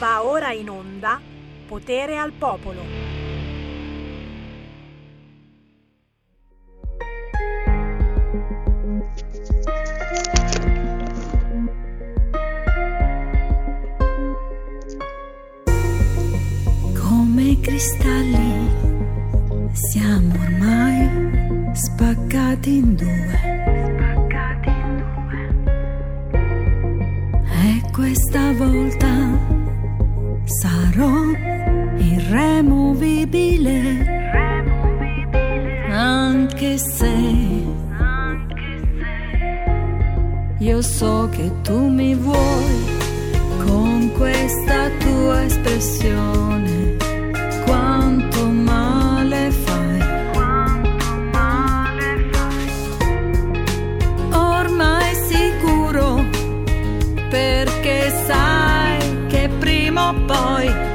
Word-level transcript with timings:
Va 0.00 0.24
ora 0.24 0.50
in 0.52 0.70
onda 0.70 1.20
Potere 1.66 2.16
al 2.16 2.32
Popolo. 2.32 2.80
Come 16.94 17.60
cristalli 17.60 18.70
siamo 19.72 20.32
ormai 20.42 21.74
spaccati 21.74 22.74
in 22.74 22.94
due. 22.96 23.38
E 27.52 27.82
questa 27.92 28.52
volta 28.54 29.49
sarò 30.50 31.30
irremovibile, 31.96 33.78
anche 35.90 36.76
se 36.76 37.14
io 40.58 40.82
so 40.82 41.28
che 41.30 41.50
tu 41.62 41.88
mi 41.88 42.14
vuoi 42.14 42.98
con 43.64 44.10
questa 44.16 44.90
tua 44.98 45.44
espressione. 45.44 46.96
Quanto 47.64 48.46
male 48.46 49.50
fai. 49.50 50.00
Ormai 54.32 55.14
sicuro 55.14 56.24
perché 57.30 58.10
sai 58.26 58.49
prima 60.12 60.89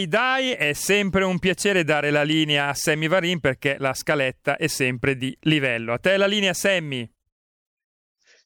Vai 0.00 0.08
dai, 0.08 0.52
è 0.52 0.72
sempre 0.72 1.24
un 1.24 1.38
piacere 1.38 1.84
dare 1.84 2.10
la 2.10 2.22
linea 2.22 2.68
a 2.68 2.74
Sammy 2.74 3.06
Varin 3.06 3.38
perché 3.38 3.76
la 3.78 3.92
scaletta 3.92 4.56
è 4.56 4.66
sempre 4.66 5.14
di 5.14 5.36
livello. 5.42 5.92
A 5.92 5.98
te 5.98 6.16
la 6.16 6.24
linea 6.24 6.54
Sammy. 6.54 7.06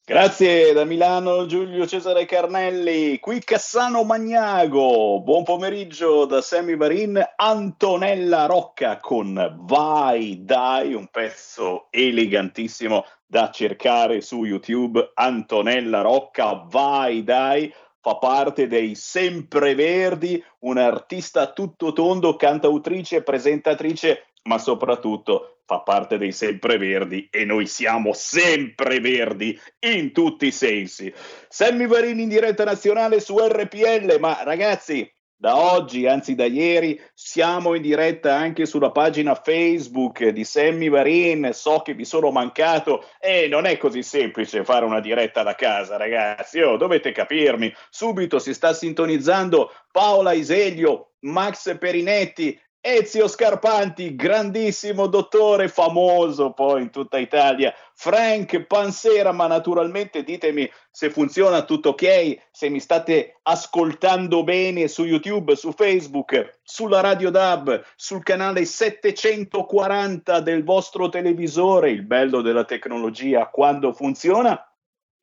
Grazie 0.03 0.73
da 0.73 0.83
Milano 0.83 1.45
Giulio 1.45 1.87
Cesare 1.87 2.25
Carnelli, 2.25 3.19
qui 3.19 3.39
Cassano 3.39 4.03
Magnago, 4.03 5.21
buon 5.21 5.43
pomeriggio 5.43 6.25
da 6.25 6.41
Sammy 6.41 6.75
Varin, 6.75 7.23
Antonella 7.37 8.47
Rocca 8.47 8.97
con 8.97 9.55
Vai 9.61 10.43
Dai, 10.43 10.93
un 10.93 11.07
pezzo 11.07 11.87
elegantissimo 11.89 13.05
da 13.25 13.49
cercare 13.49 14.19
su 14.19 14.43
YouTube, 14.43 15.11
Antonella 15.13 16.01
Rocca, 16.01 16.65
Vai 16.67 17.23
Dai, 17.23 17.73
fa 18.05 18.17
parte 18.17 18.67
dei 18.67 18.93
Sempreverdi, 18.93 20.43
un'artista 20.59 21.41
a 21.41 21.51
tutto 21.51 21.91
tondo, 21.91 22.35
cantautrice, 22.35 23.23
presentatrice, 23.23 24.27
ma 24.43 24.59
soprattutto 24.59 25.61
fa 25.65 25.79
parte 25.79 26.19
dei 26.19 26.31
sempreverdi 26.31 27.29
e 27.31 27.45
noi 27.45 27.65
siamo 27.65 28.13
sempreverdi 28.13 29.59
in 29.87 30.11
tutti 30.11 30.45
i 30.45 30.51
sensi. 30.51 31.11
Sammy 31.49 31.87
Varini 31.87 32.21
in 32.21 32.29
diretta 32.29 32.63
nazionale 32.63 33.19
su 33.19 33.39
RPL, 33.39 34.17
ma 34.19 34.43
ragazzi, 34.43 35.11
da 35.45 35.73
oggi, 35.75 36.07
anzi 36.07 36.33
da 36.33 36.45
ieri, 36.45 36.99
siamo 37.13 37.75
in 37.75 37.83
diretta 37.83 38.33
anche 38.33 38.65
sulla 38.65 38.89
pagina 38.89 39.35
Facebook 39.35 40.25
di 40.29 40.43
Sammy 40.43 40.89
Varin. 40.89 41.51
So 41.53 41.81
che 41.81 41.93
vi 41.93 42.03
sono 42.03 42.31
mancato 42.31 43.05
e 43.19 43.47
non 43.47 43.65
è 43.65 43.77
così 43.77 44.01
semplice 44.01 44.63
fare 44.63 44.85
una 44.85 44.99
diretta 44.99 45.43
da 45.43 45.53
casa, 45.53 45.97
ragazzi. 45.97 46.61
Oh, 46.61 46.77
dovete 46.77 47.11
capirmi. 47.11 47.71
Subito 47.91 48.39
si 48.39 48.55
sta 48.55 48.73
sintonizzando 48.73 49.71
Paola 49.91 50.31
Iselio, 50.31 51.11
Max 51.19 51.77
Perinetti 51.77 52.59
Ezio 52.87 53.27
Scarpanti, 53.27 54.15
grandissimo 54.15 55.07
dottore, 55.07 55.69
famoso 55.69 56.51
poi 56.51 56.83
in 56.83 56.91
tutta 56.91 57.17
Italia, 57.17 57.73
Frank 57.95 58.61
Pansera, 58.67 59.31
ma 59.31 59.47
naturalmente 59.47 60.21
ditemi 60.21 60.69
se 60.91 61.09
funziona 61.09 61.63
tutto 61.63 61.89
ok, 61.89 62.49
se 62.51 62.69
mi 62.69 62.79
state 62.79 63.39
ascoltando 63.41 64.43
bene 64.43 64.87
su 64.87 65.03
YouTube, 65.03 65.55
su 65.55 65.71
Facebook, 65.71 66.59
sulla 66.61 66.99
Radio 66.99 67.31
DAB, 67.31 67.83
sul 67.95 68.21
canale 68.21 68.65
740 68.65 70.39
del 70.41 70.63
vostro 70.63 71.09
televisore, 71.09 71.89
il 71.89 72.03
bello 72.03 72.41
della 72.41 72.65
tecnologia 72.65 73.47
quando 73.47 73.93
funziona. 73.93 74.63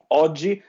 Oggi 0.09 0.61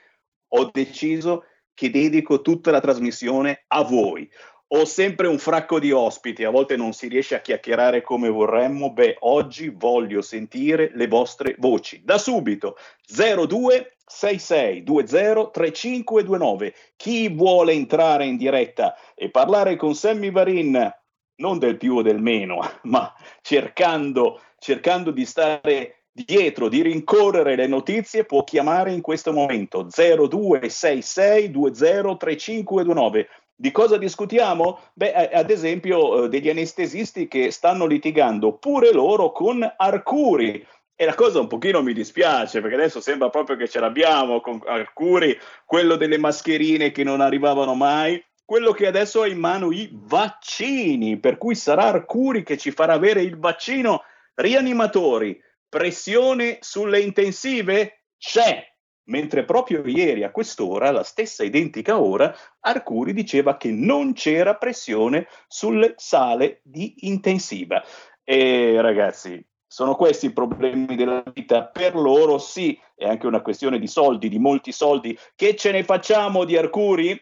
ho 0.49 0.69
deciso 0.71 1.45
che 1.73 1.89
dedico 1.89 2.41
tutta 2.41 2.69
la 2.69 2.79
trasmissione 2.79 3.63
a 3.69 3.81
voi 3.81 4.29
ho 4.75 4.85
sempre 4.85 5.27
un 5.27 5.37
fracco 5.37 5.77
di 5.77 5.91
ospiti, 5.91 6.43
a 6.43 6.49
volte 6.49 6.75
non 6.75 6.93
si 6.93 7.07
riesce 7.07 7.35
a 7.35 7.41
chiacchierare 7.41 8.01
come 8.01 8.29
vorremmo. 8.29 8.91
Beh, 8.91 9.17
oggi 9.19 9.69
voglio 9.69 10.23
sentire 10.23 10.89
le 10.95 11.07
vostre 11.07 11.55
voci. 11.59 12.01
Da 12.03 12.17
subito 12.17 12.75
02 13.05 13.97
6620 14.05 15.51
3529. 15.51 16.73
Chi 16.95 17.29
vuole 17.29 17.73
entrare 17.73 18.25
in 18.25 18.35
diretta 18.35 18.95
e 19.13 19.29
parlare 19.29 19.75
con 19.75 19.93
Sammy 19.93 20.31
Varin, 20.31 20.91
non 21.35 21.59
del 21.59 21.77
più 21.77 21.97
o 21.97 22.01
del 22.01 22.19
meno, 22.19 22.59
ma 22.83 23.13
cercando, 23.43 24.41
cercando 24.57 25.11
di 25.11 25.25
stare 25.25 26.05
dietro, 26.11 26.67
di 26.67 26.81
rincorrere 26.81 27.55
le 27.55 27.67
notizie, 27.67 28.23
può 28.23 28.43
chiamare 28.43 28.91
in 28.91 29.01
questo 29.01 29.33
momento 29.33 29.87
026620 29.89 32.17
3529. 32.17 33.27
Di 33.55 33.71
cosa 33.71 33.97
discutiamo? 33.97 34.79
Beh, 34.93 35.13
ad 35.13 35.49
esempio, 35.49 36.23
eh, 36.23 36.29
degli 36.29 36.49
anestesisti 36.49 37.27
che 37.27 37.51
stanno 37.51 37.85
litigando 37.85 38.57
pure 38.57 38.91
loro 38.91 39.31
con 39.31 39.63
Arcuri. 39.77 40.65
E 40.95 41.05
la 41.05 41.15
cosa 41.15 41.39
un 41.39 41.47
pochino 41.47 41.81
mi 41.81 41.93
dispiace 41.93 42.61
perché 42.61 42.75
adesso 42.75 43.01
sembra 43.01 43.29
proprio 43.29 43.55
che 43.55 43.67
ce 43.67 43.79
l'abbiamo 43.79 44.41
con 44.41 44.61
Arcuri, 44.65 45.37
quello 45.65 45.95
delle 45.95 46.17
mascherine 46.17 46.91
che 46.91 47.03
non 47.03 47.19
arrivavano 47.19 47.73
mai, 47.73 48.23
quello 48.45 48.71
che 48.71 48.87
adesso 48.87 49.21
ha 49.21 49.27
in 49.27 49.39
mano 49.39 49.71
i 49.71 49.89
vaccini, 49.91 51.17
per 51.19 51.37
cui 51.37 51.55
sarà 51.55 51.85
Arcuri 51.85 52.43
che 52.43 52.57
ci 52.57 52.71
farà 52.71 52.93
avere 52.93 53.21
il 53.21 53.37
vaccino. 53.37 54.03
Rianimatori, 54.35 55.39
pressione 55.69 56.57
sulle 56.61 56.99
intensive? 56.99 58.05
C'è, 58.17 58.72
mentre 59.05 59.43
proprio 59.43 59.85
ieri 59.85 60.23
a 60.23 60.31
quest'ora, 60.31 60.91
la 60.91 61.03
stessa 61.03 61.43
identica 61.43 61.99
ora, 61.99 62.33
Arcuri 62.59 63.13
diceva 63.13 63.57
che 63.57 63.71
non 63.71 64.13
c'era 64.13 64.55
pressione 64.55 65.27
sulle 65.47 65.93
sale 65.97 66.61
di 66.63 66.95
intensiva. 66.99 67.83
E 68.23 68.79
ragazzi, 68.79 69.45
sono 69.67 69.95
questi 69.95 70.27
i 70.27 70.33
problemi 70.33 70.95
della 70.95 71.23
vita 71.33 71.65
per 71.65 71.95
loro, 71.95 72.37
sì, 72.37 72.79
è 72.95 73.07
anche 73.07 73.27
una 73.27 73.41
questione 73.41 73.79
di 73.79 73.87
soldi, 73.87 74.29
di 74.29 74.39
molti 74.39 74.71
soldi. 74.71 75.17
Che 75.35 75.55
ce 75.55 75.71
ne 75.71 75.83
facciamo 75.83 76.45
di 76.45 76.55
Arcuri? 76.55 77.19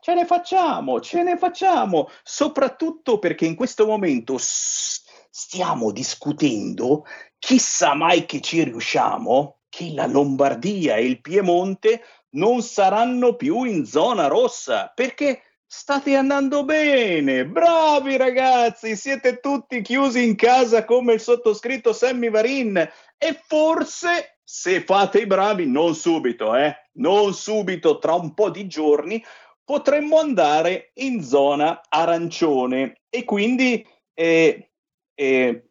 Ce 0.00 0.14
ne 0.14 0.26
facciamo, 0.26 1.00
ce 1.00 1.22
ne 1.22 1.36
facciamo, 1.36 2.08
soprattutto 2.22 3.18
perché 3.18 3.46
in 3.46 3.56
questo 3.56 3.84
momento 3.84 4.36
stiamo 4.38 5.90
discutendo, 5.90 7.04
chissà 7.38 7.94
mai 7.94 8.24
che 8.26 8.40
ci 8.40 8.62
riusciamo, 8.62 9.57
che 9.78 9.92
la 9.92 10.06
Lombardia 10.06 10.96
e 10.96 11.04
il 11.04 11.20
Piemonte 11.20 12.02
non 12.30 12.62
saranno 12.62 13.36
più 13.36 13.62
in 13.62 13.86
zona 13.86 14.26
rossa 14.26 14.90
perché 14.92 15.42
state 15.64 16.16
andando 16.16 16.64
bene. 16.64 17.46
Bravi 17.46 18.16
ragazzi, 18.16 18.96
siete 18.96 19.38
tutti 19.38 19.80
chiusi 19.80 20.24
in 20.24 20.34
casa 20.34 20.84
come 20.84 21.12
il 21.12 21.20
sottoscritto 21.20 21.92
Sammy 21.92 22.28
Varin. 22.28 22.76
E 22.76 23.40
forse 23.46 24.40
se 24.42 24.80
fate 24.80 25.20
i 25.20 25.26
bravi, 25.26 25.68
non 25.68 25.94
subito, 25.94 26.56
eh, 26.56 26.74
non 26.94 27.32
subito, 27.32 27.98
tra 27.98 28.14
un 28.14 28.34
po' 28.34 28.50
di 28.50 28.66
giorni 28.66 29.24
potremmo 29.62 30.18
andare 30.18 30.90
in 30.94 31.22
zona 31.22 31.82
arancione. 31.88 33.02
E 33.08 33.22
quindi, 33.22 33.86
eh, 34.12 34.70
eh, 35.14 35.68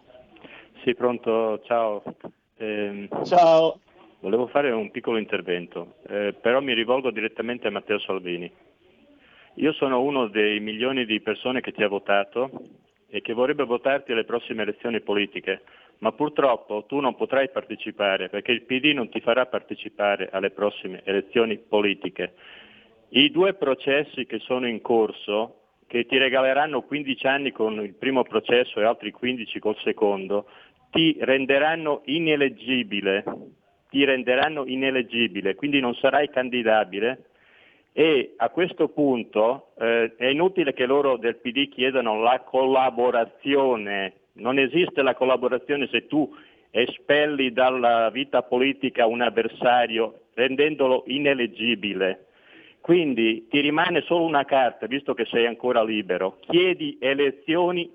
Sì, 0.84 0.96
pronto, 0.96 1.62
ciao. 1.66 2.02
Eh, 2.58 3.08
Ciao. 3.26 3.80
volevo 4.20 4.48
fare 4.48 4.72
un 4.72 4.90
piccolo 4.90 5.18
intervento, 5.18 5.96
eh, 6.08 6.34
però 6.34 6.60
mi 6.60 6.74
rivolgo 6.74 7.12
direttamente 7.12 7.68
a 7.68 7.72
Matteo 7.72 8.00
Salvini. 8.00 8.52
Io 9.56 9.74
sono 9.74 10.02
uno 10.02 10.28
dei 10.28 10.60
milioni 10.60 11.06
di 11.06 11.22
persone 11.22 11.62
che 11.62 11.72
ti 11.72 11.84
ha 11.84 11.88
votato 11.88 12.50
e 13.10 13.22
che 13.22 13.34
vorrebbe 13.34 13.64
votarti 13.64 14.12
alle 14.12 14.24
prossime 14.24 14.64
elezioni 14.64 15.02
politiche, 15.02 15.62
ma 16.00 16.14
purtroppo 16.14 16.86
tu 16.88 17.00
non 17.00 17.16
potrai 17.16 17.50
partecipare 17.50 18.30
perché 18.30 18.52
il 18.52 18.64
PD 18.64 18.94
non 18.94 19.10
ti 19.10 19.20
farà 19.20 19.46
partecipare 19.46 20.30
alle 20.32 20.50
prossime 20.50 21.02
elezioni 21.04 21.58
politiche. 21.58 22.34
I 23.10 23.30
due 23.30 23.54
processi 23.54 24.26
che 24.26 24.40
sono 24.40 24.68
in 24.68 24.82
corso, 24.82 25.58
che 25.92 26.06
ti 26.06 26.18
regaleranno 26.18 26.84
15 26.84 27.28
anni 27.28 27.52
con 27.52 27.74
il 27.84 27.94
primo 27.96 28.24
processo 28.24 28.80
e 28.80 28.86
altri 28.86 29.12
15 29.12 29.60
col 29.60 29.76
secondo, 29.84 30.48
ti 30.92 31.18
renderanno 31.20 32.02
ineleggibile, 32.06 33.24
ti 33.90 34.04
renderanno 34.04 34.66
ineleggibile, 34.66 35.56
quindi 35.56 35.80
non 35.80 35.96
sarai 35.96 36.30
candidabile. 36.30 37.26
E 37.94 38.36
a 38.38 38.50
questo 38.50 38.88
punto 38.90 39.72
eh, 39.80 40.16
è 40.16 40.28
inutile 40.28 40.74
che 40.74 40.86
loro 40.86 41.18
del 41.18 41.38
PD 41.38 41.68
chiedano 41.70 42.22
la 42.22 42.42
collaborazione, 42.42 44.14
non 44.34 44.60
esiste 44.60 45.02
la 45.02 45.14
collaborazione 45.14 45.88
se 45.88 46.08
tu 46.08 46.34
espelli 46.72 47.52
dalla 47.52 48.10
vita 48.10 48.44
politica 48.44 49.06
un 49.06 49.22
avversario 49.22 50.22
rendendolo 50.34 51.04
ineleggibile. 51.08 52.28
Quindi 52.80 53.48
ti 53.50 53.60
rimane 53.60 54.02
solo 54.02 54.24
una 54.24 54.46
carta, 54.46 54.88
visto 54.88 55.14
che 55.14 55.26
sei 55.26 55.46
ancora 55.46 55.84
libero, 55.84 56.38
chiedi 56.40 56.98
elezioni 57.00 57.92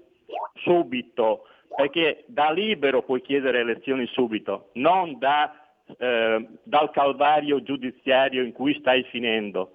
subito, 0.63 1.49
perché 1.75 2.25
da 2.27 2.51
libero 2.51 3.03
puoi 3.03 3.21
chiedere 3.23 3.61
elezioni 3.61 4.07
subito, 4.07 4.71
non 4.75 5.19
da, 5.19 5.53
eh, 5.99 6.49
dal 6.63 6.91
calvario 6.91 7.63
giudiziario 7.63 8.43
in 8.43 8.53
cui 8.53 8.77
stai 8.81 9.05
finendo. 9.05 9.73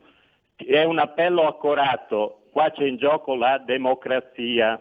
È 0.56 0.84
un 0.84 1.00
appello 1.00 1.48
accorato, 1.48 2.44
qua 2.52 2.72
c'è 2.72 2.86
in 2.86 2.98
gioco 2.98 3.36
la 3.36 3.58
democrazia. 3.58 4.80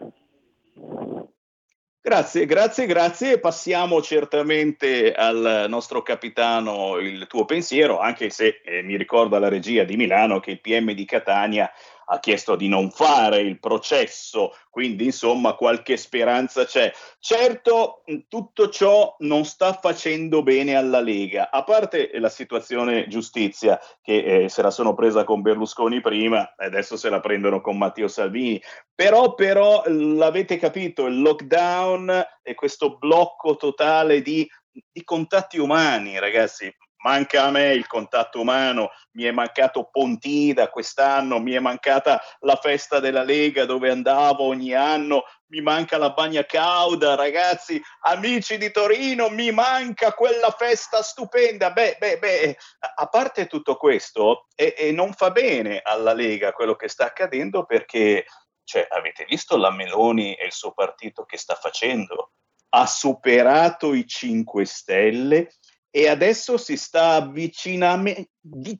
Grazie, 2.03 2.47
grazie, 2.47 2.87
grazie. 2.87 3.39
Passiamo 3.39 4.01
certamente 4.01 5.13
al 5.13 5.65
nostro 5.67 6.01
capitano 6.01 6.97
il 6.97 7.27
tuo 7.27 7.45
pensiero, 7.45 7.99
anche 7.99 8.31
se 8.31 8.61
eh, 8.65 8.81
mi 8.81 8.97
ricorda 8.97 9.37
la 9.37 9.49
regia 9.49 9.83
di 9.83 9.95
Milano 9.97 10.39
che 10.39 10.49
il 10.49 10.61
PM 10.61 10.93
di 10.93 11.05
Catania 11.05 11.71
ha 12.05 12.19
chiesto 12.19 12.55
di 12.55 12.67
non 12.67 12.89
fare 12.91 13.39
il 13.39 13.59
processo, 13.59 14.55
quindi 14.69 15.05
insomma 15.05 15.53
qualche 15.53 15.97
speranza 15.97 16.65
c'è. 16.65 16.91
Certo, 17.19 18.03
tutto 18.27 18.69
ciò 18.69 19.15
non 19.19 19.45
sta 19.45 19.73
facendo 19.73 20.43
bene 20.43 20.75
alla 20.75 20.99
Lega, 20.99 21.49
a 21.51 21.63
parte 21.63 22.11
la 22.19 22.29
situazione 22.29 23.07
giustizia 23.07 23.79
che 24.01 24.43
eh, 24.43 24.49
se 24.49 24.61
la 24.61 24.71
sono 24.71 24.93
presa 24.93 25.23
con 25.23 25.41
Berlusconi 25.41 26.01
prima 26.01 26.53
adesso 26.57 26.97
se 26.97 27.09
la 27.09 27.19
prendono 27.19 27.61
con 27.61 27.77
Matteo 27.77 28.07
Salvini, 28.07 28.61
però, 28.93 29.33
però 29.35 29.83
l'avete 29.87 30.57
capito, 30.57 31.05
il 31.05 31.21
lockdown 31.21 32.23
e 32.41 32.55
questo 32.55 32.97
blocco 32.97 33.55
totale 33.55 34.21
di 34.21 34.49
di 34.91 35.03
contatti 35.03 35.59
umani, 35.59 36.17
ragazzi 36.19 36.73
manca 37.01 37.43
a 37.43 37.51
me 37.51 37.73
il 37.73 37.87
contatto 37.87 38.41
umano, 38.41 38.91
mi 39.13 39.23
è 39.23 39.31
mancato 39.31 39.89
Pontida 39.91 40.69
quest'anno, 40.69 41.39
mi 41.39 41.53
è 41.53 41.59
mancata 41.59 42.21
la 42.39 42.55
festa 42.55 42.99
della 42.99 43.23
Lega 43.23 43.65
dove 43.65 43.89
andavo 43.89 44.43
ogni 44.43 44.73
anno, 44.73 45.23
mi 45.47 45.61
manca 45.61 45.97
la 45.97 46.11
bagna 46.11 46.45
cauda, 46.45 47.15
ragazzi, 47.15 47.81
amici 48.01 48.57
di 48.57 48.71
Torino, 48.71 49.29
mi 49.29 49.51
manca 49.51 50.13
quella 50.13 50.51
festa 50.51 51.01
stupenda. 51.01 51.71
Beh, 51.71 51.97
beh, 51.99 52.17
beh, 52.19 52.57
a 52.95 53.07
parte 53.07 53.47
tutto 53.47 53.75
questo, 53.75 54.47
e, 54.55 54.73
e 54.77 54.91
non 54.91 55.13
fa 55.13 55.31
bene 55.31 55.81
alla 55.83 56.13
Lega 56.13 56.53
quello 56.53 56.75
che 56.75 56.87
sta 56.87 57.05
accadendo 57.05 57.65
perché, 57.65 58.25
cioè, 58.63 58.87
avete 58.89 59.25
visto 59.27 59.57
la 59.57 59.71
Meloni 59.71 60.35
e 60.35 60.45
il 60.45 60.53
suo 60.53 60.71
partito 60.71 61.25
che 61.25 61.37
sta 61.37 61.55
facendo? 61.55 62.31
Ha 62.73 62.85
superato 62.85 63.93
i 63.93 64.07
5 64.07 64.63
Stelle 64.63 65.51
e 65.93 66.07
adesso 66.07 66.57
si 66.57 66.77
sta 66.77 67.15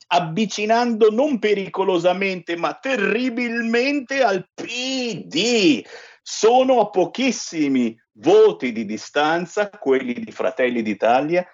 avvicinando 0.07 1.11
non 1.11 1.39
pericolosamente 1.39 2.55
ma 2.55 2.73
terribilmente 2.75 4.23
al 4.23 4.49
PD. 4.53 5.85
Sono 6.21 6.79
a 6.79 6.89
pochissimi 6.89 7.99
voti 8.13 8.71
di 8.71 8.85
distanza 8.85 9.69
quelli 9.69 10.13
di 10.13 10.31
Fratelli 10.31 10.81
d'Italia 10.81 11.45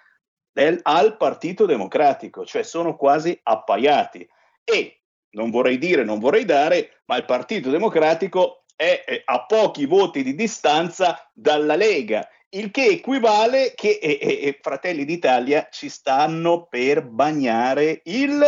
del, 0.52 0.80
al 0.84 1.18
Partito 1.18 1.66
Democratico, 1.66 2.46
cioè 2.46 2.62
sono 2.62 2.96
quasi 2.96 3.38
appaiati. 3.42 4.28
E 4.64 5.02
non 5.32 5.50
vorrei 5.50 5.80
dire, 5.80 6.04
non 6.04 6.20
vorrei 6.20 6.46
dare, 6.46 7.02
ma 7.06 7.18
il 7.18 7.26
Partito 7.26 7.72
Democratico 7.72 8.64
è 8.76 9.24
a 9.26 9.46
pochi 9.46 9.88
voti 9.88 10.22
di 10.22 10.36
distanza 10.36 11.28
dalla 11.34 11.76
Lega 11.76 12.30
il 12.50 12.72
che 12.72 12.86
equivale 12.86 13.74
che 13.76 14.00
eh, 14.02 14.20
eh, 14.22 14.60
Fratelli 14.62 15.04
d'Italia 15.04 15.68
ci 15.70 15.90
stanno 15.90 16.66
per 16.66 17.04
bagnare 17.04 18.02
il 18.06 18.42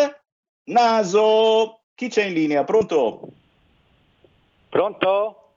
naso. 0.65 1.81
Chi 1.95 2.07
c'è 2.07 2.25
in 2.25 2.33
linea? 2.33 2.63
Pronto? 2.63 3.27
Pronto? 4.69 5.53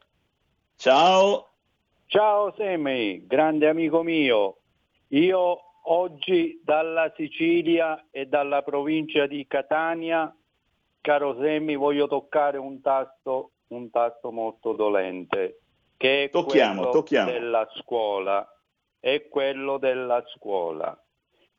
Ciao. 0.77 1.49
Ciao 2.07 2.53
Semi, 2.57 3.27
grande 3.27 3.69
amico 3.69 4.03
mio. 4.03 4.59
Io 5.09 5.61
oggi 5.85 6.61
dalla 6.65 7.13
Sicilia 7.17 8.07
e 8.11 8.27
dalla 8.27 8.63
provincia 8.63 9.27
di 9.27 9.47
Catania, 9.47 10.35
caro 11.01 11.39
Semi, 11.41 11.77
voglio 11.77 12.09
toccare 12.09 12.59
un 12.59 12.81
tasto, 12.81 13.53
un 13.69 13.89
tasto 13.91 14.31
molto 14.31 14.73
dolente 14.73 15.62
che 16.03 16.25
è 16.25 16.31
tocchiamo, 16.31 16.81
quello 16.81 16.91
tocchiamo. 16.91 17.31
della 17.31 17.69
scuola, 17.77 18.61
è 18.99 19.29
quello 19.29 19.79
della 19.79 20.21
scuola. 20.35 21.01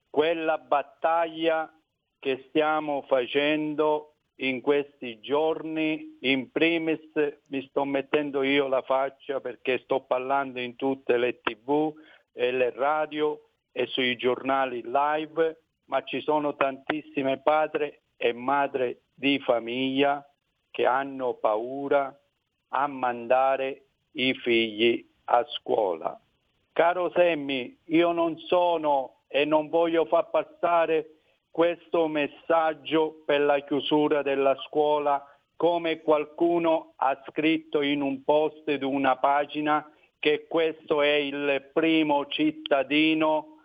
Quella 0.09 0.57
battaglia 0.57 1.71
che 2.19 2.43
stiamo 2.49 3.03
facendo 3.03 4.15
in 4.39 4.59
questi 4.59 5.21
giorni, 5.21 6.17
in 6.21 6.51
primis 6.51 6.99
mi 7.47 7.65
sto 7.69 7.85
mettendo 7.85 8.43
io 8.43 8.67
la 8.67 8.81
faccia 8.81 9.39
perché 9.39 9.79
sto 9.79 10.01
parlando 10.01 10.59
in 10.59 10.75
tutte 10.75 11.15
le 11.15 11.39
tv 11.39 11.93
e 12.33 12.51
le 12.51 12.71
radio 12.71 13.39
e 13.71 13.87
sui 13.87 14.17
giornali 14.17 14.81
live, 14.83 15.63
ma 15.85 16.03
ci 16.03 16.19
sono 16.19 16.57
tantissime 16.57 17.41
padri 17.41 17.97
e 18.17 18.33
madri 18.33 18.99
di 19.13 19.39
famiglia 19.39 20.21
che 20.69 20.85
hanno 20.85 21.35
paura 21.35 22.13
a 22.75 22.87
mandare 22.87 23.85
i 24.13 24.33
figli 24.33 25.05
a 25.25 25.45
scuola. 25.45 26.19
Caro 26.73 27.11
Semmi, 27.11 27.77
io 27.85 28.11
non 28.11 28.37
sono 28.39 29.21
e 29.27 29.45
non 29.45 29.69
voglio 29.69 30.05
far 30.05 30.29
passare 30.29 31.19
questo 31.51 32.07
messaggio 32.07 33.21
per 33.25 33.41
la 33.41 33.59
chiusura 33.59 34.21
della 34.23 34.55
scuola 34.65 35.23
come 35.55 36.01
qualcuno 36.01 36.93
ha 36.97 37.21
scritto 37.29 37.81
in 37.81 38.01
un 38.01 38.23
post 38.23 38.73
di 38.73 38.83
una 38.83 39.17
pagina 39.17 39.87
che 40.19 40.47
questo 40.47 41.01
è 41.01 41.13
il 41.13 41.69
primo 41.71 42.25
cittadino 42.27 43.59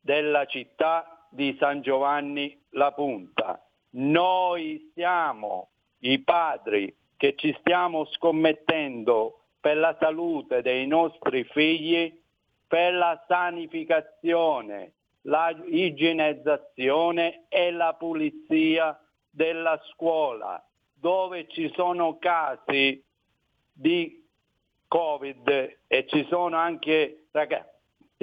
della 0.00 0.44
città 0.46 1.26
di 1.30 1.56
San 1.58 1.80
Giovanni 1.80 2.58
La 2.70 2.92
Punta. 2.92 3.60
Noi 3.90 4.90
siamo 4.94 5.70
i 6.00 6.20
padri 6.20 6.94
che 7.16 7.34
ci 7.36 7.54
stiamo 7.60 8.04
scommettendo 8.06 9.41
per 9.62 9.76
la 9.76 9.96
salute 10.00 10.60
dei 10.60 10.88
nostri 10.88 11.44
figli, 11.44 12.12
per 12.66 12.94
la 12.94 13.22
sanificazione, 13.28 14.94
la 15.22 15.54
igienizzazione 15.66 17.44
e 17.48 17.70
la 17.70 17.94
pulizia 17.94 19.00
della 19.30 19.80
scuola, 19.92 20.60
dove 20.92 21.46
ci 21.46 21.72
sono 21.76 22.18
casi 22.18 23.00
di 23.72 24.26
Covid 24.88 25.78
e 25.86 26.06
ci 26.08 26.26
sono 26.28 26.56
anche 26.56 27.26
ragazzi 27.30 27.70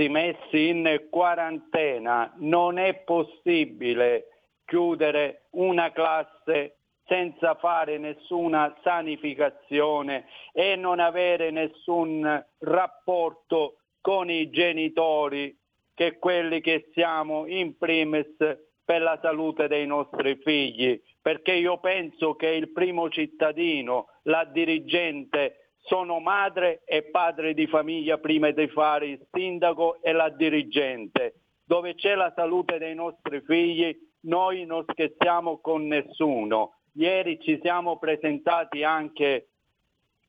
messi 0.10 0.67
in 0.67 1.08
quarantena, 1.10 2.34
non 2.39 2.77
è 2.77 2.96
possibile 2.96 4.27
chiudere 4.65 5.43
una 5.51 5.91
classe 5.93 6.79
senza 7.10 7.56
fare 7.56 7.98
nessuna 7.98 8.74
sanificazione 8.84 10.28
e 10.54 10.75
non 10.75 11.00
avere 11.00 11.50
nessun 11.50 12.46
rapporto 12.60 13.80
con 14.00 14.30
i 14.30 14.50
genitori, 14.51 15.58
che 15.94 16.18
quelli 16.20 16.62
che 16.62 16.89
siamo 16.94 17.46
in 17.48 17.78
primis 17.78 18.36
per 18.86 19.01
la 19.01 19.20
salute 19.22 19.68
dei 19.68 19.86
nostri 19.86 20.38
figli, 20.38 21.01
perché 21.22 21.54
io 21.54 21.80
penso 21.80 22.36
che 22.36 22.48
il 22.48 22.72
primo 22.72 23.10
cittadino, 23.10 24.08
la 24.24 24.46
dirigente, 24.46 25.74
sono 25.82 26.20
madre 26.20 26.84
e 26.86 27.04
padre 27.04 27.54
di 27.54 27.68
famiglia 27.68 28.18
prima 28.20 28.51
di 28.51 28.68
fare 28.68 29.08
il 29.08 29.28
sindaco 29.32 30.01
e 30.01 30.12
la 30.12 30.30
dirigente. 30.30 31.42
Dove 31.66 31.96
c'è 31.96 32.16
la 32.16 32.32
salute 32.36 32.78
dei 32.78 32.96
nostri 32.96 33.42
figli, 33.42 33.96
noi 34.22 34.66
non 34.66 34.86
scherziamo 34.88 35.60
con 35.60 35.86
nessuno 35.88 36.79
Ieri 36.93 37.39
ci 37.39 37.60
siamo 37.62 37.98
presentati 37.98 38.84
anche 38.84 39.48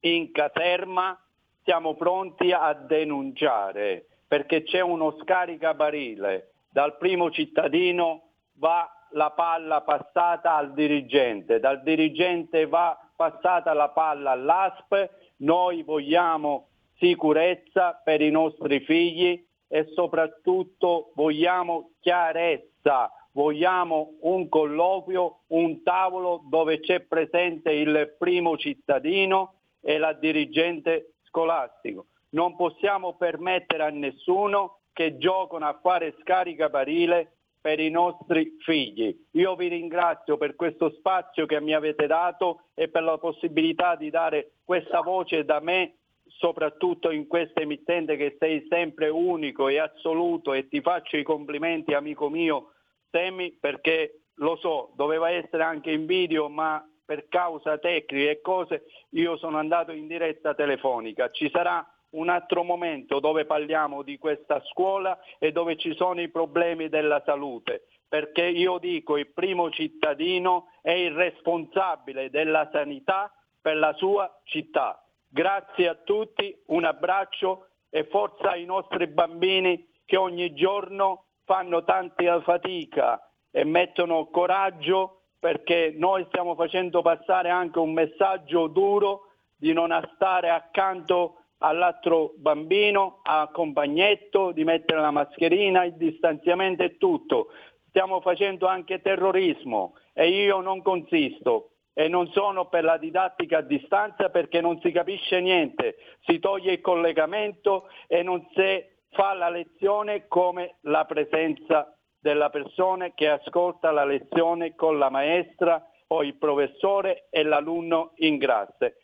in 0.01 0.31
caserma, 0.33 1.19
siamo 1.63 1.95
pronti 1.95 2.53
a 2.53 2.73
denunciare 2.75 4.07
perché 4.27 4.63
c'è 4.63 4.81
uno 4.81 5.17
scaricabarile. 5.21 6.53
Dal 6.71 6.97
primo 6.99 7.31
cittadino 7.31 8.29
va 8.55 8.89
la 9.13 9.31
palla 9.31 9.81
passata 9.81 10.55
al 10.55 10.73
dirigente, 10.73 11.59
dal 11.59 11.83
dirigente 11.83 12.67
va 12.67 12.97
passata 13.17 13.73
la 13.73 13.89
palla 13.89 14.31
all'ASP, 14.31 15.11
noi 15.39 15.83
vogliamo 15.83 16.69
sicurezza 16.97 18.01
per 18.05 18.21
i 18.21 18.31
nostri 18.31 18.81
figli 18.81 19.45
e 19.67 19.87
soprattutto 19.95 21.11
vogliamo 21.15 21.91
chiarezza 22.01 23.11
vogliamo 23.33 24.17
un 24.23 24.49
colloquio, 24.49 25.41
un 25.49 25.83
tavolo 25.83 26.43
dove 26.49 26.81
c'è 26.81 27.01
presente 27.01 27.71
il 27.73 28.17
primo 28.19 28.57
cittadino 28.57 29.55
e 29.81 29.99
la 29.99 30.13
dirigente 30.13 31.15
scolastico. 31.23 32.07
Non 32.31 32.57
possiamo 32.57 33.17
permettere 33.17 33.85
a 33.85 33.91
nessuno 33.91 34.81
che 34.93 35.17
giocano 35.17 35.67
a 35.67 35.79
fare 35.81 36.15
scaricabarile 36.21 37.33
per 37.61 37.79
i 37.79 37.91
nostri 37.91 38.57
figli. 38.61 39.15
Io 39.33 39.55
vi 39.55 39.69
ringrazio 39.69 40.37
per 40.37 40.57
questo 40.57 40.91
spazio 40.91 41.47
che 41.47 41.61
mi 41.61 41.75
avete 41.75 42.07
dato 42.07 42.63
e 42.75 42.89
per 42.89 43.03
la 43.03 43.19
possibilità 43.19 43.97
di 43.97 44.11
dare 44.11 44.53
questa 44.65 45.01
voce 45.01 45.45
da 45.45 45.61
me, 45.61 45.97
soprattutto 46.27 47.11
in 47.11 47.27
questa 47.27 47.61
emittente 47.61 48.17
che 48.17 48.37
sei 48.39 48.67
sempre 48.69 49.09
unico 49.09 49.69
e 49.69 49.79
assoluto 49.79 50.55
e 50.55 50.69
ti 50.69 50.81
faccio 50.81 51.17
i 51.17 51.23
complimenti 51.23 51.93
amico 51.93 52.29
mio 52.29 52.73
Semi 53.11 53.53
perché 53.53 54.23
lo 54.37 54.57
so, 54.57 54.93
doveva 54.95 55.31
essere 55.31 55.63
anche 55.63 55.91
in 55.91 56.07
video, 56.07 56.49
ma 56.49 56.85
per 57.05 57.29
causa 57.29 57.79
tecnica 57.79 58.31
e 58.31 58.41
cose 58.41 58.85
io 59.11 59.37
sono 59.37 59.59
andato 59.59 59.93
in 59.93 60.07
diretta 60.07 60.55
telefonica. 60.55 61.31
Ci 61.31 61.51
sarà 61.51 61.85
un 62.11 62.29
altro 62.29 62.63
momento 62.63 63.21
dove 63.21 63.45
parliamo 63.45 64.03
di 64.03 64.19
questa 64.19 64.63
scuola 64.65 65.19
e 65.39 65.53
dove 65.53 65.77
ci 65.77 65.95
sono 65.95 66.21
i 66.21 66.29
problemi 66.29 66.89
della 66.89 67.23
salute. 67.25 67.87
perché 68.11 68.45
io 68.45 68.79
dico 68.79 69.17
il 69.17 69.29
primo 69.33 69.71
cittadino 69.71 70.67
è 70.83 70.91
il 70.91 71.13
responsabile 71.13 72.29
della 72.29 72.69
sanità 72.73 73.33
per 73.61 73.77
la 73.77 73.93
sua 73.93 74.29
città. 74.43 75.01
Grazie 75.29 75.87
a 75.87 75.95
tutti, 75.95 76.53
un 76.67 76.85
abbraccio 76.85 77.69
e 77.89 78.03
forza 78.07 78.51
ai 78.51 78.65
nostri 78.65 79.07
bambini 79.07 79.89
che 80.05 80.17
ogni 80.17 80.53
giorno 80.55 81.27
fanno 81.51 81.83
tanta 81.83 82.41
fatica 82.43 83.21
e 83.51 83.65
mettono 83.65 84.29
coraggio 84.31 85.23
perché 85.41 85.93
noi 85.97 86.25
stiamo 86.29 86.55
facendo 86.55 87.03
passare 87.03 87.49
anche 87.49 87.81
un 87.81 87.93
messaggio 87.93 88.69
duro 88.69 89.23
di 89.57 89.73
non 89.73 89.91
stare 90.15 90.49
accanto 90.49 91.47
all'altro 91.59 92.35
bambino, 92.37 93.19
a 93.25 93.49
compagnetto, 93.53 94.53
di 94.53 94.63
mettere 94.63 95.01
la 95.01 95.11
mascherina, 95.11 95.83
il 95.83 95.97
distanziamento 95.97 96.85
e 96.85 96.99
tutto. 96.99 97.49
Stiamo 97.89 98.21
facendo 98.21 98.69
anche 98.69 99.01
terrorismo 99.01 99.95
e 100.13 100.29
io 100.29 100.61
non 100.61 100.83
consisto 100.83 101.71
e 101.95 102.07
non 102.07 102.29
sono 102.29 102.69
per 102.69 102.85
la 102.85 102.97
didattica 102.97 103.59
a 103.59 103.63
distanza 103.63 104.29
perché 104.29 104.61
non 104.61 104.79
si 104.81 104.93
capisce 104.93 105.41
niente, 105.41 105.97
si 106.21 106.39
toglie 106.39 106.75
il 106.75 106.81
collegamento 106.81 107.89
e 108.07 108.23
non 108.23 108.47
si 108.55 108.99
fa 109.11 109.35
la 109.35 109.49
lezione 109.49 110.27
come 110.29 110.77
la 110.83 111.05
presenza 111.05 111.95
della 112.19 112.51
persona 112.51 113.13
che 113.15 113.29
ascolta 113.29 113.91
la 113.91 114.05
lezione 114.05 114.75
con 114.75 114.99
la 114.99 115.11
maestra 115.11 115.83
o 116.09 116.23
il 116.23 116.37
professore 116.37 117.29
e 117.31 117.43
l'alunno 117.43 118.13
in 118.17 118.39
classe. 118.39 118.97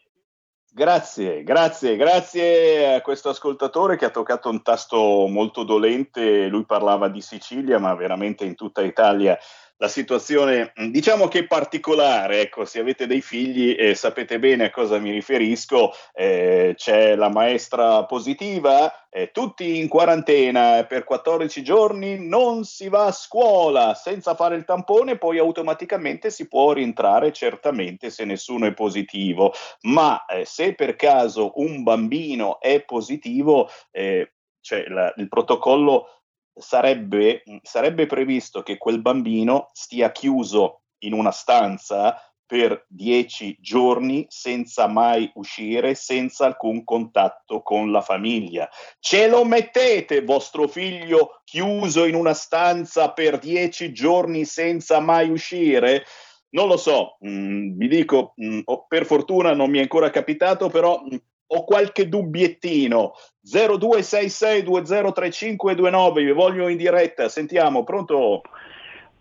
Grazie, 0.76 1.42
grazie, 1.42 1.96
grazie 1.96 2.96
a 2.96 3.00
questo 3.00 3.30
ascoltatore 3.30 3.96
che 3.96 4.04
ha 4.04 4.10
toccato 4.10 4.50
un 4.50 4.62
tasto 4.62 5.26
molto 5.26 5.64
dolente. 5.64 6.48
Lui 6.48 6.66
parlava 6.66 7.08
di 7.08 7.22
Sicilia, 7.22 7.78
ma 7.78 7.94
veramente 7.94 8.44
in 8.44 8.54
tutta 8.54 8.82
Italia 8.82 9.38
la 9.78 9.88
situazione 9.88 10.72
diciamo 10.90 11.28
che 11.28 11.46
particolare, 11.46 12.40
ecco, 12.40 12.64
se 12.64 12.80
avete 12.80 13.06
dei 13.06 13.20
figli 13.20 13.76
eh, 13.78 13.94
sapete 13.94 14.38
bene 14.38 14.64
a 14.66 14.70
cosa 14.70 14.98
mi 14.98 15.10
riferisco, 15.10 15.92
eh, 16.14 16.72
c'è 16.76 17.14
la 17.14 17.28
maestra 17.28 18.04
positiva, 18.06 19.08
eh, 19.10 19.30
tutti 19.32 19.78
in 19.78 19.88
quarantena 19.88 20.84
per 20.84 21.04
14 21.04 21.62
giorni, 21.62 22.26
non 22.26 22.64
si 22.64 22.88
va 22.88 23.06
a 23.06 23.12
scuola 23.12 23.94
senza 23.94 24.34
fare 24.34 24.56
il 24.56 24.64
tampone, 24.64 25.18
poi 25.18 25.38
automaticamente 25.38 26.30
si 26.30 26.48
può 26.48 26.72
rientrare 26.72 27.32
certamente 27.32 28.10
se 28.10 28.24
nessuno 28.24 28.66
è 28.66 28.72
positivo, 28.72 29.52
ma 29.82 30.24
eh, 30.24 30.46
se 30.46 30.74
per 30.74 30.96
caso 30.96 31.52
un 31.56 31.82
bambino 31.82 32.60
è 32.60 32.82
positivo, 32.82 33.68
eh, 33.90 34.32
cioè 34.60 34.86
la, 34.88 35.12
il 35.16 35.28
protocollo 35.28 36.08
sarebbe, 36.56 37.42
sarebbe 37.62 38.06
previsto 38.06 38.62
che 38.62 38.78
quel 38.78 39.00
bambino 39.00 39.68
stia 39.72 40.10
chiuso 40.10 40.82
in 41.00 41.12
una 41.12 41.30
stanza 41.30 42.20
per 42.46 42.86
dieci 42.88 43.56
giorni 43.60 44.24
senza 44.28 44.86
mai 44.86 45.30
uscire, 45.34 45.94
senza 45.94 46.46
alcun 46.46 46.84
contatto 46.84 47.60
con 47.60 47.90
la 47.90 48.00
famiglia. 48.00 48.68
Ce 49.00 49.28
lo 49.28 49.44
mettete 49.44 50.22
vostro 50.22 50.68
figlio 50.68 51.40
chiuso 51.44 52.04
in 52.04 52.14
una 52.14 52.34
stanza 52.34 53.10
per 53.12 53.38
dieci 53.38 53.92
giorni 53.92 54.44
senza 54.44 55.00
mai 55.00 55.28
uscire? 55.28 56.04
Non 56.50 56.68
lo 56.68 56.76
so, 56.76 57.18
mm, 57.26 57.76
vi 57.76 57.88
dico, 57.88 58.34
mm, 58.40 58.60
per 58.86 59.04
fortuna 59.04 59.52
non 59.52 59.68
mi 59.68 59.78
è 59.78 59.82
ancora 59.82 60.10
capitato, 60.10 60.68
però 60.70 61.02
mm, 61.02 61.16
ho 61.48 61.64
qualche 61.64 62.08
dubbiettino. 62.08 63.12
0266203529, 63.44 66.24
vi 66.24 66.32
voglio 66.32 66.68
in 66.68 66.76
diretta. 66.76 67.28
Sentiamo, 67.28 67.84
pronto? 67.84 68.42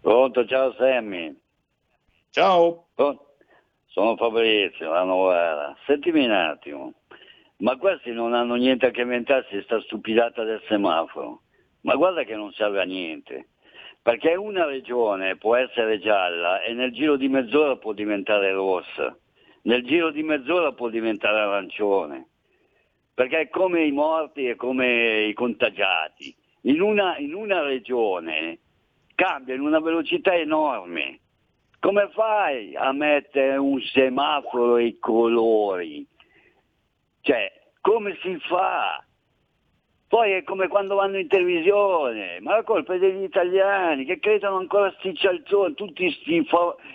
Pronto, 0.01 0.46
ciao 0.46 0.74
Sammy. 0.74 1.36
Ciao. 2.32 2.88
Sono 3.86 4.15
Fabrizio, 4.17 4.91
la 4.91 5.03
Novara. 5.03 5.77
Sentimi 5.86 6.25
un 6.25 6.32
attimo, 6.32 6.94
ma 7.58 7.77
questi 7.77 8.12
non 8.12 8.34
hanno 8.34 8.55
niente 8.55 8.88
a 8.88 8.91
che 8.91 9.01
inventarsi 9.01 9.62
sta 9.62 9.79
stupidata 9.82 10.44
del 10.44 10.63
semaforo. 10.67 11.41
Ma 11.82 11.94
guarda 11.96 12.24
che 12.24 12.36
non 12.36 12.51
serve 12.51 12.82
a 12.82 12.86
niente. 12.86 13.50
Perché 14.01 14.34
una 14.36 14.65
regione 14.65 15.38
può 15.38 15.55
essere 15.55 16.00
gialla 16.00 16.62
e 16.62 16.74
nel 16.74 16.91
giro 16.91 17.15
di 17.15 17.27
mezz'ora 17.27 17.75
può 17.77 17.94
diventare 17.94 18.51
rossa 18.51 19.15
nel 19.65 19.84
giro 19.84 20.12
di 20.12 20.24
mezz'ora 20.24 20.74
può 20.74 20.89
diventare 20.89 21.39
arancione, 21.39 22.27
perché 23.13 23.42
è 23.42 23.50
come 23.50 23.85
i 23.85 23.92
morti 23.92 24.48
e 24.48 24.55
come 24.55 25.25
i 25.25 25.33
contagiati. 25.33 26.35
In 26.61 26.81
una, 26.81 27.18
in 27.18 27.33
una 27.33 27.61
regione 27.61 28.59
cambia 29.16 29.55
in 29.55 29.61
una 29.61 29.79
velocità 29.79 30.35
enorme. 30.35 31.20
Come 31.79 32.09
fai 32.13 32.75
a 32.75 32.92
mettere 32.92 33.57
un 33.57 33.79
semaforo 33.81 34.77
e 34.77 34.85
i 34.85 35.00
colori? 35.00 36.05
Cioè, 37.22 37.51
come 37.81 38.18
si 38.22 38.37
fa? 38.48 39.03
Poi 40.15 40.31
è 40.31 40.43
come 40.43 40.69
quando 40.69 40.95
vanno 40.95 41.17
in 41.17 41.27
televisione, 41.27 42.39
ma 42.39 42.55
la 42.55 42.63
colpa 42.63 42.93
è 42.93 42.97
degli 42.97 43.23
italiani 43.23 44.05
che 44.05 44.17
credono 44.19 44.55
ancora 44.55 44.89
sti 44.97 45.13
cialzoni, 45.13 45.73
tutti 45.73 46.09
sti, 46.09 46.47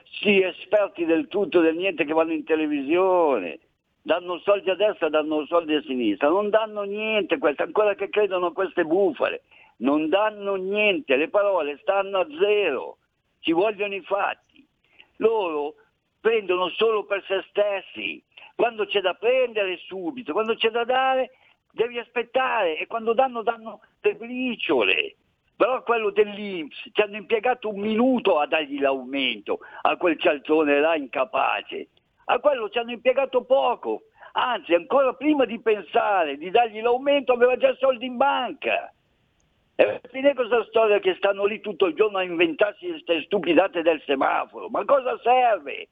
sti 0.04 0.40
esperti 0.40 1.04
del 1.04 1.28
tutto, 1.28 1.61
del 1.61 1.76
niente 1.76 2.06
che 2.06 2.14
vanno 2.14 2.33
in 2.33 2.44
televisione. 2.44 3.59
Danno 4.00 4.38
soldi 4.38 4.70
a 4.70 4.74
destra, 4.74 5.11
danno 5.11 5.44
soldi 5.44 5.74
a 5.74 5.83
sinistra, 5.83 6.28
non 6.28 6.48
danno 6.48 6.85
niente 6.85 7.37
queste, 7.37 7.62
ancora 7.64 7.94
che 7.94 8.09
credono 8.09 8.46
a 8.46 8.52
queste 8.54 8.85
bufale, 8.85 9.42
non 9.80 10.09
danno 10.09 10.54
niente, 10.54 11.16
le 11.16 11.28
parole 11.28 11.76
stanno 11.83 12.20
a 12.20 12.26
zero, 12.38 12.96
ci 13.40 13.52
vogliono 13.52 13.94
i 13.96 14.00
fatti. 14.00 14.66
Loro 15.16 15.74
prendono 16.22 16.70
solo 16.70 17.04
per 17.04 17.22
se 17.26 17.44
stessi, 17.50 18.24
quando 18.54 18.87
c'è 18.87 19.02
da 19.02 19.12
prendere 19.12 19.76
subito, 19.76 20.33
quando 20.33 20.54
c'è 20.54 20.70
da 20.70 20.85
dare 20.85 21.33
devi 21.72 21.98
aspettare 21.98 22.78
e 22.78 22.87
quando 22.87 23.12
danno 23.12 23.42
danno 23.42 23.80
le 24.00 24.14
briciole. 24.14 25.16
Però 25.56 25.83
quello 25.83 26.11
dell'Inps 26.11 26.88
ci 26.92 27.02
hanno 27.02 27.16
impiegato 27.16 27.68
un 27.68 27.80
minuto 27.80 28.38
a 28.38 28.46
dargli 28.46 28.80
l'aumento 28.80 29.59
a 29.83 29.96
quel 29.96 30.18
cialzone 30.18 30.80
là 30.80 30.96
incapace. 30.96 31.88
A 32.26 32.38
quello 32.38 32.70
ci 32.70 32.78
hanno 32.78 32.92
impiegato 32.92 33.44
poco. 33.44 34.04
Anzi, 34.33 34.74
ancora 34.74 35.12
prima 35.12 35.44
di 35.44 35.61
pensare 35.61 36.38
di 36.38 36.50
dargli 36.50 36.80
l'aumento 36.80 37.33
aveva 37.33 37.56
già 37.56 37.74
soldi 37.74 38.06
in 38.06 38.16
banca. 38.16 38.92
E 39.74 40.00
fine 40.11 40.35
questa 40.35 40.64
storia 40.64 40.98
che 40.98 41.14
stanno 41.16 41.44
lì 41.44 41.61
tutto 41.61 41.87
il 41.87 41.94
giorno 41.94 42.18
a 42.18 42.22
inventarsi 42.22 42.87
queste 42.88 43.22
stupidate 43.22 43.83
del 43.83 44.02
semaforo. 44.06 44.68
Ma 44.68 44.85
cosa 44.85 45.18
serve? 45.22 45.88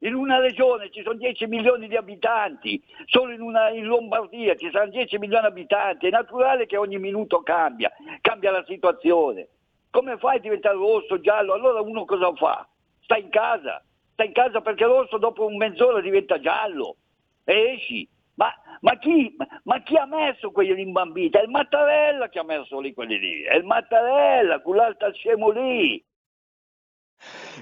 In 0.00 0.14
una 0.14 0.38
regione 0.38 0.90
ci 0.90 1.02
sono 1.02 1.16
10 1.16 1.46
milioni 1.46 1.88
di 1.88 1.96
abitanti, 1.96 2.82
solo 3.06 3.32
in, 3.32 3.40
una, 3.40 3.70
in, 3.70 3.86
Lombardia 3.86 4.54
ci 4.54 4.68
saranno 4.70 4.90
10 4.90 5.16
milioni 5.16 5.42
di 5.42 5.48
abitanti, 5.48 6.06
è 6.06 6.10
naturale 6.10 6.66
che 6.66 6.76
ogni 6.76 6.98
minuto 6.98 7.40
cambia, 7.40 7.90
cambia 8.20 8.50
la 8.50 8.64
situazione. 8.66 9.48
Come 9.90 10.18
fai 10.18 10.36
a 10.36 10.40
diventare 10.40 10.76
rosso, 10.76 11.18
giallo? 11.20 11.54
Allora 11.54 11.80
uno 11.80 12.04
cosa 12.04 12.30
fa? 12.34 12.68
Sta 13.00 13.16
in 13.16 13.30
casa, 13.30 13.82
sta 14.12 14.24
in 14.24 14.32
casa 14.32 14.60
perché 14.60 14.84
rosso 14.84 15.16
dopo 15.16 15.46
un 15.46 15.56
mezz'ora 15.56 16.00
diventa 16.02 16.38
giallo 16.40 16.96
e 17.44 17.72
esci. 17.76 18.06
Ma, 18.34 18.52
ma, 18.80 18.98
chi, 18.98 19.34
ma, 19.62 19.82
chi, 19.82 19.96
ha 19.96 20.04
messo 20.04 20.50
quelli 20.50 20.74
rimbambiti? 20.74 21.38
È 21.38 21.42
il 21.42 21.48
Mattarella 21.48 22.28
che 22.28 22.38
ha 22.38 22.44
messo 22.44 22.78
lì 22.80 22.92
quelli 22.92 23.18
lì, 23.18 23.42
è 23.44 23.54
il 23.54 23.64
Mattarella, 23.64 24.60
quell'altro 24.60 25.10
scemo 25.14 25.48
lì. 25.48 26.04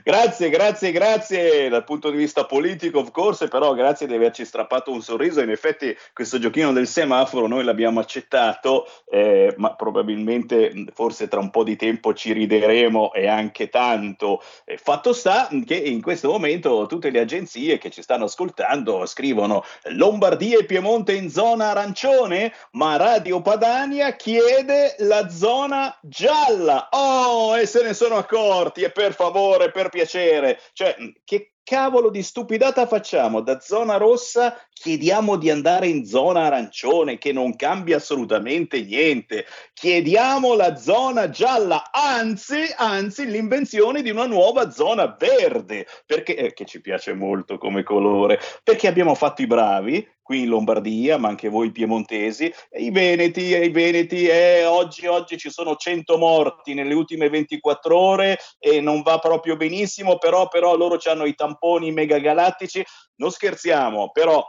Grazie, 0.02 0.50
grazie, 0.50 0.92
grazie 0.92 1.68
dal 1.68 1.84
punto 1.84 2.10
di 2.10 2.16
vista 2.16 2.44
politico, 2.44 2.98
of 2.98 3.10
course, 3.10 3.48
però 3.48 3.72
grazie 3.72 4.06
di 4.06 4.14
averci 4.14 4.44
strappato 4.44 4.90
un 4.90 5.00
sorriso. 5.00 5.40
In 5.40 5.50
effetti 5.50 5.96
questo 6.12 6.38
giochino 6.38 6.72
del 6.72 6.86
semaforo 6.86 7.46
noi 7.46 7.64
l'abbiamo 7.64 8.00
accettato, 8.00 8.86
eh, 9.08 9.54
ma 9.56 9.74
probabilmente 9.74 10.84
forse 10.92 11.28
tra 11.28 11.40
un 11.40 11.50
po' 11.50 11.64
di 11.64 11.76
tempo 11.76 12.12
ci 12.12 12.32
rideremo 12.32 13.12
e 13.14 13.28
anche 13.28 13.70
tanto. 13.70 14.42
Eh, 14.64 14.76
fatto 14.76 15.12
sta 15.14 15.48
che 15.64 15.76
in 15.76 16.02
questo 16.02 16.28
momento 16.28 16.86
tutte 16.86 17.10
le 17.10 17.20
agenzie 17.20 17.78
che 17.78 17.90
ci 17.90 18.02
stanno 18.02 18.24
ascoltando 18.24 19.06
scrivono 19.06 19.64
Lombardia 19.84 20.58
e 20.58 20.64
Piemonte 20.64 21.14
in 21.14 21.30
zona 21.30 21.70
arancione, 21.70 22.52
ma 22.72 22.96
Radio 22.96 23.40
Padania 23.40 24.14
chiede 24.16 24.96
la 24.98 25.30
zona 25.30 25.96
gialla. 26.02 26.88
Oh, 26.90 27.56
e 27.56 27.64
se 27.64 27.82
ne 27.82 27.94
sono 27.94 28.16
accorti 28.16 28.82
e 28.82 28.90
per 28.90 29.14
favore, 29.14 29.43
per 29.72 29.88
piacere, 29.88 30.60
cioè 30.72 30.96
che 31.24 31.54
cavolo 31.64 32.10
di 32.10 32.22
stupidata 32.22 32.86
facciamo? 32.86 33.40
Da 33.40 33.58
zona 33.58 33.96
rossa 33.96 34.56
chiediamo 34.70 35.36
di 35.36 35.50
andare 35.50 35.88
in 35.88 36.04
zona 36.04 36.42
arancione, 36.44 37.18
che 37.18 37.32
non 37.32 37.56
cambia 37.56 37.96
assolutamente 37.96 38.82
niente. 38.82 39.46
Chiediamo 39.72 40.54
la 40.54 40.76
zona 40.76 41.30
gialla, 41.30 41.90
anzi, 41.90 42.72
anzi, 42.76 43.26
l'invenzione 43.26 44.02
di 44.02 44.10
una 44.10 44.26
nuova 44.26 44.70
zona 44.70 45.16
verde, 45.18 45.86
perché 46.04 46.36
eh, 46.36 46.52
che 46.52 46.66
ci 46.66 46.80
piace 46.80 47.14
molto 47.14 47.56
come 47.56 47.82
colore, 47.82 48.38
perché 48.62 48.86
abbiamo 48.86 49.14
fatto 49.14 49.42
i 49.42 49.46
bravi 49.46 50.06
qui 50.24 50.40
in 50.40 50.48
Lombardia, 50.48 51.18
ma 51.18 51.28
anche 51.28 51.50
voi 51.50 51.70
piemontesi, 51.70 52.52
e 52.70 52.82
i 52.82 52.90
veneti, 52.90 53.52
e 53.52 53.66
i 53.66 53.68
veneti, 53.68 54.26
eh, 54.26 54.64
oggi, 54.64 55.06
oggi 55.06 55.36
ci 55.36 55.50
sono 55.50 55.76
100 55.76 56.16
morti 56.16 56.72
nelle 56.72 56.94
ultime 56.94 57.28
24 57.28 57.96
ore 57.96 58.38
e 58.58 58.80
non 58.80 59.02
va 59.02 59.18
proprio 59.18 59.56
benissimo, 59.56 60.16
però, 60.16 60.48
però 60.48 60.74
loro 60.76 60.98
hanno 61.04 61.26
i 61.26 61.34
tamponi 61.34 61.92
megagalattici, 61.92 62.82
non 63.16 63.30
scherziamo, 63.30 64.10
però, 64.12 64.42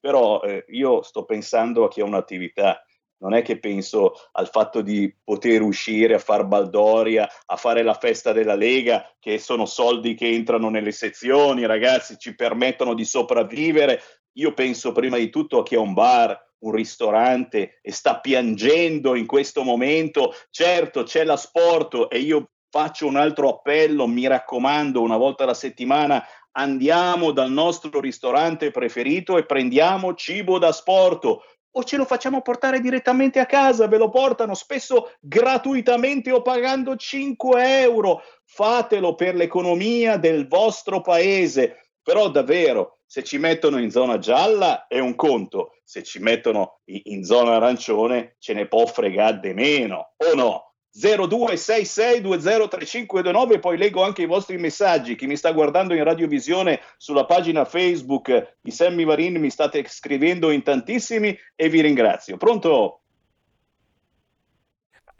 però 0.00 0.40
eh, 0.40 0.64
io 0.68 1.02
sto 1.02 1.24
pensando 1.26 1.84
a 1.84 1.88
chi 1.88 2.00
ha 2.00 2.04
un'attività, 2.04 2.82
non 3.20 3.34
è 3.34 3.42
che 3.42 3.58
penso 3.58 4.14
al 4.32 4.48
fatto 4.48 4.80
di 4.80 5.12
poter 5.24 5.62
uscire 5.62 6.14
a 6.14 6.18
far 6.18 6.46
baldoria, 6.46 7.28
a 7.46 7.56
fare 7.56 7.82
la 7.82 7.94
festa 7.94 8.32
della 8.32 8.54
Lega, 8.54 9.12
che 9.18 9.38
sono 9.38 9.66
soldi 9.66 10.14
che 10.14 10.28
entrano 10.28 10.68
nelle 10.70 10.92
sezioni, 10.92 11.66
ragazzi, 11.66 12.16
ci 12.18 12.34
permettono 12.34 12.94
di 12.94 13.04
sopravvivere. 13.04 14.00
Io 14.34 14.52
penso 14.54 14.92
prima 14.92 15.16
di 15.16 15.30
tutto 15.30 15.58
a 15.58 15.62
chi 15.62 15.74
ha 15.74 15.80
un 15.80 15.94
bar, 15.94 16.38
un 16.60 16.72
ristorante 16.72 17.78
e 17.82 17.92
sta 17.92 18.20
piangendo 18.20 19.14
in 19.14 19.26
questo 19.26 19.62
momento. 19.62 20.34
Certo, 20.50 21.02
c'è 21.02 21.24
l'asporto 21.24 22.10
e 22.10 22.18
io 22.18 22.50
faccio 22.70 23.06
un 23.06 23.16
altro 23.16 23.48
appello, 23.48 24.06
mi 24.06 24.26
raccomando, 24.26 25.00
una 25.00 25.16
volta 25.16 25.44
alla 25.44 25.54
settimana 25.54 26.24
andiamo 26.52 27.30
dal 27.30 27.50
nostro 27.50 28.00
ristorante 28.00 28.70
preferito 28.70 29.38
e 29.38 29.46
prendiamo 29.46 30.14
cibo 30.14 30.58
da 30.58 30.72
sporto 30.72 31.42
o 31.70 31.84
ce 31.84 31.96
lo 31.96 32.04
facciamo 32.04 32.40
portare 32.42 32.80
direttamente 32.80 33.38
a 33.38 33.46
casa, 33.46 33.86
ve 33.86 33.98
lo 33.98 34.08
portano 34.08 34.54
spesso 34.54 35.12
gratuitamente 35.20 36.32
o 36.32 36.42
pagando 36.42 36.96
5 36.96 37.80
euro. 37.82 38.22
Fatelo 38.44 39.14
per 39.14 39.34
l'economia 39.36 40.16
del 40.16 40.48
vostro 40.48 41.00
paese. 41.00 41.92
Però 42.02 42.30
davvero, 42.30 42.97
se 43.10 43.24
ci 43.24 43.38
mettono 43.38 43.78
in 43.78 43.90
zona 43.90 44.18
gialla 44.18 44.86
è 44.86 44.98
un 44.98 45.14
conto, 45.14 45.78
se 45.82 46.02
ci 46.02 46.18
mettono 46.18 46.80
in 46.84 47.24
zona 47.24 47.56
arancione 47.56 48.36
ce 48.38 48.52
ne 48.52 48.68
può 48.68 48.84
fregare 48.84 49.40
di 49.40 49.54
meno, 49.54 50.12
o 50.14 50.34
no? 50.34 50.74
0266203529 50.94 53.60
poi 53.60 53.78
leggo 53.78 54.02
anche 54.02 54.20
i 54.22 54.26
vostri 54.26 54.58
messaggi. 54.58 55.16
Chi 55.16 55.26
mi 55.26 55.36
sta 55.36 55.52
guardando 55.52 55.94
in 55.94 56.04
radiovisione 56.04 56.82
sulla 56.98 57.24
pagina 57.24 57.64
Facebook 57.64 58.56
di 58.60 58.70
Sammy 58.70 59.04
Varin 59.04 59.40
mi 59.40 59.48
state 59.48 59.86
scrivendo 59.88 60.50
in 60.50 60.62
tantissimi 60.62 61.34
e 61.54 61.70
vi 61.70 61.80
ringrazio. 61.80 62.36
Pronto 62.36 63.04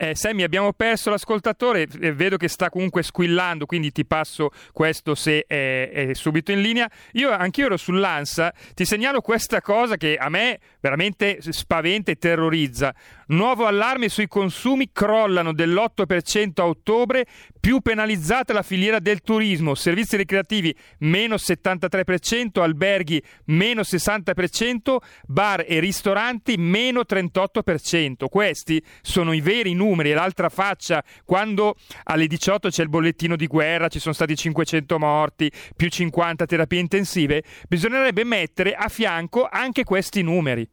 eh, 0.01 0.15
Sammy, 0.15 0.45
abbiamo 0.45 0.73
perso 0.73 1.11
l'ascoltatore, 1.11 1.89
eh, 2.01 2.13
vedo 2.13 2.37
che 2.37 2.47
sta 2.47 2.71
comunque 2.71 3.03
squillando, 3.03 3.67
quindi 3.67 3.91
ti 3.91 4.05
passo 4.05 4.51
questo 4.73 5.17
se 5.17 5.45
è, 5.45 5.91
è 5.91 6.15
subito 6.15 6.53
in 6.53 6.61
linea. 6.61 6.89
Io 7.15 7.33
anch'io 7.33 7.67
ero 7.67 7.77
sull'ANSA, 7.77 8.55
ti 8.75 8.85
segnalo 8.85 9.21
questa 9.21 9.61
cosa 9.61 9.97
che 9.97 10.15
a 10.15 10.29
me 10.29 10.61
veramente 10.79 11.39
spaventa 11.41 12.13
e 12.13 12.17
terrorizza. 12.17 12.95
Nuovo 13.31 13.67
allarme 13.67 14.09
sui 14.09 14.29
consumi 14.29 14.91
crollano 14.93 15.53
dell'8% 15.53 16.53
a 16.61 16.67
ottobre, 16.67 17.27
più 17.59 17.81
penalizzata 17.81 18.53
la 18.53 18.63
filiera 18.63 19.01
del 19.01 19.21
turismo, 19.21 19.75
servizi 19.75 20.17
ricreativi 20.17 20.73
meno 20.99 21.35
73%, 21.35 22.61
alberghi 22.61 23.21
meno 23.47 23.81
60%, 23.81 24.97
bar 25.27 25.65
e 25.67 25.81
ristoranti 25.81 26.55
meno 26.57 27.01
38%. 27.01 28.29
Questi 28.29 28.81
sono 29.03 29.33
i 29.33 29.41
veri 29.41 29.75
numeri 29.75 29.87
e 29.89 30.15
l'altra 30.15 30.49
faccia 30.49 31.03
quando 31.25 31.77
alle 32.05 32.27
18 32.27 32.69
c'è 32.69 32.83
il 32.83 32.89
bollettino 32.89 33.37
di 33.37 33.47
guerra, 33.47 33.89
ci 33.89 33.99
sono 33.99 34.15
stati 34.15 34.37
500 34.37 34.99
morti, 34.99 35.51
più 35.75 35.89
50 35.89 36.47
terapie 36.47 36.81
intensive, 36.81 37.43
bisognerebbe 37.69 38.25
mettere 38.25 38.75
a 38.75 38.89
fianco 38.89 39.49
anche 39.51 39.85
questi 39.85 40.23
numeri. 40.23 40.69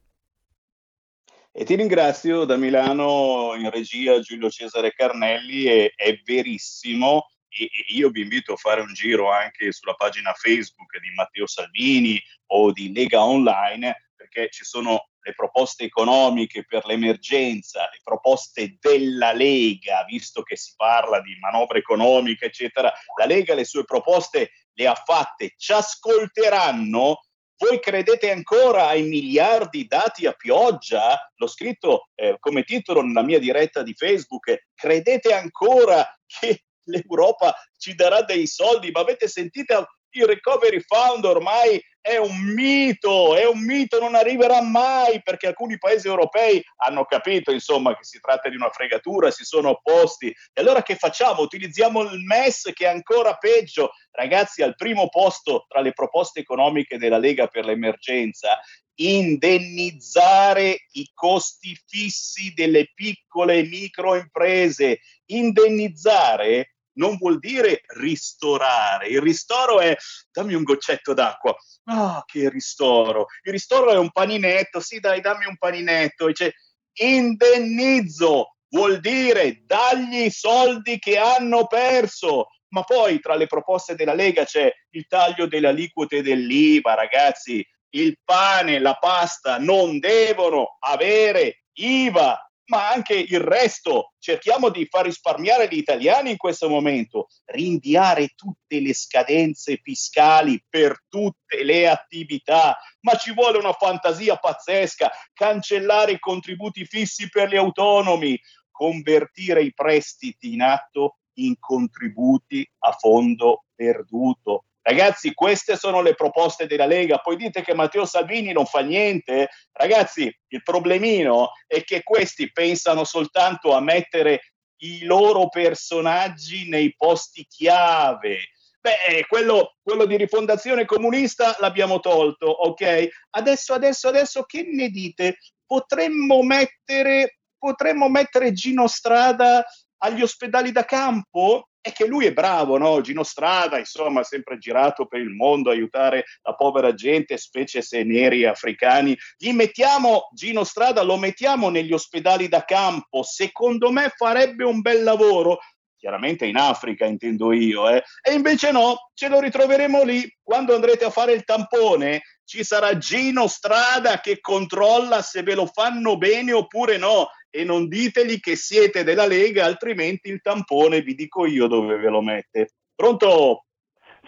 E 1.58 1.64
ti 1.64 1.76
ringrazio 1.76 2.44
da 2.44 2.58
Milano 2.58 3.54
in 3.56 3.70
regia 3.70 4.20
Giulio 4.20 4.50
Cesare 4.50 4.92
Carnelli, 4.94 5.66
e, 5.68 5.94
è 5.96 6.20
verissimo. 6.26 7.30
E, 7.48 7.64
e 7.64 7.94
io 7.96 8.10
vi 8.10 8.24
invito 8.24 8.54
a 8.54 8.58
fare 8.58 8.82
un 8.82 8.94
giro 8.94 9.32
anche 9.32 9.72
sulla 9.72 9.94
pagina 9.94 10.34
Facebook 10.34 11.00
di 11.00 11.14
Matteo 11.16 11.48
Salvini 11.48 12.22
o 12.48 12.74
di 12.74 12.92
Lega 12.92 13.24
Online, 13.24 14.05
perché 14.36 14.50
ci 14.52 14.66
sono 14.66 15.08
le 15.22 15.34
proposte 15.34 15.86
economiche 15.86 16.66
per 16.66 16.86
l'emergenza, 16.86 17.90
le 17.92 18.02
proposte 18.04 18.78
della 18.80 19.32
Lega, 19.32 20.04
visto 20.06 20.44
che 20.44 20.58
si 20.58 20.74
parla 20.76 21.22
di 21.22 21.36
manovra 21.40 21.78
economica, 21.78 22.46
eccetera. 22.46 22.94
La 23.18 23.26
Lega 23.26 23.56
le 23.56 23.64
sue 23.64 23.86
proposte 23.86 24.52
le 24.74 24.88
ha 24.88 24.94
fatte, 24.96 25.54
ci 25.56 25.72
ascolteranno 25.72 27.22
voi 27.58 27.80
credete 27.80 28.32
ancora 28.32 28.88
ai 28.88 29.04
miliardi 29.04 29.88
dati 29.88 30.26
a 30.26 30.34
pioggia? 30.34 31.32
L'ho 31.36 31.48
scritto 31.48 32.10
eh, 32.14 32.36
come 32.38 32.66
titolo 32.66 33.02
nella 33.02 33.24
mia 33.24 33.40
diretta 33.40 33.82
di 33.82 33.94
Facebook. 33.94 34.66
Credete 34.76 35.34
ancora 35.34 36.06
che 36.28 36.66
l'Europa 36.84 37.56
ci 37.78 37.96
darà 37.96 38.24
dei 38.24 38.46
soldi? 38.46 38.92
Ma 38.92 39.00
avete 39.00 39.30
sentito 39.30 39.88
il 40.10 40.26
recovery 40.26 40.82
fund 40.82 41.24
ormai 41.24 41.82
è 42.06 42.18
un 42.18 42.40
mito, 42.54 43.36
è 43.36 43.48
un 43.48 43.66
mito, 43.66 44.00
non 44.00 44.14
arriverà 44.14 44.62
mai 44.62 45.24
perché 45.24 45.48
alcuni 45.48 45.80
paesi 45.80 46.08
europei 46.08 46.64
hanno 46.76 47.04
capito 47.06 47.50
insomma 47.50 47.98
che 47.98 48.04
si 48.04 48.20
tratta 48.20 48.48
di 48.48 48.56
una 48.56 48.70
fregatura, 48.70 49.32
si 49.32 49.44
sono 49.44 49.70
opposti. 49.70 50.28
E 50.28 50.62
allora 50.62 50.84
che 50.84 50.98
facciamo? 50.98 51.42
Utilizziamo 51.42 52.04
il 52.04 52.22
MES 52.22 52.70
che 52.76 52.86
è 52.86 52.90
ancora 52.90 53.38
peggio. 53.38 53.90
Ragazzi, 54.12 54.62
al 54.62 54.76
primo 54.76 55.10
posto 55.10 55.66
tra 55.68 55.82
le 55.82 55.94
proposte 55.94 56.42
economiche 56.42 57.00
della 57.00 57.18
Lega 57.18 57.48
per 57.48 57.66
l'emergenza, 57.66 58.60
indennizzare 58.98 60.86
i 60.92 61.10
costi 61.12 61.76
fissi 61.88 62.54
delle 62.54 62.92
piccole 62.94 63.58
e 63.58 63.64
micro 63.64 64.14
imprese, 64.14 65.00
indennizzare 65.26 66.75
non 66.96 67.18
vuol 67.18 67.40
dire 67.40 67.82
ristorare. 67.96 69.08
Il 69.08 69.22
ristoro 69.22 69.80
è 69.80 69.96
dammi 70.32 70.54
un 70.54 70.64
goccetto 70.64 71.14
d'acqua. 71.14 71.56
Ah, 71.86 72.24
che 72.26 72.50
ristoro. 72.50 73.28
Il 73.44 73.52
ristoro 73.52 73.92
è 73.92 73.98
un 73.98 74.12
paninetto. 74.12 74.80
Sì, 74.80 75.00
dai, 75.00 75.22
dammi 75.22 75.46
un 75.46 75.58
paninetto. 75.58 76.28
Dice, 76.28 76.56
indennizzo 76.94 78.58
vuol 78.70 79.00
dire 79.00 79.62
dagli 79.66 80.24
i 80.26 80.32
soldi 80.32 81.00
che 81.00 81.18
hanno 81.18 81.68
perso. 81.68 82.48
Ma 82.70 82.84
poi 82.84 83.20
tra 83.20 83.36
le 83.36 83.48
proposte 83.48 83.96
della 83.96 84.14
Lega 84.14 84.44
c'è 84.44 84.72
il 84.92 85.06
taglio 85.08 85.48
delle 85.48 85.68
aliquote 85.68 86.22
dell'IVA, 86.22 86.94
ragazzi. 86.94 87.66
Il 87.90 88.18
pane, 88.24 88.80
la 88.80 88.96
pasta 88.96 89.58
non 89.58 90.00
devono 90.00 90.76
avere 90.80 91.64
IVA 91.74 92.45
ma 92.68 92.90
anche 92.90 93.14
il 93.14 93.40
resto. 93.40 94.14
Cerchiamo 94.18 94.70
di 94.70 94.88
far 94.90 95.06
risparmiare 95.06 95.68
gli 95.68 95.78
italiani 95.78 96.32
in 96.32 96.38
questo 96.38 96.70
momento, 96.70 97.28
rinviare 97.46 98.30
tutte 98.36 98.80
le 98.80 98.94
scadenze 98.94 99.80
fiscali 99.82 100.64
per 100.68 101.04
tutte 101.08 101.64
le 101.64 101.88
attività, 101.88 102.78
ma 103.02 103.16
ci 103.16 103.34
vuole 103.34 103.58
una 103.58 103.74
fantasia 103.74 104.38
pazzesca, 104.38 105.12
cancellare 105.34 106.14
i 106.14 106.20
contributi 106.20 106.86
fissi 106.86 107.30
per 107.30 107.50
gli 107.50 107.56
autonomi, 107.56 108.40
convertire 108.72 109.64
i 109.64 109.74
prestiti 109.74 110.54
in 110.54 110.62
atto 110.62 111.18
in 111.38 111.56
contributi 111.60 112.68
a 112.80 112.92
fondo 112.92 113.66
perduto, 113.76 114.66
Ragazzi, 114.88 115.34
queste 115.34 115.78
sono 115.78 116.04
le 116.04 116.14
proposte 116.14 116.68
della 116.68 116.86
Lega. 116.86 117.18
Poi 117.18 117.38
dite 117.38 117.64
che 117.64 117.74
Matteo 117.74 118.06
Salvini 118.06 118.52
non 118.52 118.68
fa 118.68 118.82
niente. 118.82 119.50
Ragazzi, 119.72 120.32
il 120.50 120.62
problemino 120.62 121.54
è 121.66 121.84
che 121.84 122.04
questi 122.04 122.52
pensano 122.52 123.04
soltanto 123.04 123.74
a 123.74 123.80
mettere 123.80 124.54
i 124.84 125.04
loro 125.04 125.50
personaggi 125.50 126.70
nei 126.70 126.94
posti 126.96 127.48
chiave. 127.50 128.50
Beh, 128.80 129.26
quello, 129.28 129.78
quello 129.82 130.06
di 130.06 130.18
rifondazione 130.18 130.86
comunista 130.86 131.56
l'abbiamo 131.60 132.00
tolto, 132.00 132.46
ok? 132.46 133.08
Adesso, 133.32 133.74
adesso, 133.74 134.08
adesso 134.08 134.44
che 134.44 134.70
ne 134.72 134.90
dite? 134.90 135.40
Potremmo 135.66 136.44
mettere, 136.44 137.40
potremmo 137.58 138.08
mettere 138.08 138.54
Gino 138.54 138.86
Strada 138.86 139.66
agli 139.98 140.22
ospedali 140.22 140.72
da 140.72 140.86
campo? 140.86 141.70
È 141.86 141.92
che 141.92 142.08
lui 142.08 142.26
è 142.26 142.34
bravo, 142.34 142.80
no? 142.80 143.00
Gino 143.02 143.22
Strada, 143.22 143.78
insomma, 143.78 144.24
sempre 144.24 144.58
girato 144.58 145.06
per 145.06 145.20
il 145.20 145.30
mondo 145.30 145.70
a 145.70 145.74
aiutare 145.74 146.26
la 146.42 146.56
povera 146.56 146.96
gente, 146.96 147.38
specie 147.38 147.84
se 147.84 148.04
neri 148.04 148.44
africani. 148.44 149.16
Gli 149.38 149.52
mettiamo 149.52 150.30
Gino 150.34 150.64
Strada, 150.64 151.04
lo 151.04 151.18
mettiamo 151.18 151.70
negli 151.70 151.94
ospedali 151.94 152.48
da 152.48 152.66
campo, 152.66 153.22
secondo 153.22 153.92
me 153.92 154.12
farebbe 154.16 154.64
un 154.64 154.82
bel 154.82 155.04
lavoro. 155.04 155.60
Chiaramente 156.06 156.46
in 156.46 156.56
Africa 156.56 157.06
intendo 157.06 157.52
io, 157.52 157.90
eh. 157.90 158.04
e 158.22 158.34
invece 158.34 158.72
no, 158.72 159.10
ce 159.16 159.28
lo 159.28 159.40
ritroveremo 159.40 160.04
lì. 160.04 160.22
Quando 160.44 160.76
andrete 160.76 161.04
a 161.04 161.10
fare 161.10 161.32
il 161.34 161.44
tampone 161.44 162.22
ci 162.44 162.64
sarà 162.64 162.96
Gino 163.00 163.48
Strada 163.48 164.20
che 164.20 164.40
controlla 164.40 165.24
se 165.24 165.42
ve 165.42 165.56
lo 165.56 165.66
fanno 165.66 166.16
bene 166.16 166.54
oppure 166.54 166.98
no 166.98 167.30
e 167.50 167.64
non 167.64 167.88
ditegli 167.88 168.40
che 168.40 168.56
siete 168.56 169.04
della 169.04 169.26
Lega, 169.26 169.66
altrimenti 169.66 170.30
il 170.30 170.42
tampone 170.42 171.02
vi 171.02 171.16
dico 171.16 171.48
io 171.48 171.66
dove 171.66 171.98
ve 171.98 172.10
lo 172.10 172.22
mette. 172.22 172.70
Pronto? 172.94 173.64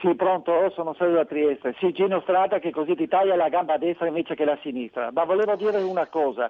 Sì, 0.02 0.16
pronto, 0.16 0.72
sono 0.74 0.96
Sergio 0.98 1.18
da 1.18 1.26
Trieste. 1.26 1.76
Sì, 1.80 1.92
Gino 1.92 2.22
Strada 2.22 2.58
che 2.58 2.72
così 2.72 2.96
ti 2.96 3.08
taglia 3.08 3.36
la 3.36 3.50
gamba 3.50 3.78
destra 3.78 4.08
invece 4.08 4.34
che 4.34 4.46
la 4.46 4.58
sinistra. 4.64 5.12
Ma 5.12 5.26
volevo 5.26 5.56
dire 5.56 5.78
una 5.78 6.08
cosa. 6.08 6.50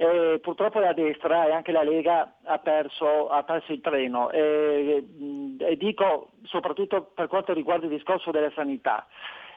Eh, 0.00 0.38
purtroppo 0.40 0.78
la 0.78 0.92
destra 0.92 1.48
e 1.48 1.50
anche 1.50 1.72
la 1.72 1.82
Lega 1.82 2.36
ha 2.44 2.58
perso, 2.58 3.28
ha 3.30 3.42
perso 3.42 3.72
il 3.72 3.80
treno 3.80 4.30
e, 4.30 5.02
mh, 5.02 5.56
e 5.58 5.76
dico 5.76 6.30
soprattutto 6.44 7.10
per 7.12 7.26
quanto 7.26 7.52
riguarda 7.52 7.86
il 7.86 7.90
discorso 7.90 8.30
della 8.30 8.52
sanità. 8.54 9.08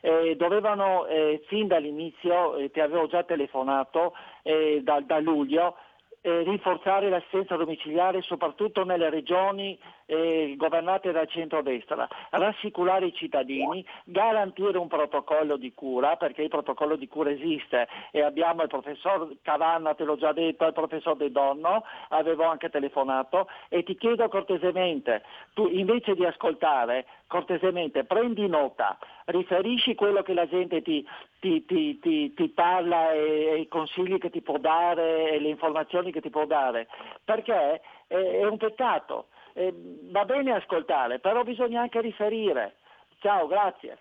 Eh, 0.02 0.36
dovevano 0.38 1.06
eh, 1.06 1.44
fin 1.46 1.68
dall'inizio, 1.68 2.56
eh, 2.56 2.72
ti 2.72 2.80
avevo 2.80 3.06
già 3.06 3.22
telefonato 3.22 4.16
eh, 4.42 4.82
da, 4.82 5.00
da 5.02 5.20
luglio, 5.20 5.76
eh, 6.22 6.42
rinforzare 6.42 7.10
l'assistenza 7.10 7.56
domiciliare 7.56 8.22
soprattutto 8.22 8.84
nelle 8.84 9.12
regioni 9.12 9.78
eh, 10.12 10.56
governate 10.58 11.14
dal 11.14 11.28
centro-destra, 11.30 12.06
rassicurare 12.32 13.06
i 13.06 13.14
cittadini, 13.14 13.86
garantire 14.04 14.78
un 14.78 14.90
protocollo 14.90 15.56
di 15.56 15.74
cura, 15.74 16.18
perché 16.18 16.42
il 16.42 16.50
protocollo 16.50 16.98
di 16.98 17.08
cura 17.08 17.32
esiste 17.32 17.88
e 18.12 18.22
abbiamo 18.22 18.62
il 18.62 18.68
professor 18.68 19.38
Cavanna, 19.42 19.94
te 19.94 20.04
l'ho 20.04 20.18
già 20.18 20.34
detto, 20.34 20.66
il 20.66 20.74
professor 20.74 21.16
De 21.16 21.32
Donno, 21.32 21.86
avevo 22.10 22.44
anche 22.44 22.70
telefonato 22.70 23.48
e 23.70 23.84
ti 23.84 23.96
chiedo 23.96 24.28
cortesemente, 24.28 25.24
tu 25.54 25.68
invece 25.68 26.14
di 26.14 26.26
ascoltare, 26.26 27.06
cortesemente 27.28 28.04
prendi 28.04 28.46
nota, 28.48 28.98
riferisci 29.26 29.96
quello 29.96 30.24
che 30.24 30.34
la 30.34 30.46
gente 30.46 30.82
ti, 30.82 31.08
ti, 31.40 31.64
ti, 31.66 32.34
ti, 32.34 32.50
parla 32.50 33.14
e, 33.14 33.46
e 33.46 33.60
i 33.60 33.68
consigli 33.70 34.18
che 34.18 34.30
ti 34.30 34.42
può 34.42 34.58
dare 34.58 35.32
e 35.32 35.40
le 35.40 35.48
informazioni 35.48 36.12
che 36.12 36.20
ti 36.20 36.30
può 36.30 36.46
dare, 36.46 36.90
perché 37.24 37.80
è, 38.08 38.16
è 38.18 38.46
un 38.46 38.58
peccato. 38.58 39.28
Eh, 39.54 39.74
va 40.12 40.26
bene 40.26 40.54
ascoltare, 40.54 41.20
però 41.20 41.44
bisogna 41.44 41.82
anche 41.82 42.02
riferire. 42.02 42.76
Ciao, 43.20 43.48
grazie. 43.48 43.98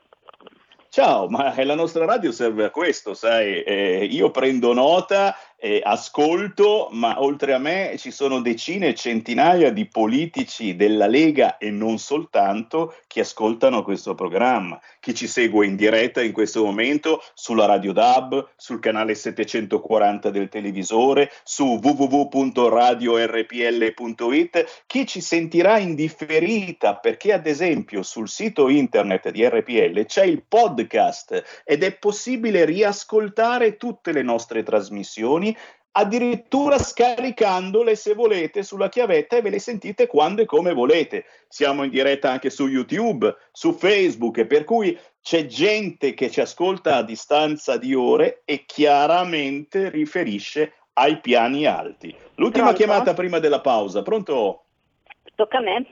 Ciao, 0.88 1.28
ma 1.28 1.54
la 1.62 1.76
nostra 1.76 2.04
radio 2.04 2.32
serve 2.32 2.64
a 2.64 2.70
questo, 2.70 3.14
sai, 3.14 3.62
eh, 3.62 4.04
io 4.10 4.32
prendo 4.32 4.72
nota, 4.72 5.36
eh, 5.60 5.80
ascolto, 5.84 6.88
ma 6.92 7.22
oltre 7.22 7.52
a 7.52 7.58
me 7.58 7.96
ci 7.98 8.10
sono 8.10 8.40
decine 8.40 8.88
e 8.88 8.94
centinaia 8.94 9.70
di 9.70 9.86
politici 9.86 10.74
della 10.74 11.06
Lega 11.06 11.58
e 11.58 11.70
non 11.70 11.98
soltanto 11.98 12.94
che 13.06 13.20
ascoltano 13.20 13.82
questo 13.82 14.14
programma, 14.14 14.80
chi 15.00 15.14
ci 15.14 15.26
segue 15.26 15.66
in 15.66 15.76
diretta 15.76 16.22
in 16.22 16.32
questo 16.32 16.64
momento 16.64 17.22
sulla 17.34 17.66
radio 17.66 17.92
DAB, 17.92 18.52
sul 18.56 18.80
canale 18.80 19.14
740 19.14 20.30
del 20.30 20.48
televisore, 20.48 21.30
su 21.44 21.78
www.radiorpl.it, 21.82 24.82
chi 24.86 25.06
ci 25.06 25.20
sentirà 25.20 25.76
in 25.78 25.94
differita 25.94 26.96
perché 26.96 27.34
ad 27.34 27.46
esempio 27.46 28.02
sul 28.02 28.30
sito 28.30 28.70
internet 28.70 29.30
di 29.30 29.46
RPL 29.46 30.06
c'è 30.06 30.24
il 30.24 30.42
podcast 30.46 31.62
ed 31.64 31.82
è 31.82 31.92
possibile 31.92 32.64
riascoltare 32.64 33.76
tutte 33.76 34.12
le 34.12 34.22
nostre 34.22 34.62
trasmissioni 34.62 35.49
addirittura 35.92 36.78
scaricandole 36.78 37.96
se 37.96 38.14
volete 38.14 38.62
sulla 38.62 38.88
chiavetta 38.88 39.36
e 39.36 39.42
ve 39.42 39.50
le 39.50 39.58
sentite 39.58 40.06
quando 40.06 40.42
e 40.42 40.46
come 40.46 40.72
volete. 40.72 41.24
Siamo 41.48 41.82
in 41.82 41.90
diretta 41.90 42.30
anche 42.30 42.50
su 42.50 42.66
YouTube, 42.68 43.34
su 43.50 43.72
Facebook, 43.72 44.38
e 44.38 44.46
per 44.46 44.64
cui 44.64 44.98
c'è 45.20 45.46
gente 45.46 46.14
che 46.14 46.30
ci 46.30 46.40
ascolta 46.40 46.96
a 46.96 47.02
distanza 47.02 47.76
di 47.76 47.94
ore 47.94 48.42
e 48.44 48.64
chiaramente 48.66 49.90
riferisce 49.90 50.74
ai 50.94 51.18
piani 51.20 51.66
alti. 51.66 52.14
L'ultima 52.36 52.72
Pronto? 52.72 52.84
chiamata 52.84 53.14
prima 53.14 53.38
della 53.38 53.60
pausa. 53.60 54.02
Pronto? 54.02 54.64
Tocca 55.34 55.58
a 55.58 55.62
me? 55.62 55.86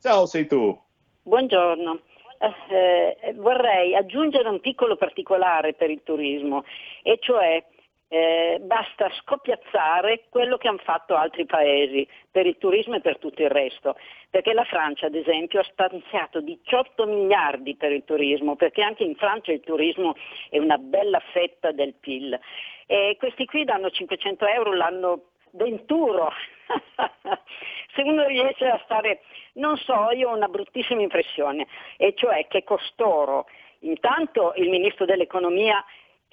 Ciao, 0.00 0.26
sei 0.26 0.46
tu. 0.46 0.78
Buongiorno. 1.22 2.00
Eh, 2.38 3.16
eh, 3.20 3.32
vorrei 3.34 3.94
aggiungere 3.94 4.48
un 4.48 4.60
piccolo 4.60 4.96
particolare 4.96 5.72
per 5.72 5.90
il 5.90 6.02
turismo, 6.04 6.64
e 7.02 7.18
cioè 7.20 7.64
eh, 8.08 8.58
basta 8.60 9.10
scoppiazzare 9.20 10.24
quello 10.28 10.58
che 10.58 10.68
hanno 10.68 10.78
fatto 10.78 11.16
altri 11.16 11.44
paesi 11.44 12.06
per 12.30 12.46
il 12.46 12.56
turismo 12.58 12.96
e 12.96 13.00
per 13.00 13.18
tutto 13.18 13.42
il 13.42 13.50
resto, 13.50 13.96
perché 14.30 14.52
la 14.52 14.64
Francia 14.64 15.06
ad 15.06 15.14
esempio 15.14 15.60
ha 15.60 15.66
stanziato 15.70 16.40
18 16.40 17.06
miliardi 17.06 17.74
per 17.74 17.92
il 17.92 18.04
turismo, 18.04 18.54
perché 18.54 18.82
anche 18.82 19.02
in 19.02 19.16
Francia 19.16 19.52
il 19.52 19.60
turismo 19.60 20.14
è 20.50 20.58
una 20.58 20.78
bella 20.78 21.20
fetta 21.32 21.72
del 21.72 21.94
PIL. 21.94 22.38
E 22.86 23.16
questi 23.18 23.44
qui 23.46 23.64
danno 23.64 23.90
500 23.90 24.46
euro 24.46 24.72
l'anno 24.72 25.22
venturo. 25.50 26.30
Se 27.94 28.02
uno 28.02 28.26
riesce 28.26 28.66
a 28.66 28.80
stare, 28.84 29.22
non 29.54 29.76
so, 29.78 30.10
io 30.12 30.30
ho 30.30 30.36
una 30.36 30.48
bruttissima 30.48 31.00
impressione, 31.00 31.66
e 31.96 32.12
cioè 32.14 32.46
che 32.46 32.62
costoro, 32.62 33.46
intanto 33.80 34.52
il 34.56 34.68
ministro 34.68 35.06
dell'economia 35.06 35.84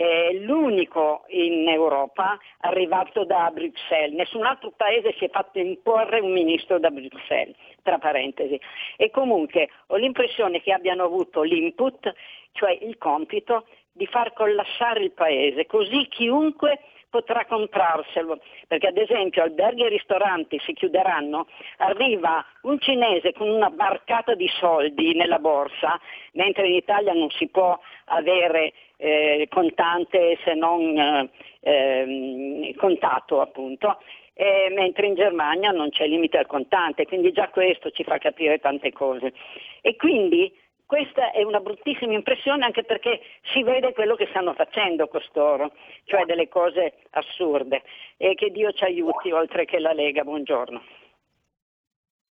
è 0.04 0.34
l'unico 0.34 1.24
in 1.28 1.68
Europa 1.70 2.38
arrivato 2.60 3.24
da 3.24 3.50
Bruxelles, 3.54 4.14
nessun 4.14 4.44
altro 4.44 4.74
paese 4.76 5.16
si 5.18 5.26
è 5.26 5.30
fatto 5.30 5.60
imporre 5.60 6.20
un 6.20 6.32
ministro 6.32 6.78
da 6.78 6.90
Bruxelles, 6.90 7.56
tra 7.82 7.98
parentesi. 8.00 8.60
E 8.98 9.10
comunque 9.12 9.70
ho 9.88 9.96
l'impressione 9.96 10.62
che 10.62 10.74
abbiano 10.74 11.06
avuto 11.06 11.42
l'input, 11.42 12.14
cioè 12.52 12.78
il 12.82 12.98
compito 12.98 13.66
di 13.94 14.06
far 14.08 14.34
collassare 14.34 15.02
il 15.02 15.12
paese, 15.12 15.66
così 15.68 16.08
chiunque 16.10 16.80
potrà 17.14 17.46
comprarselo, 17.46 18.40
perché 18.68 18.88
ad 18.88 18.98
esempio 18.98 19.44
alberghi 19.44 19.84
e 19.84 19.90
ristoranti 19.90 20.60
si 20.66 20.74
chiuderanno, 20.74 21.46
arriva 21.78 22.44
un 22.64 22.80
cinese 22.80 23.34
con 23.34 23.50
una 23.50 23.70
barcata 23.70 24.34
di 24.34 24.50
soldi 24.60 25.14
nella 25.14 25.38
borsa, 25.38 26.00
mentre 26.32 26.68
in 26.68 26.74
Italia 26.74 27.14
non 27.14 27.30
si 27.30 27.50
può 27.50 27.80
avere 28.06 28.74
eh, 28.98 29.48
contante 29.52 30.40
se 30.44 30.56
non 30.56 30.98
eh, 30.98 31.30
ehm, 31.60 32.74
contato 32.78 33.42
appunto, 33.42 34.02
eh, 34.34 34.74
mentre 34.76 35.06
in 35.06 35.14
Germania 35.14 35.70
non 35.70 35.92
c'è 35.92 36.08
limite 36.08 36.40
al 36.40 36.48
contante, 36.48 37.06
quindi 37.06 37.32
già 37.32 37.50
questo 37.50 37.92
ci 37.92 38.04
fa 38.04 38.18
capire 38.18 38.58
tante 38.58 38.92
cose. 38.92 39.34
E 39.82 39.96
quindi 39.98 40.52
questa 40.86 41.32
è 41.32 41.44
una 41.44 41.60
bruttissima 41.60 42.14
impressione 42.14 42.66
anche 42.66 42.84
perché 42.84 43.22
si 43.52 43.64
vede 43.64 43.94
quello 43.94 44.16
che 44.16 44.28
stanno 44.30 44.54
facendo 44.54 45.08
costoro, 45.08 45.72
cioè 46.06 46.26
delle 46.26 46.48
cose 46.48 46.94
assurde. 47.12 47.84
E 48.18 48.36
che 48.36 48.52
Dio 48.52 48.72
ci 48.72 48.84
aiuti 48.84 49.32
oltre 49.32 49.66
che 49.66 49.80
la 49.80 49.94
Lega. 49.94 50.24
Buongiorno. 50.24 50.82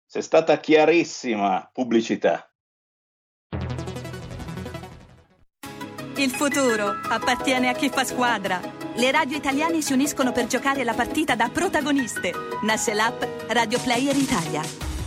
Sei 0.05 0.21
stata 0.21 0.57
chiarissima 0.57 1.69
pubblicità. 1.71 2.49
Il 6.17 6.31
futuro 6.31 6.97
appartiene 7.09 7.69
a 7.69 7.73
chi 7.73 7.89
fa 7.89 8.03
squadra. 8.03 8.59
Le 8.95 9.11
radio 9.11 9.37
italiane 9.37 9.81
si 9.81 9.93
uniscono 9.93 10.31
per 10.31 10.47
giocare 10.47 10.83
la 10.83 10.93
partita 10.93 11.35
da 11.35 11.49
protagoniste. 11.53 12.31
Nasce 12.63 12.95
l'app 12.95 13.21
Radio 13.49 13.79
Player 13.79 14.15
Italia. 14.15 14.86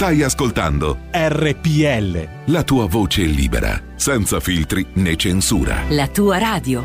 Stai 0.00 0.22
ascoltando 0.22 1.00
RPL. 1.10 2.28
la 2.46 2.62
tua 2.62 2.86
voce 2.86 3.20
libera, 3.20 3.78
senza 3.96 4.40
filtri 4.40 4.86
né 4.94 5.14
censura. 5.14 5.82
La 5.90 6.08
tua 6.08 6.38
radio. 6.38 6.82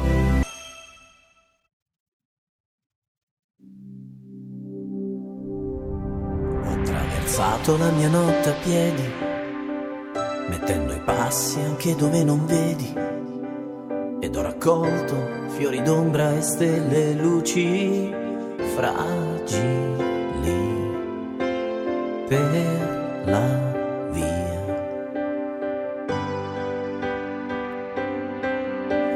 Ho 6.62 6.74
attraversato 6.74 7.78
la 7.78 7.90
mia 7.92 8.10
notte 8.10 8.50
a 8.50 8.54
piedi, 8.62 9.10
mettendo 10.50 10.92
i 10.92 11.00
passi 11.00 11.62
anche 11.62 11.96
dove 11.96 12.22
non 12.22 12.46
vedi. 12.46 12.94
Ed 14.20 14.36
ho 14.36 14.42
raccolto 14.42 15.48
fiori 15.56 15.82
d'ombra 15.82 16.36
e 16.36 16.42
stelle 16.42 17.14
luci 17.14 18.14
fragili 18.76 19.86
per 22.28 22.95
la 23.26 23.44
via. 24.12 24.64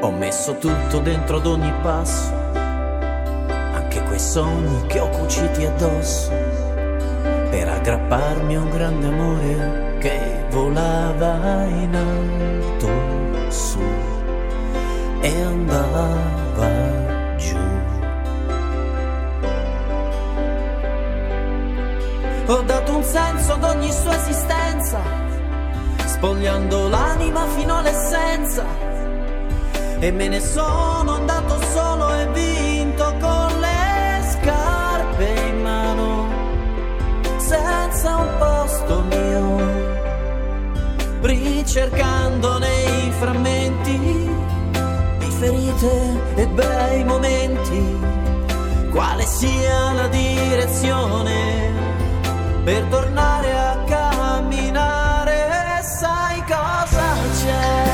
Ho 0.01 0.11
messo 0.11 0.57
tutto 0.57 0.99
dentro 0.99 1.37
ad 1.37 1.45
ogni 1.45 1.73
passo, 1.81 2.33
anche 3.73 4.01
quei 4.03 4.19
sogni 4.19 4.85
che 4.87 4.99
ho 4.99 5.09
cuciti 5.09 5.65
addosso, 5.65 6.31
per 7.49 7.67
aggrapparmi 7.67 8.55
a 8.55 8.61
un 8.61 8.69
grande 8.69 9.07
amore 9.07 9.97
che 9.99 10.45
volava 10.49 11.65
in 11.65 11.95
alto 11.95 13.51
su 13.51 13.79
e 15.21 15.41
andava 15.41 16.37
giù. 17.37 17.68
Ho 22.51 22.63
dato 22.63 22.95
un 22.95 23.03
senso 23.03 23.53
ad 23.53 23.63
ogni 23.63 23.91
sua 23.91 24.15
esistenza, 24.15 24.99
spogliando 26.03 26.87
l'anima 26.87 27.45
fino 27.55 27.77
all'essenza. 27.77 28.65
E 29.99 30.11
me 30.11 30.27
ne 30.29 30.39
sono 30.39 31.13
andato 31.13 31.61
solo 31.71 32.11
e 32.11 32.27
vinto 32.29 33.03
con 33.19 33.59
le 33.59 34.23
scarpe 34.31 35.25
in 35.47 35.61
mano, 35.61 36.27
senza 37.37 38.15
un 38.15 38.29
posto 38.39 39.03
mio, 39.03 39.57
ricercando 41.21 42.57
nei 42.57 43.11
frammenti 43.19 43.99
di 45.19 45.29
ferite 45.37 46.19
e 46.33 46.47
bei 46.47 47.03
momenti, 47.03 47.99
quale 48.89 49.23
sia 49.27 49.91
la 49.93 50.07
direzione 50.07 51.69
per 52.69 52.83
tornare 52.83 53.51
a 53.51 53.83
camminare, 53.87 55.81
sai 55.81 56.43
cosa 56.45 57.15
c'è 57.41 57.88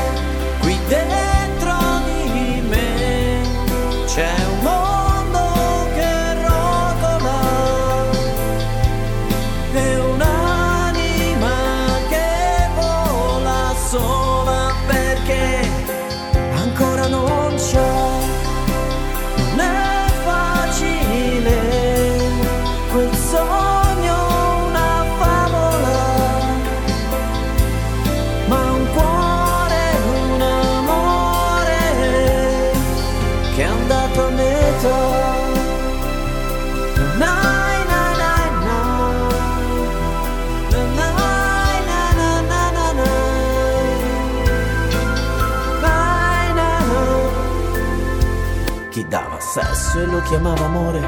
sesso 49.96 50.00
e 50.00 50.06
lo 50.06 50.20
chiamava 50.22 50.64
amore. 50.64 51.00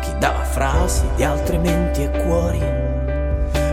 Chi 0.00 0.12
dava 0.18 0.42
frasi 0.44 1.06
di 1.16 1.24
altre 1.24 1.58
menti 1.58 2.02
e 2.02 2.10
cuori, 2.10 2.60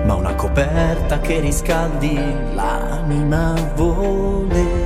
ma 0.05 0.13
una 0.15 0.33
coperta 0.35 1.19
che 1.19 1.39
riscaldi 1.39 2.15
l'anima 2.53 3.53
volevo 3.75 4.78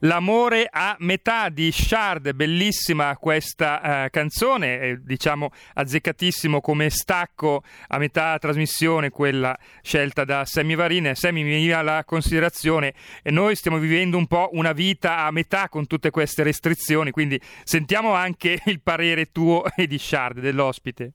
L'amore 0.00 0.68
a 0.70 0.94
metà 0.98 1.48
di 1.48 1.72
Shard, 1.72 2.34
bellissima 2.34 3.16
questa 3.16 4.04
eh, 4.04 4.10
canzone, 4.10 4.80
eh, 4.80 4.98
diciamo 5.02 5.50
azzeccatissimo 5.72 6.60
come 6.60 6.90
stacco 6.90 7.62
a 7.88 7.96
metà 7.96 8.36
trasmissione, 8.38 9.08
quella 9.08 9.58
scelta 9.80 10.24
da 10.24 10.44
Sammy 10.44 10.74
Varin. 10.74 11.12
Sammy 11.14 11.42
mi 11.42 11.50
veniva 11.50 11.80
la 11.80 12.04
considerazione 12.04 12.92
e 13.22 13.30
noi 13.30 13.56
stiamo 13.56 13.78
vivendo 13.78 14.18
un 14.18 14.26
po' 14.26 14.50
una 14.52 14.72
vita 14.72 15.24
a 15.24 15.30
metà 15.30 15.70
con 15.70 15.86
tutte 15.86 16.10
queste 16.10 16.42
restrizioni, 16.42 17.10
quindi 17.10 17.40
sentiamo 17.64 18.12
anche 18.12 18.60
il 18.66 18.82
parere 18.82 19.32
tuo 19.32 19.64
e 19.74 19.86
di 19.86 19.98
Shard, 19.98 20.40
dell'ospite. 20.40 21.14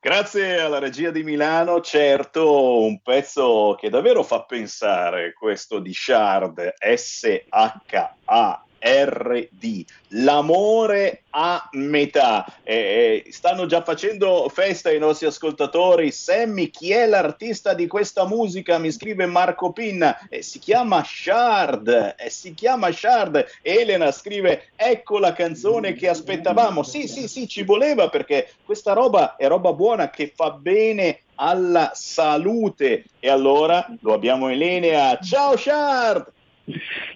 Grazie 0.00 0.60
alla 0.60 0.78
regia 0.78 1.10
di 1.10 1.24
Milano, 1.24 1.80
certo, 1.80 2.82
un 2.82 3.00
pezzo 3.00 3.74
che 3.76 3.90
davvero 3.90 4.22
fa 4.22 4.44
pensare, 4.44 5.32
questo 5.32 5.80
di 5.80 5.92
Shard, 5.92 6.74
S-H-A-R-D, 6.78 8.67
RD, 8.78 9.84
l'amore 10.08 11.22
a 11.30 11.68
metà. 11.72 12.44
Eh, 12.62 13.24
eh, 13.26 13.32
stanno 13.32 13.66
già 13.66 13.82
facendo 13.82 14.48
festa 14.48 14.90
i 14.90 14.98
nostri 14.98 15.26
ascoltatori. 15.26 16.10
Sammy, 16.10 16.70
chi 16.70 16.92
è 16.92 17.06
l'artista 17.06 17.74
di 17.74 17.86
questa 17.86 18.26
musica? 18.26 18.78
Mi 18.78 18.90
scrive 18.90 19.26
Marco 19.26 19.72
Pinna. 19.72 20.18
Eh, 20.28 20.42
si 20.42 20.58
chiama 20.58 21.04
Shard. 21.04 22.14
Eh, 22.18 22.30
si 22.30 22.54
chiama 22.54 22.90
Shard. 22.90 23.44
Elena 23.62 24.10
scrive: 24.12 24.68
Ecco 24.76 25.18
la 25.18 25.32
canzone 25.32 25.94
che 25.94 26.08
aspettavamo. 26.08 26.82
Sì, 26.82 27.08
sì, 27.08 27.28
sì, 27.28 27.48
ci 27.48 27.62
voleva 27.62 28.08
perché 28.08 28.50
questa 28.64 28.92
roba 28.92 29.36
è 29.36 29.46
roba 29.48 29.72
buona 29.72 30.10
che 30.10 30.32
fa 30.34 30.50
bene 30.50 31.20
alla 31.36 31.92
salute. 31.94 33.04
E 33.20 33.28
allora 33.28 33.86
lo 34.00 34.12
abbiamo 34.12 34.50
in 34.50 34.58
linea. 34.58 35.18
Ciao 35.18 35.56
Shard! 35.56 36.36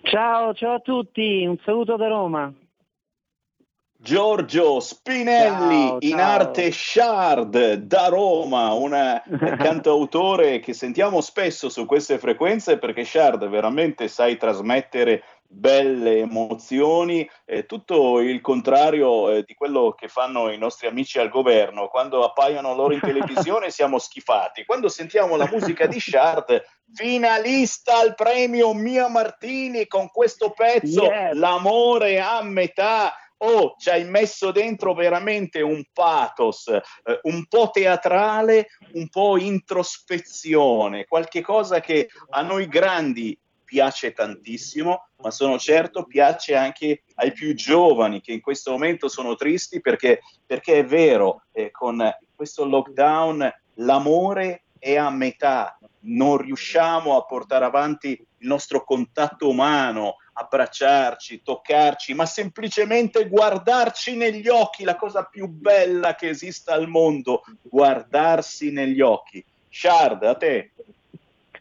Ciao, 0.02 0.54
ciao 0.54 0.74
a 0.74 0.80
tutti, 0.80 1.44
un 1.44 1.58
saluto 1.64 1.96
da 1.96 2.08
Roma. 2.08 2.52
Giorgio 4.02 4.80
Spinelli 4.80 5.86
Ciao, 5.86 5.96
in 6.00 6.10
ciao. 6.10 6.20
arte 6.20 6.72
Shard 6.72 7.74
da 7.74 8.08
Roma, 8.08 8.72
un 8.72 8.90
cantautore 9.58 10.58
che 10.58 10.72
sentiamo 10.72 11.20
spesso 11.20 11.68
su 11.68 11.86
queste 11.86 12.18
frequenze 12.18 12.78
perché 12.78 13.04
Shard 13.04 13.46
veramente 13.48 14.08
sai 14.08 14.36
trasmettere 14.36 15.22
belle 15.52 16.18
emozioni, 16.18 17.28
eh, 17.44 17.66
tutto 17.66 18.20
il 18.20 18.40
contrario 18.40 19.30
eh, 19.30 19.42
di 19.44 19.54
quello 19.54 19.94
che 19.96 20.08
fanno 20.08 20.50
i 20.50 20.58
nostri 20.58 20.86
amici 20.86 21.18
al 21.18 21.28
governo. 21.28 21.88
Quando 21.88 22.24
appaiono 22.24 22.74
loro 22.74 22.94
in 22.94 23.00
televisione 23.00 23.70
siamo 23.70 23.98
schifati. 23.98 24.64
Quando 24.64 24.88
sentiamo 24.88 25.36
la 25.36 25.48
musica 25.50 25.86
di 25.86 26.00
Shard, 26.00 26.62
finalista 26.94 27.98
al 27.98 28.14
premio 28.14 28.72
Mia 28.74 29.08
Martini 29.08 29.86
con 29.86 30.08
questo 30.10 30.50
pezzo 30.50 31.04
Yes. 31.04 31.34
L'amore 31.34 32.20
a 32.20 32.42
metà. 32.42 33.14
Oh, 33.44 33.74
ci 33.76 33.90
hai 33.90 34.04
messo 34.04 34.52
dentro 34.52 34.94
veramente 34.94 35.60
un 35.62 35.82
pathos, 35.92 36.68
eh, 36.68 36.82
un 37.22 37.44
po' 37.48 37.70
teatrale, 37.72 38.68
un 38.92 39.08
po' 39.08 39.36
introspezione, 39.36 41.06
qualche 41.06 41.40
cosa 41.40 41.80
che 41.80 42.08
a 42.30 42.42
noi 42.42 42.68
grandi 42.68 43.36
piace 43.72 44.12
tantissimo, 44.12 45.08
ma 45.22 45.30
sono 45.30 45.58
certo 45.58 46.04
piace 46.04 46.54
anche 46.54 47.04
ai 47.14 47.32
più 47.32 47.54
giovani 47.54 48.20
che 48.20 48.32
in 48.32 48.42
questo 48.42 48.70
momento 48.72 49.08
sono 49.08 49.34
tristi 49.34 49.80
perché, 49.80 50.20
perché 50.44 50.80
è 50.80 50.84
vero, 50.84 51.44
eh, 51.52 51.70
con 51.70 52.06
questo 52.34 52.66
lockdown 52.66 53.50
l'amore 53.76 54.64
è 54.78 54.96
a 54.96 55.08
metà, 55.08 55.78
non 56.00 56.36
riusciamo 56.36 57.16
a 57.16 57.24
portare 57.24 57.64
avanti 57.64 58.10
il 58.10 58.46
nostro 58.46 58.84
contatto 58.84 59.48
umano, 59.48 60.16
abbracciarci, 60.34 61.40
toccarci, 61.42 62.12
ma 62.12 62.26
semplicemente 62.26 63.26
guardarci 63.26 64.16
negli 64.16 64.48
occhi, 64.48 64.84
la 64.84 64.96
cosa 64.96 65.24
più 65.24 65.46
bella 65.46 66.14
che 66.14 66.28
esista 66.28 66.74
al 66.74 66.88
mondo, 66.88 67.42
guardarsi 67.62 68.70
negli 68.70 69.00
occhi. 69.00 69.42
Shard, 69.70 70.24
a 70.24 70.34
te. 70.34 70.72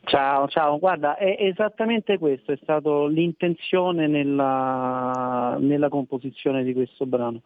Ciao, 0.03 0.47
ciao, 0.47 0.79
guarda, 0.79 1.15
è 1.15 1.35
esattamente 1.39 2.17
questo, 2.17 2.51
è 2.51 2.59
stato 2.61 3.05
l'intenzione 3.05 4.07
nella, 4.07 5.57
nella 5.59 5.89
composizione 5.89 6.63
di 6.63 6.73
questo 6.73 7.05
brano. 7.05 7.41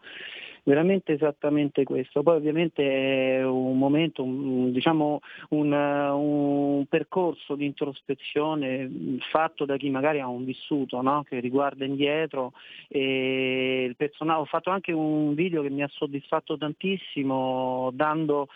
Veramente 0.64 1.14
esattamente 1.14 1.84
questo. 1.84 2.24
Poi 2.24 2.38
ovviamente 2.38 3.38
è 3.40 3.46
un 3.46 3.78
momento, 3.78 4.24
un- 4.24 4.72
diciamo 4.72 5.20
un, 5.50 5.72
un 5.72 6.86
percorso 6.88 7.54
di 7.54 7.66
introspezione 7.66 8.90
fatto 9.30 9.66
da 9.66 9.78
chi 9.78 9.92
magari 9.92 10.22
ha 10.22 10.28
un 10.28 10.44
vissuto, 10.44 11.02
no? 11.04 11.24
che 11.24 11.40
riguarda 11.40 11.86
indietro. 11.86 12.54
Ho 12.90 14.46
fatto 14.46 14.70
anche 14.72 14.92
un 14.92 15.36
video 15.36 15.62
che 15.62 15.70
mi 15.70 15.84
ha 15.84 15.90
soddisfatto 15.92 16.58
tantissimo, 16.58 17.92
dando 17.94 18.48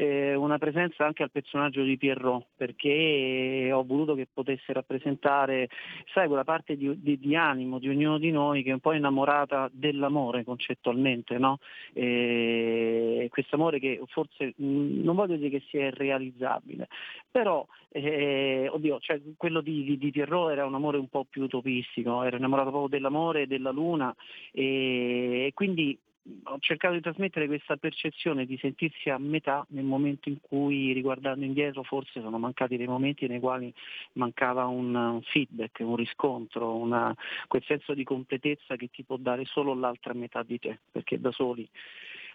eh, 0.00 0.36
una 0.36 0.58
presenza 0.58 1.04
anche 1.04 1.24
al 1.24 1.32
personaggio 1.32 1.82
di 1.82 1.96
Pierrot, 1.96 2.46
perché 2.56 3.68
ho 3.72 3.82
voluto 3.82 4.14
che 4.14 4.28
potesse 4.32 4.72
rappresentare, 4.72 5.68
sai, 6.14 6.28
quella 6.28 6.44
parte 6.44 6.76
di, 6.76 7.02
di- 7.02 7.18
di 7.18 7.34
animo 7.34 7.80
di 7.80 7.88
ognuno 7.88 8.16
di 8.18 8.30
noi 8.30 8.62
che 8.62 8.70
è 8.70 8.74
un 8.74 8.78
po' 8.78 8.92
innamorata 8.92 9.68
dell'amore 9.72 10.44
concettualmente, 10.44 11.36
no? 11.38 11.58
E 11.94 13.26
questo 13.28 13.56
amore 13.56 13.80
che 13.80 14.00
forse 14.06 14.54
mh, 14.56 15.02
non 15.02 15.16
voglio 15.16 15.34
dire 15.34 15.58
che 15.58 15.64
sia 15.68 15.86
irrealizzabile, 15.86 16.86
però 17.28 17.66
eh, 17.90 18.68
oddio, 18.70 19.00
cioè, 19.00 19.20
quello 19.36 19.60
di, 19.60 19.82
di, 19.82 19.98
di 19.98 20.10
Pierrot 20.12 20.52
era 20.52 20.64
un 20.64 20.74
amore 20.74 20.98
un 20.98 21.08
po' 21.08 21.26
più 21.28 21.42
utopistico, 21.42 22.22
era 22.22 22.36
innamorato 22.36 22.70
proprio 22.70 22.88
dell'amore 22.88 23.42
e 23.42 23.46
della 23.48 23.72
luna 23.72 24.14
e, 24.52 25.46
e 25.46 25.50
quindi 25.54 25.98
ho 26.44 26.58
cercato 26.60 26.94
di 26.94 27.00
trasmettere 27.00 27.46
questa 27.46 27.76
percezione 27.76 28.44
di 28.44 28.58
sentirsi 28.58 29.10
a 29.10 29.18
metà 29.18 29.64
nel 29.70 29.84
momento 29.84 30.28
in 30.28 30.40
cui, 30.40 30.92
riguardando 30.92 31.44
indietro, 31.44 31.82
forse 31.82 32.20
sono 32.20 32.38
mancati 32.38 32.76
dei 32.76 32.86
momenti 32.86 33.26
nei 33.26 33.40
quali 33.40 33.72
mancava 34.14 34.66
un, 34.66 34.94
un 34.94 35.22
feedback, 35.22 35.80
un 35.80 35.96
riscontro, 35.96 36.74
una- 36.76 37.14
quel 37.46 37.64
senso 37.64 37.94
di 37.94 38.04
completezza 38.04 38.76
che 38.76 38.88
ti 38.88 39.04
può 39.04 39.16
dare 39.16 39.44
solo 39.44 39.74
l'altra 39.74 40.12
metà 40.12 40.42
di 40.42 40.58
te, 40.58 40.78
perché 40.90 41.18
da 41.20 41.30
soli 41.32 41.68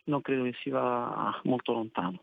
non 0.05 0.21
credo 0.21 0.43
che 0.43 0.53
si 0.61 0.69
va 0.69 1.39
molto 1.43 1.73
lontano. 1.73 2.19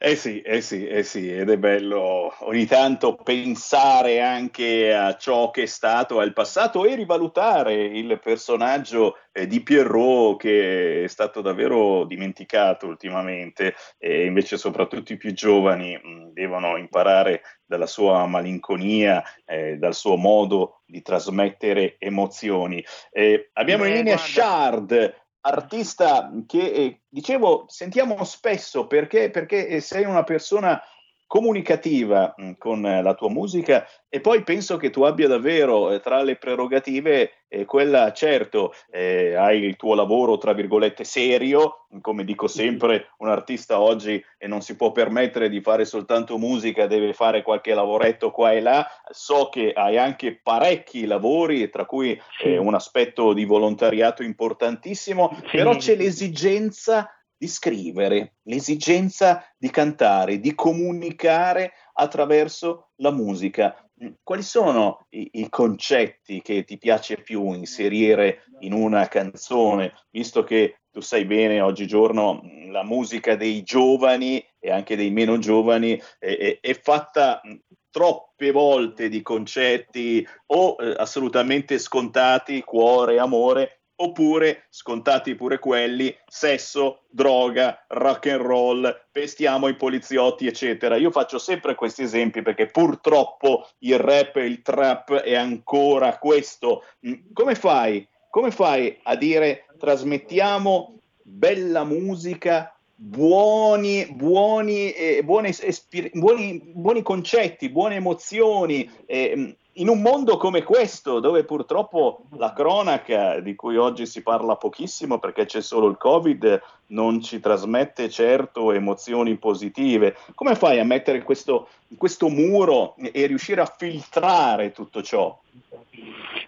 Eh 0.00 0.14
sì, 0.14 0.40
eh 0.42 0.60
sì, 0.60 0.86
eh 0.86 1.02
sì, 1.02 1.28
ed 1.28 1.50
è 1.50 1.58
bello 1.58 2.32
ogni 2.46 2.66
tanto 2.66 3.16
pensare 3.16 4.20
anche 4.20 4.94
a 4.94 5.16
ciò 5.16 5.50
che 5.50 5.64
è 5.64 5.66
stato, 5.66 6.20
al 6.20 6.32
passato 6.32 6.84
e 6.84 6.94
rivalutare 6.94 7.74
il 7.74 8.20
personaggio 8.22 9.16
eh, 9.32 9.48
di 9.48 9.60
Pierrot 9.60 10.38
che 10.38 11.02
è 11.02 11.08
stato 11.08 11.40
davvero 11.40 12.04
dimenticato 12.04 12.86
ultimamente 12.86 13.74
e 13.98 14.24
invece 14.24 14.56
soprattutto 14.56 15.12
i 15.12 15.16
più 15.16 15.32
giovani 15.32 15.96
mh, 16.00 16.32
devono 16.32 16.76
imparare 16.76 17.42
dalla 17.66 17.86
sua 17.86 18.24
malinconia, 18.26 19.20
eh, 19.44 19.78
dal 19.78 19.96
suo 19.96 20.14
modo 20.14 20.82
di 20.86 21.02
trasmettere 21.02 21.96
emozioni. 21.98 22.84
Eh, 23.10 23.50
abbiamo 23.54 23.82
in 23.84 23.90
Beh, 23.90 23.96
linea 23.96 24.14
guarda. 24.14 24.32
Shard, 24.32 25.14
artista 25.40 26.30
che 26.46 26.70
eh, 26.70 27.02
dicevo 27.08 27.64
sentiamo 27.68 28.22
spesso 28.24 28.86
perché, 28.86 29.30
perché 29.30 29.66
eh, 29.68 29.80
sei 29.80 30.04
una 30.04 30.24
persona 30.24 30.80
comunicativa 31.28 32.34
mh, 32.34 32.52
con 32.58 32.84
eh, 32.84 33.02
la 33.02 33.14
tua 33.14 33.28
musica 33.28 33.86
e 34.08 34.20
poi 34.20 34.42
penso 34.42 34.78
che 34.78 34.88
tu 34.88 35.02
abbia 35.02 35.28
davvero 35.28 35.92
eh, 35.92 36.00
tra 36.00 36.22
le 36.22 36.36
prerogative 36.36 37.44
eh, 37.48 37.66
quella 37.66 38.12
certo 38.14 38.72
eh, 38.90 39.34
hai 39.34 39.62
il 39.62 39.76
tuo 39.76 39.94
lavoro 39.94 40.38
tra 40.38 40.54
virgolette 40.54 41.04
serio 41.04 41.86
come 42.00 42.24
dico 42.24 42.48
sempre 42.48 43.10
un 43.18 43.28
artista 43.28 43.80
oggi 43.80 44.22
e 44.38 44.46
non 44.46 44.62
si 44.62 44.76
può 44.76 44.90
permettere 44.92 45.48
di 45.48 45.60
fare 45.60 45.84
soltanto 45.84 46.38
musica 46.38 46.86
deve 46.86 47.12
fare 47.12 47.42
qualche 47.42 47.74
lavoretto 47.74 48.30
qua 48.30 48.52
e 48.52 48.60
là. 48.60 48.86
So 49.10 49.48
che 49.50 49.72
hai 49.72 49.96
anche 49.96 50.38
parecchi 50.42 51.06
lavori 51.06 51.68
tra 51.70 51.84
cui 51.84 52.18
eh, 52.42 52.58
un 52.58 52.74
aspetto 52.74 53.32
di 53.32 53.44
volontariato 53.44 54.22
importantissimo 54.22 55.36
però 55.50 55.76
c'è 55.76 55.96
l'esigenza 55.96 57.10
di 57.38 57.46
scrivere, 57.46 58.34
l'esigenza 58.42 59.44
di 59.56 59.70
cantare, 59.70 60.40
di 60.40 60.54
comunicare 60.54 61.72
attraverso 61.94 62.90
la 62.96 63.12
musica. 63.12 63.76
Mm, 64.02 64.10
Quali 64.22 64.42
sono 64.42 65.06
i, 65.10 65.28
i 65.34 65.48
concetti 65.48 66.42
che 66.42 66.64
ti 66.64 66.78
piace 66.78 67.16
più 67.22 67.52
inserire 67.52 68.42
in 68.60 68.72
una 68.72 69.06
canzone, 69.06 69.94
visto 70.10 70.42
che 70.42 70.80
tu 70.90 71.00
sai 71.00 71.24
bene 71.26 71.60
oggigiorno 71.60 72.42
mm, 72.42 72.70
la 72.70 72.82
musica 72.82 73.36
dei 73.36 73.62
giovani 73.62 74.44
e 74.58 74.70
anche 74.70 74.96
dei 74.96 75.10
meno 75.10 75.38
giovani 75.38 76.00
è, 76.18 76.36
è- 76.36 76.58
è 76.60 76.74
fatta 76.74 77.40
mm, 77.46 77.54
troppe 77.90 78.50
volte 78.50 79.08
di 79.08 79.22
concetti 79.22 80.26
o 80.46 80.76
eh, 80.78 80.94
assolutamente 80.96 81.78
scontati, 81.78 82.62
cuore, 82.62 83.18
amore, 83.18 83.77
oppure 84.00 84.66
scontati 84.70 85.34
pure 85.34 85.58
quelli, 85.58 86.14
sesso, 86.26 87.02
droga, 87.08 87.84
rock 87.88 88.26
and 88.26 88.40
roll, 88.40 89.06
pestiamo 89.10 89.68
i 89.68 89.76
poliziotti, 89.76 90.46
eccetera. 90.46 90.96
Io 90.96 91.10
faccio 91.10 91.38
sempre 91.38 91.74
questi 91.74 92.02
esempi 92.02 92.42
perché 92.42 92.66
purtroppo 92.66 93.68
il 93.78 93.98
rap 93.98 94.36
e 94.36 94.46
il 94.46 94.62
trap 94.62 95.14
è 95.14 95.34
ancora 95.34 96.18
questo. 96.18 96.84
Mm, 97.06 97.32
Come 97.32 97.54
fai? 97.54 98.06
Come 98.30 98.50
fai 98.50 98.98
a 99.02 99.16
dire 99.16 99.66
trasmettiamo 99.78 101.00
bella 101.22 101.84
musica, 101.84 102.74
buoni, 102.94 104.06
buoni, 104.12 104.90
eh, 104.90 105.22
buone 105.24 105.48
espir- 105.48 106.10
buoni, 106.12 106.60
buoni 106.74 107.02
concetti, 107.02 107.68
buone 107.68 107.96
emozioni, 107.96 108.88
eh, 109.06 109.56
in 109.78 109.88
un 109.88 110.00
mondo 110.00 110.36
come 110.36 110.62
questo, 110.62 111.20
dove 111.20 111.44
purtroppo 111.44 112.24
la 112.36 112.52
cronaca, 112.52 113.40
di 113.40 113.54
cui 113.54 113.76
oggi 113.76 114.06
si 114.06 114.22
parla 114.22 114.56
pochissimo 114.56 115.18
perché 115.18 115.44
c'è 115.44 115.60
solo 115.60 115.88
il 115.88 115.96
Covid, 115.96 116.60
non 116.88 117.20
ci 117.20 117.40
trasmette 117.40 118.08
certo 118.08 118.72
emozioni 118.72 119.36
positive. 119.36 120.16
Come 120.34 120.54
fai 120.54 120.78
a 120.78 120.84
mettere 120.84 121.22
questo, 121.22 121.68
questo 121.96 122.28
muro 122.28 122.94
e 122.96 123.26
riuscire 123.26 123.60
a 123.60 123.74
filtrare 123.76 124.72
tutto 124.72 125.02
ciò? 125.02 125.38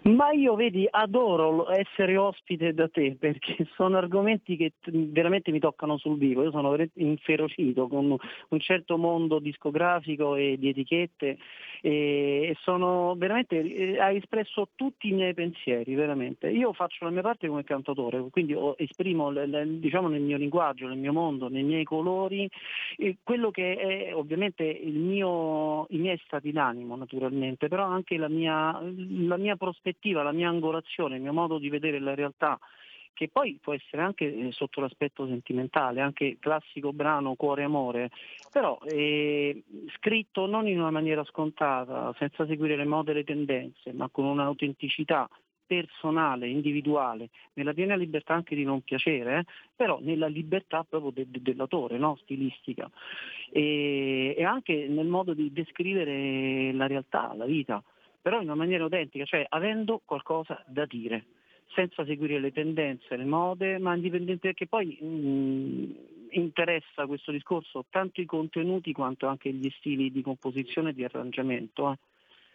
Ma 0.03 0.32
io 0.32 0.55
vedi, 0.55 0.86
adoro 0.91 1.70
essere 1.70 2.16
ospite 2.16 2.72
da 2.72 2.88
te 2.88 3.16
perché 3.18 3.66
sono 3.76 3.99
argomenti 3.99 4.57
che 4.57 4.72
veramente 4.86 5.51
mi 5.51 5.59
toccano 5.59 5.99
sul 5.99 6.16
vivo. 6.16 6.43
Io 6.43 6.51
sono 6.51 6.74
inferocito 6.95 7.86
con 7.86 8.16
un 8.49 8.61
certo 8.61 8.97
mondo 8.97 9.38
discografico 9.38 10.36
e 10.36 10.57
di 10.59 10.70
etichette 10.70 11.36
e 11.82 12.55
sono 12.61 13.14
veramente, 13.16 13.59
eh, 13.59 13.99
hai 13.99 14.16
espresso 14.16 14.68
tutti 14.74 15.09
i 15.09 15.12
miei 15.12 15.34
pensieri, 15.34 15.95
veramente. 15.95 16.51
Io 16.51 16.72
faccio 16.72 17.05
la 17.05 17.11
mia 17.11 17.22
parte 17.22 17.49
come 17.49 17.64
cantautore, 17.64 18.22
quindi 18.30 18.55
esprimo 18.76 19.32
diciamo 19.32 20.09
nel 20.09 20.20
mio 20.31 20.39
linguaggio, 20.39 20.87
nel 20.87 20.99
mio 20.99 21.12
mondo, 21.12 21.49
nei 21.49 21.64
miei 21.64 21.85
colori, 21.85 22.49
quello 23.22 23.51
che 23.51 23.76
è 23.76 24.14
ovviamente 24.14 24.62
il 24.64 24.99
mio, 24.99 25.87
i 25.91 25.99
miei 25.99 26.20
stati 26.24 26.53
d'animo 26.53 26.97
naturalmente, 26.97 27.68
però 27.68 27.85
anche 27.85 28.16
la 28.16 28.28
mia, 28.28 28.81
la 28.81 29.37
mia 29.37 29.57
prospettiva, 29.57 30.22
la 30.22 30.33
mia 30.33 30.49
angolazione, 30.49 31.16
il 31.16 31.22
mio 31.22 31.33
modo 31.33 31.59
di 31.59 31.68
vedere 31.68 31.99
la 31.99 32.14
realtà 32.14 32.59
che 33.12 33.28
poi 33.28 33.59
può 33.61 33.74
essere 33.74 34.01
anche 34.01 34.24
eh, 34.24 34.51
sotto 34.51 34.81
l'aspetto 34.81 35.26
sentimentale, 35.26 36.01
anche 36.01 36.39
classico 36.41 36.93
brano 36.95 37.35
cuore 37.35 37.64
amore, 37.64 38.11
però 38.51 38.78
eh, 38.87 39.62
scritto 39.97 40.47
non 40.47 40.66
in 40.66 40.81
una 40.81 40.91
maniera 40.91 41.22
scontata, 41.24 42.14
senza 42.16 42.47
seguire 42.47 42.76
le 42.76 42.87
mode 42.87 43.11
e 43.11 43.14
le 43.14 43.24
tendenze, 43.24 43.93
ma 43.93 44.09
con 44.09 44.24
un'autenticità 44.24 45.28
personale, 45.71 46.49
individuale, 46.49 47.29
nella 47.53 47.73
piena 47.73 47.95
libertà 47.95 48.35
anche 48.35 48.57
di 48.57 48.64
non 48.64 48.81
piacere, 48.81 49.39
eh, 49.39 49.45
però 49.77 50.01
nella 50.03 50.27
libertà 50.27 50.83
proprio 50.83 51.12
de- 51.12 51.31
de- 51.31 51.41
dell'autore, 51.41 51.97
no? 51.97 52.16
stilistica, 52.23 52.91
e, 53.53 54.35
e 54.37 54.43
anche 54.43 54.89
nel 54.89 55.07
modo 55.07 55.33
di 55.33 55.53
descrivere 55.53 56.73
la 56.73 56.89
realtà, 56.89 57.33
la 57.37 57.45
vita, 57.45 57.81
però 58.21 58.39
in 58.39 58.49
una 58.49 58.57
maniera 58.57 58.83
autentica, 58.83 59.25
cioè 59.25 59.47
avendo 59.49 60.03
qualcosa 60.05 60.61
da 60.66 60.87
dire 60.87 61.25
senza 61.73 62.05
seguire 62.05 62.41
le 62.41 62.51
tendenze, 62.51 63.16
le 63.16 63.25
mode, 63.25 63.79
ma 63.79 63.95
indipendente 63.95 64.49
perché 64.49 64.66
poi 64.66 64.99
mh, 65.01 66.31
interessa 66.31 67.07
questo 67.07 67.31
discorso 67.31 67.85
tanto 67.91 68.21
i 68.21 68.27
contenuti 68.27 68.93
quanto 68.93 69.29
anche 69.29 69.53
gli 69.53 69.71
stili 69.79 70.11
di 70.11 70.21
composizione 70.21 70.91
e 70.91 70.95
di 70.95 71.05
arrangiamento. 71.05 71.93
eh. 71.93 72.10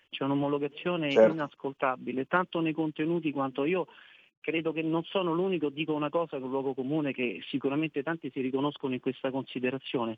C'è 0.10 0.24
un'omologazione 0.24 1.12
Certo. 1.12 1.34
inascoltabile, 1.34 2.26
tanto 2.26 2.60
nei 2.62 2.74
contenuti 2.74 3.32
quanto 3.32 3.66
io 3.66 3.88
credo 4.40 4.72
che 4.72 4.84
non 4.84 5.04
sono 5.04 5.34
l'unico, 5.34 5.70
dico 5.70 5.94
una 5.94 6.10
cosa 6.10 6.40
con 6.40 6.50
luogo 6.50 6.76
comune 6.76 7.12
che 7.14 7.42
sicuramente 7.50 8.04
tanti 8.04 8.30
si 8.32 8.42
riconoscono 8.42 8.94
in 8.94 9.00
questa 9.00 9.32
considerazione. 9.32 10.18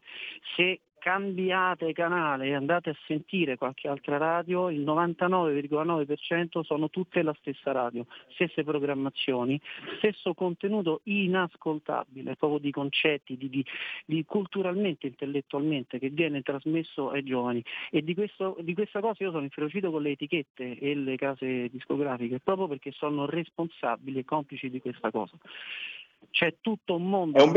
Se 0.56 0.82
cambiate 1.00 1.94
canale 1.94 2.48
e 2.48 2.54
andate 2.54 2.90
a 2.92 2.96
sentire 3.06 3.58
qualche 3.58 3.88
altra 3.88 4.18
radio, 4.18 4.70
il 4.70 4.82
99,9% 4.82 6.62
sono 6.62 6.90
tutte 6.90 7.22
la 7.22 7.36
stessa 7.40 7.72
radio, 7.72 8.06
stesse 8.30 8.64
programmazioni, 8.64 9.60
stesso 9.98 10.34
contenuto 10.34 11.02
inascoltabile, 11.04 12.36
proprio 12.36 12.60
di 12.60 12.72
concetti, 12.72 13.38
di, 13.38 13.50
di- 13.50 13.66
di 14.06 14.26
culturalmente, 14.26 15.08
intellettualmente 15.08 16.00
che 16.00 16.10
viene 16.10 16.42
trasmesso 16.42 17.10
ai 17.10 17.24
giovani. 17.24 17.64
E 17.92 18.04
di, 18.04 18.14
questo- 18.14 18.58
di 18.62 18.74
questa 18.74 19.00
cosa 19.00 19.24
io 19.24 19.32
sono 19.32 19.44
inferocito 19.44 19.92
con 19.92 20.02
le 20.02 20.12
etichette 20.12 20.78
e 20.80 20.96
le 20.96 21.16
case 21.16 21.70
discografiche, 21.70 22.40
proprio 22.40 22.68
perché 22.68 22.92
sono 22.92 23.26
responsabili 23.26 24.20
e 24.20 24.26
complici 24.26 24.70
di 24.70 24.82
questa 24.82 25.12
cosa. 25.12 25.38
C'è 26.38 26.58
tutto 26.62 26.98
un 26.98 27.10
mondo 27.10 27.42
un 27.44 27.52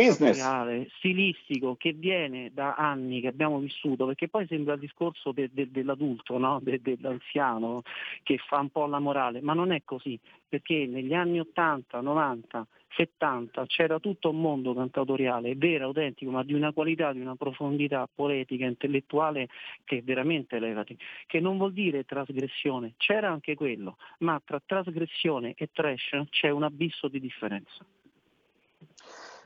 stilistico 0.96 1.76
che 1.76 1.92
viene 1.92 2.50
da 2.50 2.76
anni 2.76 3.20
che 3.20 3.26
abbiamo 3.26 3.58
vissuto, 3.58 4.06
perché 4.06 4.28
poi 4.28 4.46
sembra 4.46 4.72
il 4.72 4.80
discorso 4.80 5.32
de- 5.32 5.50
de- 5.52 5.70
dell'adulto, 5.70 6.38
no? 6.38 6.60
De- 6.62 6.80
dell'anziano 6.80 7.82
che 8.22 8.38
fa 8.38 8.58
un 8.60 8.70
po' 8.70 8.86
la 8.86 8.98
morale, 8.98 9.42
ma 9.42 9.52
non 9.52 9.70
è 9.70 9.82
così, 9.84 10.18
perché 10.48 10.86
negli 10.86 11.12
anni 11.12 11.40
80, 11.40 12.00
90, 12.00 12.66
70 12.96 13.66
c'era 13.66 13.98
tutto 13.98 14.30
un 14.30 14.40
mondo 14.40 14.72
cantautoriale, 14.72 15.56
vero, 15.56 15.84
autentico, 15.84 16.30
ma 16.30 16.42
di 16.42 16.54
una 16.54 16.72
qualità, 16.72 17.12
di 17.12 17.20
una 17.20 17.36
profondità 17.36 18.08
poetica, 18.12 18.64
intellettuale 18.64 19.48
che 19.84 19.98
è 19.98 20.02
veramente 20.02 20.56
elevati, 20.56 20.96
che 21.26 21.38
non 21.38 21.58
vuol 21.58 21.74
dire 21.74 22.04
trasgressione, 22.04 22.94
c'era 22.96 23.30
anche 23.30 23.54
quello, 23.54 23.98
ma 24.20 24.40
tra 24.42 24.58
trasgressione 24.64 25.52
e 25.54 25.68
trash 25.70 26.18
c'è 26.30 26.48
un 26.48 26.62
abisso 26.62 27.08
di 27.08 27.20
differenza. 27.20 27.84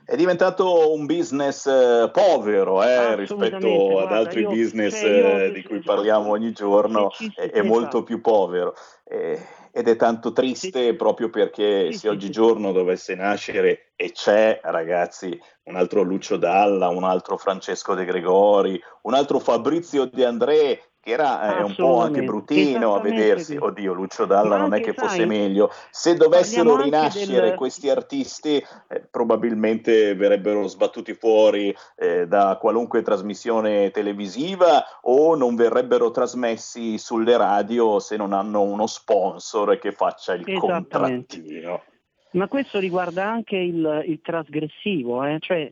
È 0.05 0.15
diventato 0.15 0.93
un 0.93 1.07
business 1.07 1.65
eh, 1.65 2.11
povero 2.13 2.83
eh, 2.83 3.15
rispetto 3.15 3.55
ad 3.55 3.89
guarda, 3.89 4.15
altri 4.17 4.41
io- 4.41 4.49
business 4.49 4.99
cioè, 4.99 5.09
io- 5.09 5.39
eh, 5.39 5.51
di 5.51 5.63
cui 5.63 5.81
parliamo 5.81 6.29
ogni 6.29 6.51
giorno, 6.51 7.09
Sì, 7.11 7.23
sì, 7.25 7.31
è, 7.35 7.41
è 7.41 7.45
esatto. 7.45 7.63
molto 7.65 8.03
più 8.03 8.21
povero. 8.21 8.75
Eh, 9.03 9.43
ed 9.71 9.87
è 9.87 9.95
tanto 9.95 10.31
triste 10.31 10.95
proprio 10.95 11.29
perché 11.29 11.91
se 11.91 12.07
oggigiorno 12.07 12.71
dovesse 12.71 13.15
nascere, 13.15 13.93
e 13.95 14.11
c'è 14.11 14.59
ragazzi, 14.63 15.37
un 15.63 15.75
altro 15.75 16.03
Lucio 16.03 16.37
Dalla, 16.37 16.87
un 16.89 17.03
altro 17.03 17.35
Francesco 17.37 17.95
De 17.95 18.05
Gregori, 18.05 18.79
un 19.01 19.15
altro 19.15 19.39
Fabrizio 19.39 20.05
De 20.05 20.23
André, 20.23 20.91
che 21.05 21.11
era 21.11 21.59
eh, 21.59 21.61
un 21.61 21.75
po' 21.75 21.99
anche 21.99 22.23
bruttino 22.23 22.95
a 22.95 22.99
vedersi, 22.99 23.55
oddio 23.55 23.93
Lucio 23.93 24.25
Dalla 24.25 24.57
non 24.57 24.73
è 24.73 24.81
che 24.81 24.93
fosse 24.93 25.17
sai, 25.17 25.27
meglio, 25.27 25.69
se 25.91 26.15
dovessero 26.15 26.81
rinascere 26.81 27.41
del- 27.41 27.53
questi 27.53 27.91
artisti 27.91 28.55
eh, 28.87 29.07
probabilmente 29.11 30.15
verrebbero 30.15 30.65
sbattuti 30.65 31.13
fuori 31.13 31.75
eh, 31.95 32.25
da 32.25 32.57
qualunque 32.59 33.03
trasmissione 33.03 33.91
televisiva 33.91 34.83
o 35.01 35.35
non 35.35 35.55
verrebbero 35.55 36.09
trasmessi 36.09 36.97
sulle 36.97 37.37
radio 37.37 37.99
se 37.99 38.17
non 38.17 38.33
hanno 38.33 38.61
uno 38.61 38.87
sponsor 38.87 39.77
che 39.77 39.91
faccia 39.91 40.33
il 40.33 40.57
contrattino. 40.57 41.83
Ma 42.35 42.49
questo 42.49 42.79
riguarda 42.79 43.25
anche 43.25 43.55
il, 43.55 44.03
il 44.07 44.19
trasgressivo, 44.21 45.23
eh? 45.23 45.37
cioè 45.39 45.71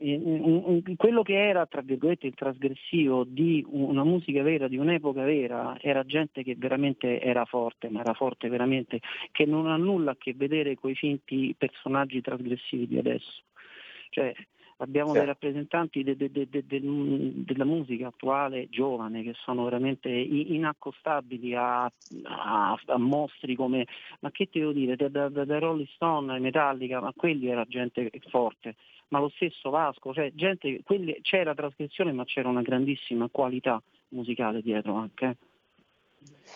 quello 0.95 1.21
che 1.21 1.35
era 1.35 1.65
tra 1.65 1.81
virgolette 1.81 2.25
il 2.25 2.35
trasgressivo 2.35 3.25
di 3.25 3.65
una 3.67 4.05
musica 4.05 4.41
vera, 4.43 4.69
di 4.69 4.77
un'epoca 4.77 5.23
vera, 5.23 5.77
era 5.81 6.05
gente 6.05 6.41
che 6.41 6.55
veramente 6.57 7.19
era 7.19 7.43
forte, 7.43 7.89
ma 7.89 7.99
era 7.99 8.13
forte 8.13 8.47
veramente, 8.47 9.01
che 9.31 9.45
non 9.45 9.67
ha 9.67 9.75
nulla 9.75 10.11
a 10.11 10.15
che 10.17 10.33
vedere 10.33 10.75
con 10.75 10.91
i 10.91 10.95
finti 10.95 11.53
personaggi 11.57 12.21
trasgressivi 12.21 12.87
di 12.87 12.97
adesso. 12.97 13.41
Cioè, 14.09 14.33
abbiamo 14.83 15.13
Certo. 15.13 15.19
dei 15.23 15.33
rappresentanti 15.33 16.03
de- 16.03 16.15
de- 16.15 16.31
de- 16.31 16.47
de- 16.49 16.65
del- 16.65 17.31
della 17.45 17.65
musica 17.65 18.07
attuale 18.07 18.67
giovane 18.69 19.23
che 19.23 19.33
sono 19.43 19.63
veramente 19.63 20.09
inaccostabili 20.09 21.55
a, 21.55 21.83
a- 21.85 22.79
a 22.85 22.97
mostri 22.97 23.55
come, 23.55 23.85
ma 24.19 24.31
che 24.31 24.49
ti 24.49 24.59
devo 24.59 24.71
dire, 24.71 24.95
da, 24.95 25.09
da, 25.09 25.29
da- 25.29 25.59
Rolling 25.59 25.87
Stone 25.95 26.33
ai 26.33 26.39
Metallica, 26.41 27.01
ma 27.01 27.11
quelli 27.15 27.47
era 27.47 27.65
gente 27.65 28.09
forte, 28.29 28.75
ma 29.09 29.19
lo 29.19 29.29
stesso 29.29 29.69
Vasco, 29.69 30.13
cioè 30.13 30.31
gente, 30.33 30.81
quelli- 30.83 31.17
c'era 31.21 31.53
trascrizione 31.53 32.11
ma 32.11 32.25
c'era 32.25 32.49
una 32.49 32.61
grandissima 32.61 33.27
qualità 33.29 33.81
musicale 34.09 34.61
dietro 34.61 34.95
anche. 34.95 35.37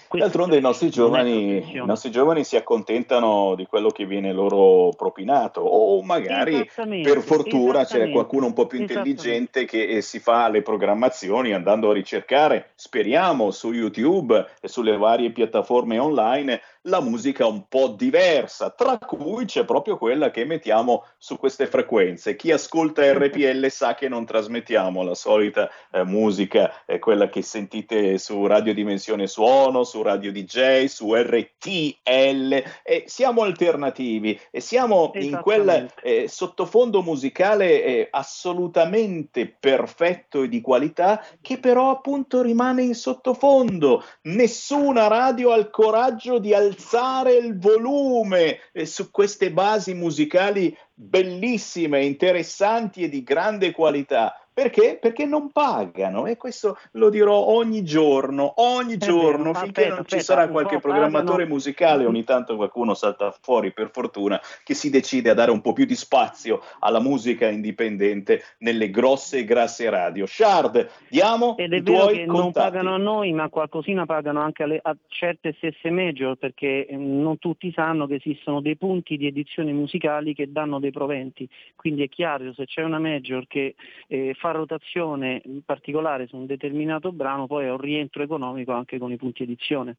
D'altronde 0.10 0.56
i 0.56 0.62
nostri, 0.62 0.89
giovani, 0.89 1.76
i 1.76 1.86
nostri 1.86 2.12
giovani 2.12 2.45
si 2.45 2.56
accontentano 2.56 3.56
di 3.56 3.66
quello 3.66 3.89
che 3.89 4.06
viene 4.06 4.32
loro 4.32 4.91
propinato 4.95 5.60
o 5.60 6.02
magari 6.02 6.70
per 7.04 7.20
fortuna 7.20 7.84
c'è 7.84 8.10
qualcuno 8.10 8.45
un 8.45 8.54
po' 8.54 8.68
più 8.68 8.80
intelligente 8.80 9.66
che 9.66 9.84
eh, 9.84 10.02
si 10.02 10.20
fa 10.20 10.48
le 10.48 10.62
programmazioni 10.62 11.52
andando 11.54 11.89
a 11.89 11.93
ricercare, 11.93 12.72
speriamo, 12.76 13.52
su 13.52 13.74
YouTube 13.74 14.45
e 14.62 14.68
sulle 14.70 14.95
varie 14.98 15.32
piattaforme 15.32 16.00
online 16.00 16.62
la 16.88 17.02
musica 17.02 17.45
un 17.45 17.68
po' 17.68 17.89
diversa, 17.89 18.70
tra 18.72 18.98
cui 18.98 19.45
c'è 19.45 19.66
proprio 19.66 19.98
quella 19.98 20.32
che 20.32 20.45
mettiamo 20.45 21.06
su 21.18 21.38
queste 21.38 21.68
frequenze. 21.68 22.36
Chi 22.36 22.52
ascolta 22.52 23.12
RPL 23.14 23.68
sa 23.68 23.93
che 23.93 24.08
non 24.08 24.26
trasmettiamo 24.26 25.04
la 25.04 25.16
solita 25.16 25.70
eh, 25.91 26.04
musica, 26.04 26.86
eh, 26.86 27.00
quella 27.00 27.30
che 27.30 27.41
sentite 27.41 28.18
su 28.18 28.45
Radio 28.45 28.74
Dimensione 28.74 29.28
Suono, 29.28 29.84
su 29.88 30.01
Radio 30.01 30.31
DJ, 30.31 30.85
su 30.85 31.15
RTL, 31.15 32.63
e 32.83 33.03
siamo 33.07 33.41
alternativi 33.41 34.39
e 34.51 34.59
siamo 34.59 35.11
in 35.15 35.39
quel 35.41 35.91
eh, 36.03 36.27
sottofondo 36.27 37.01
musicale 37.01 37.83
eh, 37.83 38.07
assolutamente 38.11 39.47
perfetto 39.47 40.43
e 40.43 40.49
di 40.49 40.61
qualità 40.61 41.23
che 41.41 41.57
però 41.57 41.89
appunto 41.89 42.41
rimane 42.41 42.83
in 42.83 42.95
sottofondo. 42.95 44.03
Nessuna 44.23 45.07
radio 45.07 45.53
ha 45.53 45.57
il 45.57 45.69
coraggio 45.69 46.38
di 46.38 46.53
alzare 46.53 47.35
il 47.35 47.57
volume 47.57 48.59
eh, 48.73 48.85
su 48.85 49.09
queste 49.09 49.51
basi 49.51 49.93
musicali 49.93 50.75
bellissime, 50.93 52.03
interessanti 52.03 53.03
e 53.03 53.09
di 53.09 53.23
grande 53.23 53.71
qualità. 53.71 54.35
Perché? 54.58 54.97
Perché 54.99 55.28
non 55.28 55.51
pagano 55.51 56.26
e 56.26 56.36
questo 56.36 56.80
lo 56.93 57.12
dirò 57.12 57.36
ogni 57.36 57.84
giorno, 57.84 58.53
ogni 58.55 58.97
giorno, 58.97 59.51
vero, 59.51 59.60
finché 59.60 59.82
aspetta, 59.82 59.88
non 59.89 59.97
ci 60.08 60.16
aspetta, 60.16 60.24
sarà 60.24 60.47
qualche 60.47 60.80
programmatore 60.80 61.43
pagano. 61.43 61.53
musicale, 61.53 62.05
ogni 62.05 62.24
tanto 62.24 62.55
qualcuno 62.55 62.95
salta 62.95 63.32
fuori 63.39 63.72
per 63.72 63.91
fortuna, 63.91 64.41
che 64.64 64.74
si 64.74 64.89
decide 64.89 65.30
a 65.30 65.36
dare 65.36 65.51
un 65.51 65.62
po' 65.62 65.74
più 65.74 65.86
di 65.86 65.93
spazio 65.93 66.64
alla 66.80 66.99
musica 66.99 67.47
indipendente 67.47 68.41
nelle 68.58 68.89
grosse 68.89 69.38
e 69.38 69.43
grasse 69.43 69.88
radio. 69.91 70.26
Shard, 70.26 70.89
diamo 71.08 71.55
Ed 71.55 71.74
è 71.74 71.82
vero 71.84 72.08
che 72.08 72.26
non 72.26 72.41
contatti. 72.41 72.72
pagano 72.72 72.95
a 72.95 72.97
noi, 72.97 73.34
ma 73.34 73.49
qualcosina 73.49 74.08
pagano 74.08 74.41
anche 74.41 74.64
alle- 74.64 74.80
a 74.82 74.97
certe 75.05 75.53
stesse 75.58 75.91
major, 75.91 76.36
perché 76.36 76.88
eh, 76.88 76.95
non 76.95 77.38
tutti 77.38 77.72
sanno 77.74 78.08
che 78.08 78.16
esistono 78.16 78.60
dei 78.62 78.76
punti 78.76 79.18
di 79.18 79.28
edizioni 79.28 79.72
musicali 79.72 80.34
che 80.34 80.51
danno 80.51 80.80
dei 80.80 80.89
proventi. 80.89 81.47
Quindi 81.76 82.01
è 82.01 82.10
chiaro, 82.10 82.51
se 82.53 82.66
c'è 82.66 82.82
una 82.82 82.97
major 82.97 83.45
che 83.45 83.76
eh, 84.08 84.34
fa 84.36 84.45
rotazione 84.52 85.41
in 85.45 85.62
particolare 85.64 86.28
su 86.28 86.38
un 86.38 86.45
determinato 86.45 87.12
brano, 87.12 87.48
poi 87.48 87.66
è 87.66 87.72
un 87.72 87.78
rientro 87.78 88.24
economico 88.24 88.72
anche 88.72 88.98
con 88.98 89.12
i 89.12 89.18
punti 89.18 89.43
edizione. 89.43 89.98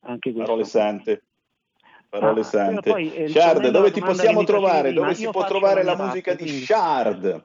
Anche 0.00 0.32
questo. 0.32 0.50
Parole 0.50 0.64
sante. 0.64 1.22
Parole 2.08 2.40
Ah, 2.40 2.44
sante. 2.44 2.90
poi, 2.90 3.14
eh, 3.14 3.28
Shard, 3.28 3.68
dove 3.68 3.90
ti 3.90 4.00
possiamo 4.00 4.42
trovare? 4.44 4.88
prima, 4.88 5.02
Dove 5.02 5.14
si 5.14 5.28
può 5.30 5.44
trovare 5.44 5.82
la 5.82 5.96
musica 5.96 6.34
di 6.34 6.48
Shard? 6.48 7.44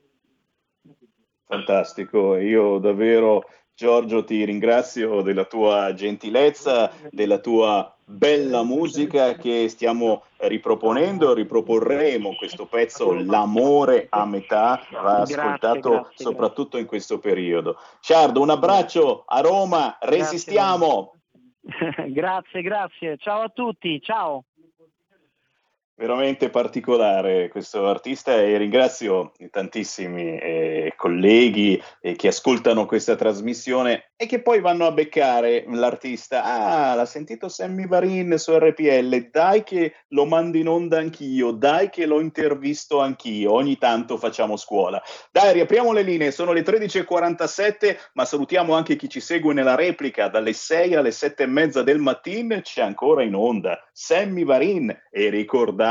Fantastico, 1.48 2.36
io 2.38 2.80
davvero 2.80 3.43
Giorgio 3.76 4.24
ti 4.24 4.46
ringrazio 4.46 5.22
della 5.22 5.43
tua 5.43 5.93
gentilezza, 5.93 6.91
della 7.12 7.39
tua 7.39 7.93
bella 8.06 8.64
musica 8.64 9.34
che 9.34 9.68
stiamo 9.68 10.24
riproponendo, 10.38 11.34
riproporremo 11.34 12.36
questo 12.36 12.68
pezzo 12.68 13.12
L'amore 13.14 14.08
a 14.10 14.26
metà, 14.26 14.82
va 14.91 15.18
Grazie, 15.18 15.36
ascoltato 15.36 15.89
grazie, 15.89 16.26
soprattutto 16.26 16.78
in 16.78 16.86
questo 16.86 17.20
periodo. 17.20 17.78
Ciardo, 18.00 18.41
un 18.41 18.52
abbraccio 18.52 19.24
a 19.26 19.41
Roma, 19.41 19.98
resistiamo! 20.00 21.16
grazie, 22.08 22.62
grazie, 22.62 23.18
ciao 23.18 23.41
a 23.41 23.50
tutti, 23.50 24.00
ciao! 24.02 24.46
Veramente 25.98 26.50
particolare 26.50 27.48
questo 27.48 27.88
artista 27.88 28.36
e 28.36 28.58
ringrazio 28.58 29.32
tantissimi 29.50 30.38
eh, 30.38 30.93
colleghi 30.98 31.82
eh, 32.02 32.16
che 32.16 32.28
ascoltano 32.28 32.86
questa 32.86 33.16
trasmissione 33.16 34.12
e 34.18 34.26
che 34.26 34.41
poi 34.41 34.60
vanno 34.60 34.86
a 34.86 34.91
beccare 34.91 35.66
l'artista. 35.70 36.43
Ah, 36.43 36.96
l'ha 36.96 37.06
sentito 37.06 37.48
Sammy 37.48 37.88
Varin 37.88 38.38
su 38.38 38.58
RPL, 38.58 39.30
dai 39.32 39.64
che 39.64 39.93
lo 40.10 40.26
mando 40.26 40.58
in 40.58 40.68
onda 40.68 40.98
anch'io, 40.98 41.52
dai 41.52 41.89
che 41.89 42.06
lo 42.06 42.20
intervisto 42.20 43.00
anch'io, 43.00 43.54
ogni 43.54 43.78
tanto 43.78 44.18
facciamo 44.18 44.58
scuola. 44.58 45.02
Dai, 45.32 45.54
riapriamo 45.54 45.93
le 45.93 46.02
linee, 46.02 46.32
sono 46.32 46.52
le 46.52 46.62
13.47, 46.62 47.98
ma 48.14 48.26
salutiamo 48.26 48.74
anche 48.74 48.96
chi 48.98 49.10
ci 49.10 49.22
segue 49.22 49.54
nella 49.54 49.76
replica 49.76 50.28
dalle 50.28 50.54
6 50.54 50.96
alle 50.96 51.12
7 51.12 51.43
e 51.43 51.48
mezza 51.48 51.84
del 51.84 52.00
mattino, 52.00 52.60
c'è 52.62 52.82
ancora 52.82 53.24
in 53.24 53.34
onda 53.34 53.82
Sammy 53.91 54.43
Varin 54.43 54.96
e 55.10 55.30
ricordate 55.30 55.84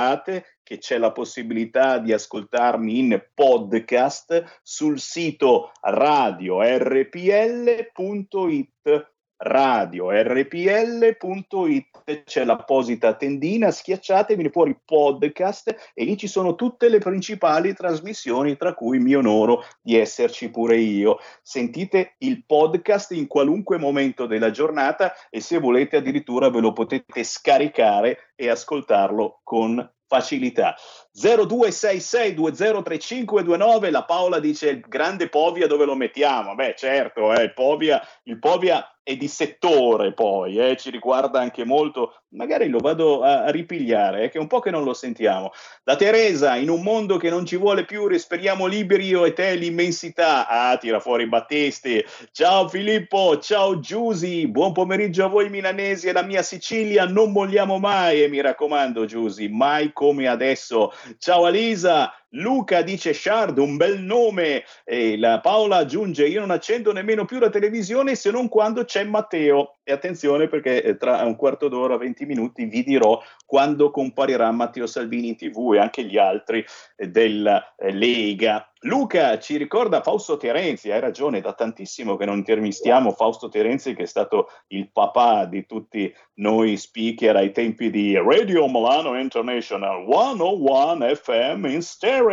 che 0.63 0.79
c'è 0.79 0.99
la 0.99 1.13
possibilità 1.13 1.99
di 1.99 2.13
ascoltarmi 2.13 2.99
in 2.99 3.23
podcast 3.35 4.61
sul 4.63 4.99
sito 4.99 5.71
radiorpl.it 9.45 11.15
radiorpl.it 12.05 12.23
c'è 12.25 12.45
l'apposita 12.45 13.15
tendina, 13.15 13.71
schiacciate, 13.71 14.35
viene 14.35 14.51
fuori 14.51 14.77
podcast 14.85 15.93
e 15.95 16.05
lì 16.05 16.17
ci 16.17 16.27
sono 16.27 16.55
tutte 16.55 16.89
le 16.89 16.99
principali 16.99 17.73
trasmissioni, 17.75 18.57
tra 18.57 18.75
cui 18.75 18.99
mi 18.99 19.15
onoro 19.15 19.65
di 19.81 19.97
esserci 19.97 20.51
pure 20.51 20.77
io. 20.77 21.19
Sentite 21.43 22.15
il 22.19 22.45
podcast 22.45 23.13
in 23.13 23.27
qualunque 23.27 23.79
momento 23.79 24.27
della 24.27 24.51
giornata 24.51 25.15
e 25.31 25.41
se 25.41 25.59
volete 25.59 25.97
addirittura 25.97 26.51
ve 26.51 26.61
lo 26.61 26.73
potete 26.73 27.25
scaricare 27.25 28.33
e 28.35 28.49
ascoltarlo 28.49 29.41
con 29.43 29.91
facilità. 30.15 30.77
0266203529 31.17 33.91
la 33.91 34.05
Paola 34.05 34.39
dice 34.39 34.79
grande 34.81 35.29
Povia 35.29 35.67
dove 35.67 35.85
lo 35.85 35.97
mettiamo? 35.97 36.55
Beh 36.55 36.75
certo, 36.77 37.33
eh, 37.33 37.43
il, 37.45 37.53
Povia, 37.53 38.01
il 38.25 38.39
Povia 38.39 38.95
è 39.05 39.17
di 39.17 39.29
settore 39.29 40.15
poi, 40.15 40.57
eh, 40.57 40.77
ci 40.79 40.89
riguarda 40.89 41.39
anche 41.39 41.67
molto, 41.67 42.23
magari 42.31 42.69
lo 42.69 42.79
vado 42.79 43.21
a, 43.21 43.51
ripigliare, 43.51 44.23
è 44.23 44.31
che 44.31 44.39
è 44.39 44.41
un 44.41 44.47
po' 44.47 44.61
che 44.61 44.71
non 44.71 44.83
lo 44.83 44.95
sentiamo. 44.95 45.53
Da 45.85 45.95
Teresa, 45.95 46.57
in 46.57 46.71
un 46.71 46.81
mondo 46.81 47.19
che 47.19 47.29
non 47.29 47.45
ci 47.45 47.57
vuole 47.57 47.85
più, 47.85 48.07
respiriamo 48.07 48.65
liberi 48.65 49.05
io 49.05 49.27
e 49.27 49.35
te 49.35 49.57
l'immensità. 49.57 50.49
Ah, 50.49 50.79
tira 50.79 51.01
fuori 51.01 51.29
Battesti. 51.29 52.03
Ciao 52.33 52.67
Filippo, 52.67 53.39
ciao 53.41 53.79
Giusy, 53.79 54.47
buon 54.47 54.73
pomeriggio 54.73 55.27
a 55.27 55.29
voi 55.29 55.51
milanesi 55.51 56.09
e 56.09 56.13
la 56.13 56.23
mia 56.23 56.43
Sicilia, 56.43 57.05
non 57.05 57.31
molliamo 57.31 57.79
mai 57.79 58.23
e 58.23 58.29
mi 58.29 58.41
raccomando 58.41 59.05
Giusy, 59.05 59.49
mai 59.49 59.93
come 60.05 60.29
adesso. 60.29 60.93
Ciao 61.19 61.47
Alisa, 61.47 62.13
Luca 62.35 62.83
dice 62.83 63.13
Shard, 63.13 63.59
un 63.59 63.77
bel 63.77 64.01
nome. 64.01 64.65
E 64.85 65.19
la 65.19 65.41
Paola 65.41 65.77
aggiunge: 65.77 66.27
Io 66.27 66.41
non 66.41 66.51
accendo 66.51 66.93
nemmeno 66.93 67.25
più 67.25 67.39
la 67.39 67.51
televisione 67.51 68.15
se 68.15 68.31
non 68.31 68.49
quando 68.49 68.85
c'è 68.85 69.05
Matteo. 69.05 69.77
E 69.83 69.93
attenzione 69.93 70.49
perché 70.49 70.83
eh, 70.83 70.97
tra 70.97 71.23
un 71.25 71.37
quarto 71.37 71.69
d'ora, 71.69 71.97
20 71.97 72.25
minuti, 72.25 72.65
vi 72.65 72.83
dirò 72.83 73.21
quando 73.45 73.91
comparirà 73.91 74.51
Matteo 74.51 74.87
Salvini 74.87 75.29
in 75.29 75.37
tv 75.37 75.75
e 75.75 75.79
anche 75.79 76.05
gli 76.05 76.17
altri 76.17 76.65
eh, 76.97 77.09
della 77.09 77.75
eh, 77.77 77.93
Lega. 77.93 78.69
Luca 78.85 79.39
ci 79.39 79.57
ricorda 79.57 80.03
Fausto 80.03 80.37
Terenzi, 80.37 80.91
hai 80.91 81.01
ragione, 81.01 81.41
da 81.41 81.55
tantissimo 81.55 82.17
che 82.17 82.27
non 82.27 82.37
intervistiamo 82.37 83.13
Fausto 83.13 83.49
Terenzi 83.49 83.95
che 83.95 84.03
è 84.03 84.07
stato 84.07 84.51
il 84.69 84.91
papà 84.91 85.47
di 85.47 85.65
tutti 85.65 86.15
noi 86.35 86.77
speaker 86.77 87.37
ai 87.37 87.51
tempi 87.51 87.89
di 87.89 88.15
Radio 88.15 88.67
Milano 88.69 89.19
International 89.19 90.05
101 90.07 91.15
FM 91.15 91.67
in 91.67 91.81
stereo. 91.81 92.24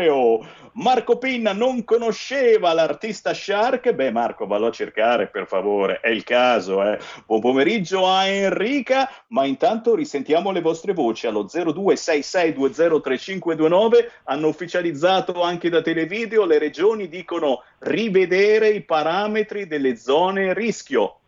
Marco 0.74 1.18
Pinna 1.18 1.52
non 1.52 1.84
conosceva 1.84 2.72
l'artista 2.72 3.34
Shark? 3.34 3.92
Beh 3.92 4.12
Marco, 4.12 4.48
vallo 4.48 4.68
a 4.68 4.72
cercare 4.72 5.28
per 5.28 5.46
favore, 5.48 6.00
è 6.00 6.08
il 6.10 6.24
caso. 6.24 6.82
Eh. 6.84 6.98
Buon 7.26 7.42
pomeriggio 7.42 8.08
a 8.08 8.26
Enrica, 8.26 9.10
ma 9.28 9.44
intanto 9.46 9.94
risentiamo 9.96 10.52
le 10.52 10.62
vostre 10.62 10.94
voci 10.94 11.28
allo 11.28 11.46
0266203529. 11.46 14.10
Hanno 14.26 14.48
ufficializzato 14.48 15.42
anche 15.42 15.70
da 15.70 15.82
Televideo, 15.82 16.46
le 16.46 16.58
regioni 16.58 17.10
dicono 17.10 17.64
rivedere 17.80 18.70
i 18.70 18.82
parametri 18.82 19.68
delle 19.68 19.98
zone 19.98 20.54
rischio. 20.54 21.21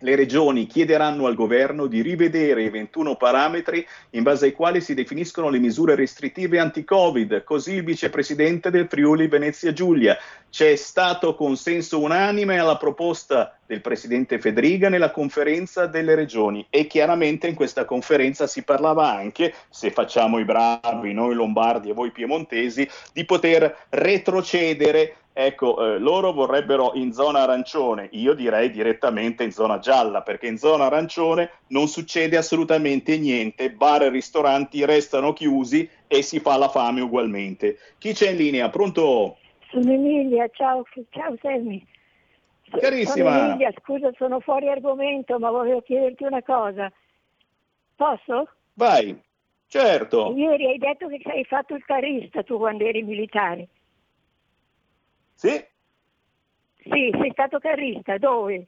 Le 0.00 0.14
regioni 0.14 0.66
chiederanno 0.66 1.26
al 1.26 1.34
governo 1.34 1.86
di 1.86 2.02
rivedere 2.02 2.62
i 2.62 2.70
21 2.70 3.16
parametri 3.16 3.84
in 4.10 4.22
base 4.22 4.46
ai 4.46 4.52
quali 4.52 4.80
si 4.80 4.94
definiscono 4.94 5.48
le 5.48 5.58
misure 5.58 5.96
restrittive 5.96 6.60
anti-Covid, 6.60 7.42
così 7.42 7.74
il 7.74 7.84
vicepresidente 7.84 8.70
del 8.70 8.86
Friuli 8.86 9.26
Venezia 9.26 9.72
Giulia. 9.72 10.16
C'è 10.50 10.76
stato 10.76 11.34
consenso 11.34 12.00
unanime 12.00 12.60
alla 12.60 12.76
proposta 12.76 13.58
del 13.66 13.80
presidente 13.80 14.38
Federica 14.38 14.88
nella 14.88 15.10
conferenza 15.10 15.86
delle 15.86 16.14
regioni 16.14 16.64
e 16.70 16.86
chiaramente 16.86 17.48
in 17.48 17.56
questa 17.56 17.84
conferenza 17.84 18.46
si 18.46 18.62
parlava 18.62 19.12
anche, 19.12 19.52
se 19.68 19.90
facciamo 19.90 20.38
i 20.38 20.44
bravi 20.44 21.12
noi 21.12 21.34
lombardi 21.34 21.90
e 21.90 21.92
voi 21.92 22.12
piemontesi, 22.12 22.88
di 23.12 23.24
poter 23.24 23.86
retrocedere 23.90 25.16
Ecco, 25.40 25.94
eh, 25.94 25.98
loro 26.00 26.32
vorrebbero 26.32 26.94
in 26.94 27.12
zona 27.12 27.42
arancione, 27.42 28.08
io 28.10 28.34
direi 28.34 28.72
direttamente 28.72 29.44
in 29.44 29.52
zona 29.52 29.78
gialla, 29.78 30.22
perché 30.22 30.48
in 30.48 30.58
zona 30.58 30.86
arancione 30.86 31.50
non 31.68 31.86
succede 31.86 32.36
assolutamente 32.36 33.16
niente, 33.18 33.70
bar 33.70 34.02
e 34.02 34.08
ristoranti 34.08 34.84
restano 34.84 35.32
chiusi 35.32 35.88
e 36.08 36.22
si 36.22 36.40
fa 36.40 36.56
la 36.56 36.68
fame 36.68 37.02
ugualmente. 37.02 37.78
Chi 37.98 38.14
c'è 38.14 38.30
in 38.30 38.36
linea? 38.36 38.68
Pronto? 38.68 39.36
Sono 39.70 39.92
Emilia, 39.92 40.48
ciao, 40.52 40.82
ciao 41.10 41.36
Sammy. 41.40 41.86
Carissima. 42.68 43.30
Sono 43.30 43.50
Emilia, 43.50 43.72
scusa, 43.80 44.10
sono 44.16 44.40
fuori 44.40 44.68
argomento, 44.68 45.38
ma 45.38 45.52
volevo 45.52 45.82
chiederti 45.82 46.24
una 46.24 46.42
cosa. 46.42 46.90
Posso? 47.94 48.48
Vai, 48.74 49.16
certo. 49.68 50.34
Ieri 50.34 50.66
hai 50.66 50.78
detto 50.78 51.06
che 51.06 51.20
hai 51.30 51.44
fatto 51.44 51.76
il 51.76 51.84
carista 51.84 52.42
tu 52.42 52.58
quando 52.58 52.84
eri 52.84 53.04
militare. 53.04 53.68
Sì, 55.38 55.64
Sì, 56.82 57.10
sei 57.12 57.30
stato 57.30 57.60
carista, 57.60 58.18
dove? 58.18 58.66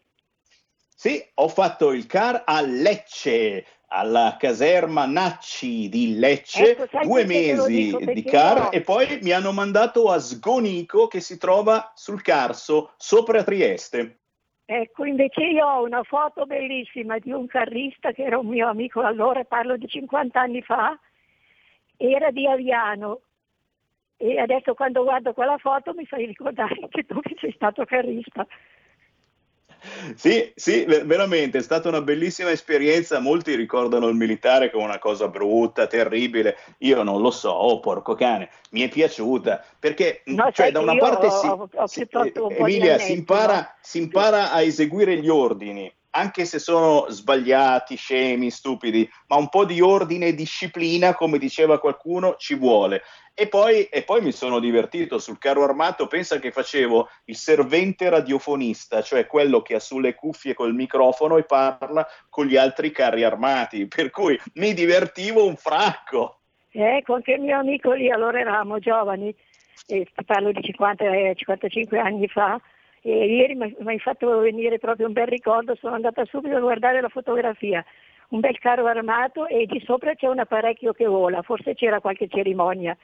sì, 0.94 1.20
ho 1.34 1.48
fatto 1.48 1.90
il 1.90 2.06
car 2.06 2.44
a 2.46 2.60
Lecce, 2.60 3.66
alla 3.88 4.36
caserma 4.38 5.04
Nacci 5.04 5.88
di 5.88 6.16
Lecce, 6.16 6.76
Ecco, 6.76 6.86
due 7.02 7.24
mesi 7.24 7.96
di 8.12 8.22
car 8.22 8.58
io- 8.58 8.70
e 8.70 8.82
poi 8.82 9.18
mi 9.20 9.32
hanno 9.32 9.50
mandato 9.50 10.12
a 10.12 10.20
Sgonico 10.20 11.08
che 11.08 11.18
si 11.20 11.38
trova 11.38 11.90
sul 11.96 12.22
Carso, 12.22 12.92
sopra 12.98 13.42
Trieste. 13.42 14.20
Ecco, 14.64 15.04
invece 15.04 15.42
io 15.46 15.66
ho 15.66 15.82
una 15.82 16.04
foto 16.04 16.46
bellissima 16.46 17.18
di 17.18 17.32
un 17.32 17.48
carrista 17.48 18.12
che 18.12 18.22
era 18.22 18.38
un 18.38 18.46
mio 18.46 18.68
amico 18.68 19.00
allora, 19.00 19.42
parlo 19.42 19.76
di 19.76 19.88
50 19.88 20.38
anni 20.40 20.62
fa, 20.62 20.96
era 21.96 22.30
di 22.30 22.46
Aviano. 22.46 23.22
E 24.22 24.38
adesso 24.38 24.74
quando 24.74 25.02
guardo 25.02 25.32
quella 25.32 25.56
foto 25.56 25.94
mi 25.94 26.04
fai 26.04 26.26
ricordare 26.26 26.76
che 26.90 27.04
tu 27.06 27.20
che 27.20 27.36
sei 27.40 27.52
stato 27.52 27.86
carrista. 27.86 28.46
Sì, 30.14 30.52
sì, 30.54 30.84
ve- 30.84 31.04
veramente 31.04 31.56
è 31.56 31.62
stata 31.62 31.88
una 31.88 32.02
bellissima 32.02 32.50
esperienza. 32.50 33.18
Molti 33.18 33.54
ricordano 33.54 34.08
il 34.08 34.16
militare 34.16 34.70
come 34.70 34.84
una 34.84 34.98
cosa 34.98 35.28
brutta, 35.28 35.86
terribile. 35.86 36.58
Io 36.80 37.02
non 37.02 37.22
lo 37.22 37.30
so, 37.30 37.48
oh 37.48 37.80
porco 37.80 38.14
cane, 38.14 38.50
mi 38.72 38.82
è 38.82 38.90
piaciuta 38.90 39.64
perché 39.78 40.20
No, 40.26 40.42
cioè, 40.52 40.52
sai 40.52 40.72
da 40.72 40.80
una 40.80 40.96
parte 40.96 41.26
ho- 41.28 41.30
si, 41.40 41.46
ho- 41.46 41.70
ho 41.72 41.86
si- 41.86 42.06
Emilia, 42.58 42.98
si 42.98 43.12
impara, 43.12 43.54
no? 43.54 43.68
si 43.80 43.98
impara 44.02 44.52
a 44.52 44.60
eseguire 44.60 45.16
gli 45.16 45.30
ordini, 45.30 45.90
anche 46.10 46.44
se 46.44 46.58
sono 46.58 47.06
sbagliati, 47.08 47.96
scemi, 47.96 48.50
stupidi, 48.50 49.08
ma 49.28 49.36
un 49.36 49.48
po' 49.48 49.64
di 49.64 49.80
ordine 49.80 50.26
e 50.26 50.34
disciplina, 50.34 51.14
come 51.14 51.38
diceva 51.38 51.78
qualcuno, 51.78 52.36
ci 52.36 52.54
vuole. 52.54 53.02
E 53.34 53.46
poi, 53.46 53.84
e 53.84 54.02
poi 54.02 54.20
mi 54.20 54.32
sono 54.32 54.58
divertito 54.58 55.18
sul 55.18 55.38
carro 55.38 55.64
armato, 55.64 56.06
pensa 56.06 56.38
che 56.38 56.50
facevo 56.50 57.08
il 57.26 57.36
servente 57.36 58.08
radiofonista, 58.08 59.02
cioè 59.02 59.26
quello 59.26 59.62
che 59.62 59.76
ha 59.76 59.80
sulle 59.80 60.14
cuffie 60.14 60.54
col 60.54 60.74
microfono 60.74 61.36
e 61.38 61.44
parla 61.44 62.06
con 62.28 62.46
gli 62.46 62.56
altri 62.56 62.90
carri 62.90 63.24
armati, 63.24 63.86
per 63.86 64.10
cui 64.10 64.38
mi 64.54 64.74
divertivo 64.74 65.46
un 65.46 65.56
fracco. 65.56 66.40
Ecco, 66.72 67.14
anche 67.14 67.32
il 67.32 67.40
mio 67.40 67.58
amico 67.58 67.92
lì, 67.92 68.10
allora 68.10 68.38
eravamo 68.38 68.78
giovani, 68.78 69.34
e 69.86 70.06
ti 70.14 70.24
parlo 70.24 70.52
di 70.52 70.62
50, 70.62 71.04
eh, 71.04 71.34
55 71.34 71.98
anni 71.98 72.28
fa, 72.28 72.60
e 73.02 73.26
ieri 73.26 73.54
mi 73.54 73.74
hai 73.84 73.98
fatto 73.98 74.38
venire 74.40 74.78
proprio 74.78 75.06
un 75.06 75.12
bel 75.12 75.26
ricordo, 75.26 75.74
sono 75.76 75.94
andata 75.94 76.24
subito 76.26 76.56
a 76.56 76.60
guardare 76.60 77.00
la 77.00 77.08
fotografia, 77.08 77.84
un 78.28 78.40
bel 78.40 78.58
carro 78.58 78.86
armato 78.86 79.46
e 79.46 79.66
di 79.66 79.80
sopra 79.84 80.14
c'è 80.14 80.26
un 80.28 80.38
apparecchio 80.38 80.92
che 80.92 81.06
vola, 81.06 81.42
forse 81.42 81.74
c'era 81.74 82.00
qualche 82.00 82.28
cerimonia, 82.28 82.96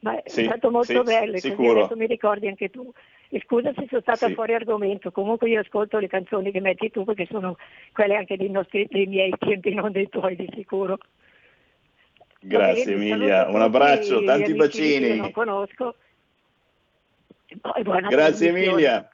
ma 0.00 0.20
Sì, 0.24 0.42
è 0.42 0.44
stato 0.44 0.70
molto 0.70 1.04
sì, 1.04 1.10
bello, 1.10 1.36
e 1.36 1.40
così 1.40 1.66
adesso 1.68 1.96
mi 1.96 2.06
ricordi 2.06 2.46
anche 2.48 2.68
tu. 2.68 2.92
E 3.30 3.42
scusa 3.44 3.72
se 3.74 3.84
sono 3.88 4.00
stata 4.00 4.28
Sì. 4.28 4.34
fuori 4.34 4.54
argomento, 4.54 5.10
comunque 5.10 5.50
io 5.50 5.60
ascolto 5.60 5.98
le 5.98 6.06
canzoni 6.06 6.50
che 6.50 6.60
metti 6.60 6.90
tu 6.90 7.04
perché 7.04 7.26
sono 7.26 7.56
quelle 7.92 8.16
anche 8.16 8.36
dei, 8.38 8.48
nostri, 8.48 8.86
dei 8.88 9.06
miei 9.06 9.32
tempi, 9.38 9.74
non 9.74 9.92
dei 9.92 10.08
tuoi 10.08 10.34
di 10.34 10.48
sicuro. 10.54 10.98
Grazie 12.40 12.94
Emilia, 12.94 13.48
un 13.48 13.60
abbraccio, 13.60 14.22
tanti 14.22 14.52
amici 14.52 14.54
che 14.54 14.54
bacini. 14.98 15.16
non 15.16 15.30
conosco. 15.32 15.96
E 17.74 17.82
buona 17.82 18.08
Grazie. 18.08 18.48
Emilia. 18.48 19.08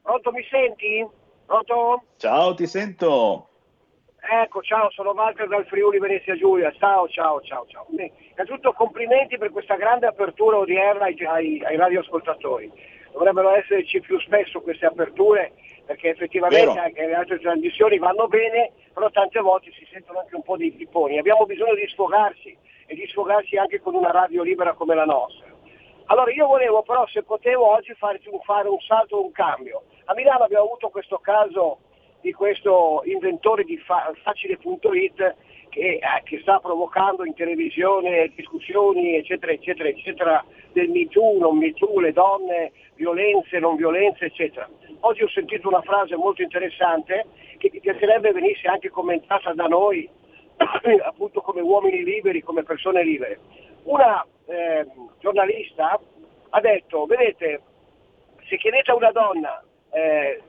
Pronto, 0.04 0.32
mi 0.32 0.46
senti? 0.52 1.04
Pronto? 1.48 2.04
Ciao, 2.18 2.54
ti 2.54 2.68
sento. 2.68 3.50
Ecco, 4.30 4.62
ciao, 4.62 4.90
sono 4.92 5.12
Walter 5.12 5.48
dal 5.48 5.66
Friuli 5.68 6.00
Venezia 6.00 6.36
Giulia. 6.36 6.70
Ciao, 6.78 7.08
ciao, 7.08 7.40
ciao, 7.42 7.66
ciao. 7.70 7.86
Innanzitutto 7.90 8.74
complimenti 8.74 9.38
per 9.38 9.52
questa 9.52 9.76
grande 9.76 10.06
apertura 10.06 10.58
odierna 10.58 11.06
ai, 11.06 11.16
ai, 11.26 11.64
ai 11.64 11.78
radioascoltatori. 11.78 12.70
Dovrebbero 13.14 13.52
esserci 13.56 14.02
più 14.02 14.20
spesso 14.20 14.60
queste 14.60 14.86
aperture 14.86 15.54
perché 15.86 16.10
effettivamente 16.10 16.68
Vero. 16.68 16.82
anche 16.82 17.06
le 17.06 17.16
altre 17.16 17.40
trasmissioni 17.40 17.98
vanno 18.00 18.28
bene, 18.28 18.72
però 18.94 19.10
tante 19.12 19.40
volte 19.40 19.72
si 19.72 19.88
sentono 19.90 20.20
anche 20.20 20.36
un 20.36 20.44
po' 20.44 20.58
dei 20.58 20.72
pipponi. 20.72 21.18
Abbiamo 21.18 21.46
bisogno 21.46 21.76
di 21.76 21.88
sfogarsi 21.88 22.56
e 22.86 22.96
di 22.96 23.08
sfogarsi 23.08 23.56
anche 23.56 23.80
con 23.80 23.96
una 23.96 24.12
radio 24.12 24.44
libera 24.44 24.74
come 24.74 24.94
la 24.94 25.06
nostra. 25.06 25.48
Allora 26.08 26.32
io 26.34 26.48
volevo 26.48 26.84
però 26.84 27.08
se 27.08 27.24
potevo 27.24 27.72
oggi 27.72 27.94
farci 27.94 28.28
un, 28.28 28.42
fare 28.42 28.68
un 28.68 28.80
salto, 28.82 29.24
un 29.24 29.32
cambio. 29.32 29.84
A 30.06 30.14
Milano 30.14 30.44
abbiamo 30.44 30.66
avuto 30.66 30.90
questo 30.90 31.18
caso 31.20 31.80
di 32.22 32.32
questo 32.34 33.02
inventore 33.06 33.64
di 33.64 33.78
fa- 33.78 34.12
facile.it 34.24 35.36
che, 35.70 36.00
eh, 36.02 36.02
che 36.24 36.40
sta 36.42 36.60
provocando 36.60 37.26
in 37.26 37.34
televisione 37.34 38.32
discussioni 38.36 39.16
eccetera 39.16 39.52
eccetera 39.52 39.90
eccetera 39.90 40.46
del 40.72 40.90
Me 40.90 41.08
Too, 41.08 41.38
non 41.40 41.58
Me 41.58 41.74
Too, 41.74 42.00
le 42.00 42.14
donne, 42.14 42.72
violenze, 42.96 43.60
non 43.60 43.76
violenze 43.76 44.26
eccetera. 44.26 44.68
Oggi 45.02 45.24
ho 45.24 45.30
sentito 45.30 45.68
una 45.68 45.82
frase 45.82 46.16
molto 46.16 46.42
interessante 46.42 47.26
che 47.58 47.70
mi 47.72 47.80
piacerebbe 47.80 48.32
venisse 48.32 48.68
anche 48.68 48.90
commentata 48.90 49.54
da 49.54 49.66
noi 49.66 50.10
appunto 51.04 51.42
come 51.42 51.62
uomini 51.62 52.04
liberi, 52.04 52.42
come 52.42 52.64
persone 52.64 53.04
libere. 53.04 53.40
Una 53.84 54.26
eh, 54.46 54.86
giornalista 55.20 56.00
ha 56.50 56.62
detto, 56.62 57.06
vedete, 57.06 57.62
se 58.48 58.58
chiedete 58.58 58.92
a 58.92 58.96
una 58.96 59.12
donna 59.12 59.64
eh, 59.92 60.42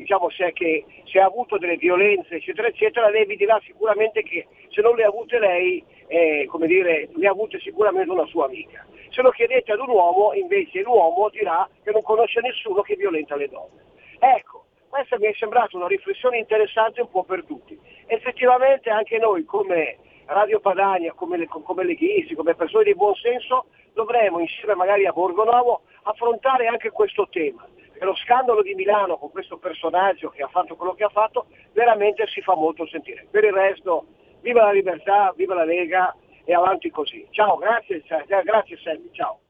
diciamo 0.00 0.30
se, 0.30 0.52
che, 0.52 0.84
se 1.04 1.18
ha 1.20 1.26
avuto 1.26 1.58
delle 1.58 1.76
violenze 1.76 2.36
eccetera 2.36 2.68
eccetera, 2.68 3.08
lei 3.08 3.26
vi 3.26 3.36
dirà 3.36 3.60
sicuramente 3.64 4.22
che 4.22 4.46
se 4.68 4.80
non 4.80 4.96
le 4.96 5.04
ha 5.04 5.08
avute 5.08 5.38
lei, 5.38 5.84
eh, 6.08 6.46
come 6.48 6.66
dire, 6.66 7.08
le 7.14 7.26
ha 7.26 7.30
avute 7.30 7.58
sicuramente 7.60 8.10
una 8.10 8.26
sua 8.26 8.46
amica. 8.46 8.86
Se 9.10 9.22
lo 9.22 9.30
chiedete 9.30 9.72
ad 9.72 9.80
un 9.80 9.88
uomo, 9.90 10.32
invece 10.34 10.82
l'uomo 10.82 11.28
dirà 11.30 11.68
che 11.82 11.90
non 11.90 12.02
conosce 12.02 12.40
nessuno 12.40 12.82
che 12.82 12.96
violenta 12.96 13.36
le 13.36 13.48
donne. 13.48 13.82
Ecco, 14.18 14.64
questa 14.88 15.18
mi 15.18 15.26
è 15.26 15.34
sembrata 15.38 15.76
una 15.76 15.86
riflessione 15.86 16.38
interessante 16.38 17.00
un 17.00 17.10
po' 17.10 17.24
per 17.24 17.44
tutti. 17.44 17.78
Effettivamente 18.06 18.90
anche 18.90 19.18
noi 19.18 19.44
come 19.44 19.98
Radio 20.26 20.60
Padania, 20.60 21.12
come, 21.12 21.36
le, 21.36 21.46
come 21.46 21.84
leghisti, 21.84 22.34
come 22.34 22.54
persone 22.54 22.84
di 22.84 22.94
buon 22.94 23.14
senso, 23.14 23.66
dovremmo 23.92 24.38
insieme 24.38 24.74
magari 24.74 25.06
a 25.06 25.12
Borgonovo 25.12 25.82
affrontare 26.04 26.66
anche 26.66 26.90
questo 26.90 27.28
tema. 27.30 27.66
E 27.98 28.04
lo 28.04 28.14
scandalo 28.14 28.62
di 28.62 28.74
Milano 28.74 29.18
con 29.18 29.30
questo 29.30 29.58
personaggio 29.58 30.30
che 30.30 30.42
ha 30.42 30.48
fatto 30.48 30.76
quello 30.76 30.94
che 30.94 31.04
ha 31.04 31.08
fatto 31.08 31.46
veramente 31.72 32.26
si 32.26 32.40
fa 32.40 32.54
molto 32.54 32.86
sentire. 32.86 33.26
Per 33.30 33.44
il 33.44 33.52
resto, 33.52 34.06
viva 34.40 34.64
la 34.64 34.72
libertà, 34.72 35.32
viva 35.36 35.54
la 35.54 35.64
Lega 35.64 36.14
e 36.44 36.54
avanti 36.54 36.90
così. 36.90 37.26
Ciao, 37.30 37.56
grazie, 37.56 38.02
grazie 38.26 38.76
Sammy, 38.78 39.08
ciao. 39.12 39.40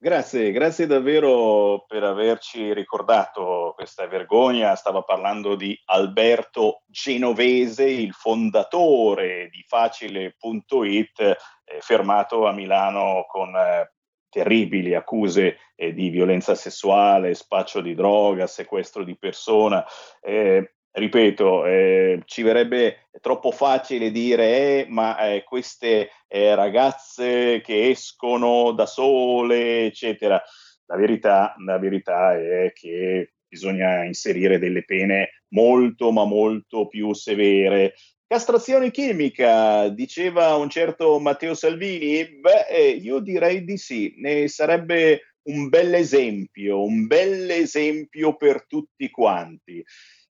Grazie, 0.00 0.52
grazie 0.52 0.86
davvero 0.86 1.84
per 1.88 2.04
averci 2.04 2.72
ricordato 2.72 3.72
questa 3.74 4.06
vergogna. 4.06 4.76
Stava 4.76 5.02
parlando 5.02 5.56
di 5.56 5.76
Alberto 5.86 6.82
Genovese, 6.86 7.82
il 7.82 8.12
fondatore 8.12 9.48
di 9.50 9.60
Facile.it, 9.66 11.20
eh, 11.20 11.36
fermato 11.80 12.46
a 12.46 12.52
Milano 12.52 13.24
con 13.26 13.52
eh, 13.56 13.92
terribili 14.28 14.94
accuse 14.94 15.58
eh, 15.74 15.92
di 15.92 16.08
violenza 16.08 16.54
sessuale, 16.54 17.34
spaccio 17.34 17.80
di 17.80 17.94
droga, 17.94 18.46
sequestro 18.46 19.04
di 19.04 19.16
persona. 19.16 19.84
Eh, 20.20 20.72
ripeto, 20.90 21.64
eh, 21.66 22.22
ci 22.24 22.42
verrebbe 22.42 23.08
troppo 23.20 23.50
facile 23.50 24.10
dire, 24.10 24.44
eh, 24.44 24.86
ma 24.88 25.18
eh, 25.18 25.44
queste 25.44 26.10
eh, 26.26 26.54
ragazze 26.54 27.60
che 27.60 27.88
escono 27.90 28.72
da 28.72 28.86
sole, 28.86 29.86
eccetera. 29.86 30.42
La 30.86 30.96
verità, 30.96 31.54
la 31.64 31.78
verità 31.78 32.34
è 32.34 32.72
che 32.72 33.32
bisogna 33.46 34.04
inserire 34.04 34.58
delle 34.58 34.84
pene 34.84 35.42
molto, 35.48 36.12
ma 36.12 36.24
molto 36.24 36.86
più 36.88 37.12
severe 37.14 37.94
Castrazione 38.30 38.90
chimica, 38.90 39.88
diceva 39.88 40.54
un 40.56 40.68
certo 40.68 41.18
Matteo 41.18 41.54
Salvini? 41.54 42.28
Beh, 42.38 42.66
eh, 42.68 42.90
io 42.90 43.20
direi 43.20 43.64
di 43.64 43.78
sì, 43.78 44.12
ne 44.18 44.48
sarebbe 44.48 45.36
un 45.44 45.70
bel 45.70 45.94
esempio, 45.94 46.82
un 46.84 47.06
bel 47.06 47.48
esempio 47.48 48.36
per 48.36 48.66
tutti 48.66 49.08
quanti. 49.08 49.82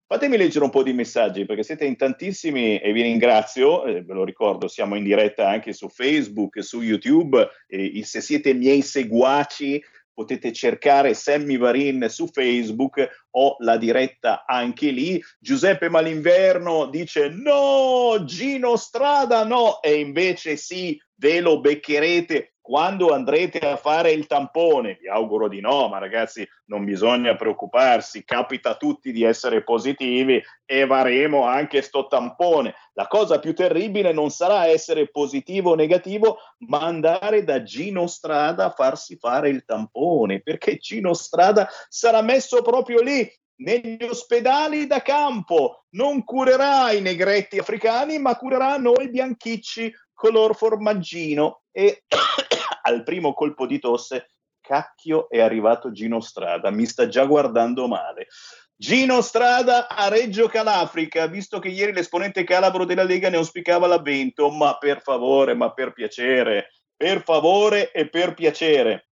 Fatemi 0.08 0.36
leggere 0.36 0.64
un 0.64 0.72
po' 0.72 0.82
di 0.82 0.92
messaggi 0.92 1.44
perché 1.44 1.62
siete 1.62 1.84
in 1.84 1.94
tantissimi 1.94 2.80
e 2.80 2.92
vi 2.92 3.02
ringrazio, 3.02 3.84
eh, 3.84 4.02
ve 4.02 4.12
lo 4.12 4.24
ricordo, 4.24 4.66
siamo 4.66 4.96
in 4.96 5.04
diretta 5.04 5.48
anche 5.48 5.72
su 5.72 5.88
Facebook, 5.88 6.64
su 6.64 6.82
YouTube, 6.82 7.48
e 7.68 8.04
se 8.04 8.20
siete 8.20 8.54
miei 8.54 8.82
seguaci 8.82 9.80
potete 10.14 10.52
cercare 10.52 11.12
Sammy 11.12 11.58
Varin 11.58 12.06
su 12.08 12.28
Facebook 12.28 13.26
ho 13.30 13.56
la 13.58 13.76
diretta 13.76 14.44
anche 14.46 14.90
lì. 14.90 15.22
Giuseppe 15.38 15.88
Malinverno 15.88 16.86
dice 16.86 17.28
no, 17.28 18.22
Gino 18.24 18.76
Strada 18.76 19.44
no, 19.44 19.82
e 19.82 19.98
invece 19.98 20.56
sì, 20.56 20.98
ve 21.16 21.40
lo 21.40 21.60
beccherete 21.60 22.53
quando 22.64 23.12
andrete 23.12 23.58
a 23.58 23.76
fare 23.76 24.12
il 24.12 24.26
tampone. 24.26 24.96
Vi 24.98 25.06
auguro 25.06 25.48
di 25.48 25.60
no, 25.60 25.86
ma 25.88 25.98
ragazzi 25.98 26.48
non 26.68 26.82
bisogna 26.86 27.36
preoccuparsi, 27.36 28.24
capita 28.24 28.70
a 28.70 28.76
tutti 28.76 29.12
di 29.12 29.22
essere 29.22 29.62
positivi 29.62 30.42
e 30.64 30.86
varemo 30.86 31.44
anche 31.44 31.82
sto 31.82 32.06
tampone. 32.06 32.74
La 32.94 33.06
cosa 33.06 33.38
più 33.38 33.52
terribile 33.52 34.14
non 34.14 34.30
sarà 34.30 34.66
essere 34.66 35.10
positivo 35.10 35.72
o 35.72 35.74
negativo, 35.74 36.38
ma 36.60 36.80
andare 36.80 37.44
da 37.44 37.62
Gino 37.62 38.06
Strada 38.06 38.64
a 38.64 38.70
farsi 38.70 39.16
fare 39.16 39.50
il 39.50 39.66
tampone, 39.66 40.40
perché 40.40 40.78
Gino 40.78 41.12
Strada 41.12 41.68
sarà 41.90 42.22
messo 42.22 42.62
proprio 42.62 43.02
lì 43.02 43.30
negli 43.56 44.02
ospedali 44.02 44.86
da 44.86 45.02
campo, 45.02 45.84
non 45.90 46.24
curerà 46.24 46.92
i 46.92 47.02
negretti 47.02 47.58
africani, 47.58 48.18
ma 48.18 48.36
curerà 48.36 48.78
noi 48.78 49.10
bianchicci 49.10 49.92
color 50.14 50.56
formaggino 50.56 51.62
e 51.70 52.04
al 52.82 53.02
primo 53.02 53.34
colpo 53.34 53.66
di 53.66 53.78
tosse, 53.78 54.30
cacchio 54.60 55.28
è 55.28 55.40
arrivato 55.40 55.92
Gino 55.92 56.20
Strada, 56.20 56.70
mi 56.70 56.86
sta 56.86 57.08
già 57.08 57.24
guardando 57.26 57.86
male. 57.86 58.28
Gino 58.76 59.20
Strada 59.20 59.88
a 59.88 60.08
Reggio 60.08 60.48
Calafrica, 60.48 61.26
visto 61.26 61.58
che 61.58 61.68
ieri 61.68 61.92
l'esponente 61.92 62.42
calabro 62.44 62.84
della 62.84 63.04
Lega 63.04 63.28
ne 63.28 63.36
auspicava 63.36 63.86
l'avvento, 63.86 64.50
ma 64.50 64.76
per 64.78 65.00
favore, 65.00 65.54
ma 65.54 65.72
per 65.72 65.92
piacere, 65.92 66.70
per 66.96 67.22
favore 67.22 67.92
e 67.92 68.08
per 68.08 68.34
piacere. 68.34 69.10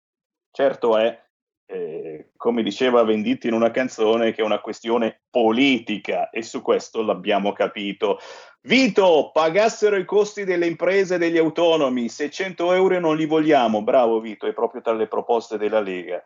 Certo 0.51 0.97
è, 0.97 1.28
eh, 1.71 2.31
come 2.35 2.63
diceva 2.63 3.03
Venditti 3.03 3.47
in 3.47 3.53
una 3.53 3.69
canzone, 3.69 4.33
che 4.33 4.41
è 4.41 4.45
una 4.45 4.59
questione 4.59 5.21
politica 5.29 6.31
e 6.31 6.41
su 6.41 6.63
questo 6.63 7.03
l'abbiamo 7.03 7.53
capito. 7.53 8.17
Vito, 8.61 9.29
pagassero 9.31 9.95
i 9.95 10.03
costi 10.03 10.45
delle 10.45 10.65
imprese 10.65 11.15
e 11.15 11.17
degli 11.19 11.37
autonomi, 11.37 12.09
600 12.09 12.73
euro 12.73 12.99
non 12.99 13.15
li 13.15 13.27
vogliamo. 13.27 13.83
Bravo 13.83 14.19
Vito, 14.19 14.47
è 14.47 14.53
proprio 14.53 14.81
tra 14.81 14.93
le 14.93 15.07
proposte 15.07 15.57
della 15.59 15.79
Lega. 15.79 16.23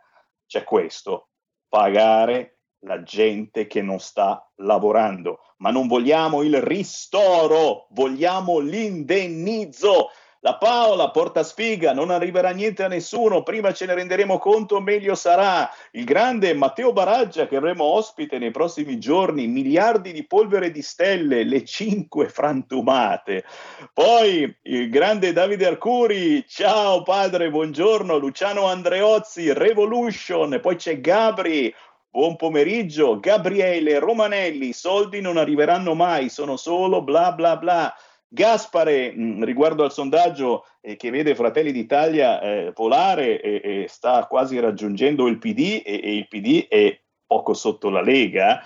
C'è 0.48 0.64
questo, 0.64 1.28
pagare 1.68 2.60
la 2.86 3.04
gente 3.04 3.68
che 3.68 3.82
non 3.82 4.00
sta 4.00 4.50
lavorando, 4.56 5.40
ma 5.58 5.72
non 5.72 5.88
vogliamo 5.88 6.42
il 6.42 6.62
ristoro, 6.62 7.88
vogliamo 7.90 8.60
l'indennizzo. 8.60 10.10
La 10.46 10.56
Paola 10.56 11.10
porta 11.10 11.42
sfiga, 11.42 11.94
non 11.94 12.12
arriverà 12.12 12.50
niente 12.50 12.84
a 12.84 12.90
nessuno, 12.90 13.44
prima 13.44 13.72
ce 13.72 13.86
ne 13.86 13.94
renderemo 13.94 14.40
conto, 14.40 14.82
meglio 14.82 15.16
sarà. 15.16 15.72
Il 15.92 16.04
grande 16.04 16.54
Matteo 16.54 16.92
Baraggia 16.92 17.48
che 17.48 17.56
avremo 17.56 17.86
ospite 17.86 18.38
nei 18.40 18.52
prossimi 18.52 19.00
giorni, 19.00 19.48
miliardi 19.48 20.12
di 20.12 20.26
polvere 20.26 20.70
di 20.70 20.82
stelle, 20.82 21.46
le 21.46 21.64
cinque 21.64 22.28
frantumate. 22.28 23.46
Poi 23.94 24.54
il 24.64 24.90
grande 24.90 25.32
Davide 25.32 25.66
Arcuri, 25.66 26.46
ciao 26.46 27.04
padre, 27.04 27.50
buongiorno, 27.50 28.18
Luciano 28.18 28.68
Andreozzi, 28.68 29.54
Revolution, 29.54 30.60
poi 30.62 30.76
c'è 30.76 31.00
Gabri, 31.00 31.74
Buon 32.10 32.36
pomeriggio, 32.36 33.20
Gabriele 33.20 33.98
Romanelli, 33.98 34.68
i 34.68 34.74
soldi 34.74 35.20
non 35.20 35.38
arriveranno 35.38 35.96
mai, 35.96 36.30
sono 36.30 36.58
solo 36.58 37.02
bla 37.02 37.32
bla 37.32 37.58
bla. 37.58 37.96
Gaspare, 38.34 39.14
mh, 39.16 39.44
riguardo 39.44 39.84
al 39.84 39.92
sondaggio 39.92 40.66
eh, 40.82 40.96
che 40.96 41.12
vede 41.12 41.36
Fratelli 41.36 41.72
d'Italia 41.72 42.42
eh, 42.42 42.72
volare 42.76 43.40
e, 43.40 43.62
e 43.64 43.86
sta 43.88 44.26
quasi 44.26 44.60
raggiungendo 44.60 45.28
il 45.28 45.38
PD 45.38 45.84
e, 45.86 46.02
e 46.04 46.16
il 46.16 46.28
PD 46.28 46.68
è 46.68 47.00
poco 47.28 47.54
sotto 47.54 47.92
la 47.92 48.02
Lega. 48.02 48.66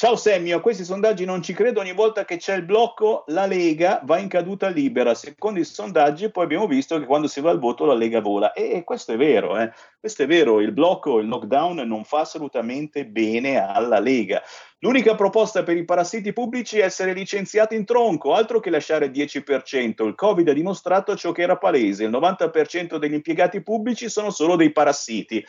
Ciao 0.00 0.14
Semmio, 0.14 0.58
a 0.58 0.60
questi 0.60 0.84
sondaggi 0.84 1.24
non 1.24 1.42
ci 1.42 1.52
credo, 1.52 1.80
ogni 1.80 1.92
volta 1.92 2.24
che 2.24 2.36
c'è 2.36 2.54
il 2.54 2.62
blocco 2.62 3.24
la 3.26 3.46
Lega 3.46 4.00
va 4.04 4.18
in 4.18 4.28
caduta 4.28 4.68
libera, 4.68 5.12
secondo 5.12 5.58
i 5.58 5.64
sondaggi 5.64 6.30
poi 6.30 6.44
abbiamo 6.44 6.68
visto 6.68 6.96
che 7.00 7.04
quando 7.04 7.26
si 7.26 7.40
va 7.40 7.50
al 7.50 7.58
voto 7.58 7.84
la 7.84 7.94
Lega 7.94 8.20
vola 8.20 8.52
e, 8.52 8.84
questo 8.84 9.14
è 9.14 9.16
vero, 9.16 9.58
eh. 9.58 9.72
questo 9.98 10.22
è 10.22 10.28
vero, 10.28 10.60
il 10.60 10.70
blocco, 10.70 11.18
il 11.18 11.26
lockdown 11.26 11.78
non 11.78 12.04
fa 12.04 12.20
assolutamente 12.20 13.06
bene 13.06 13.58
alla 13.58 13.98
Lega. 13.98 14.40
L'unica 14.78 15.16
proposta 15.16 15.64
per 15.64 15.76
i 15.76 15.84
parassiti 15.84 16.32
pubblici 16.32 16.78
è 16.78 16.84
essere 16.84 17.12
licenziati 17.12 17.74
in 17.74 17.84
tronco, 17.84 18.34
altro 18.34 18.60
che 18.60 18.70
lasciare 18.70 19.06
il 19.06 19.10
10%. 19.10 20.06
Il 20.06 20.14
Covid 20.14 20.48
ha 20.48 20.52
dimostrato 20.52 21.16
ciò 21.16 21.32
che 21.32 21.42
era 21.42 21.56
palese, 21.56 22.04
il 22.04 22.10
90% 22.10 22.98
degli 22.98 23.14
impiegati 23.14 23.60
pubblici 23.64 24.08
sono 24.08 24.30
solo 24.30 24.54
dei 24.54 24.70
parassiti. 24.70 25.44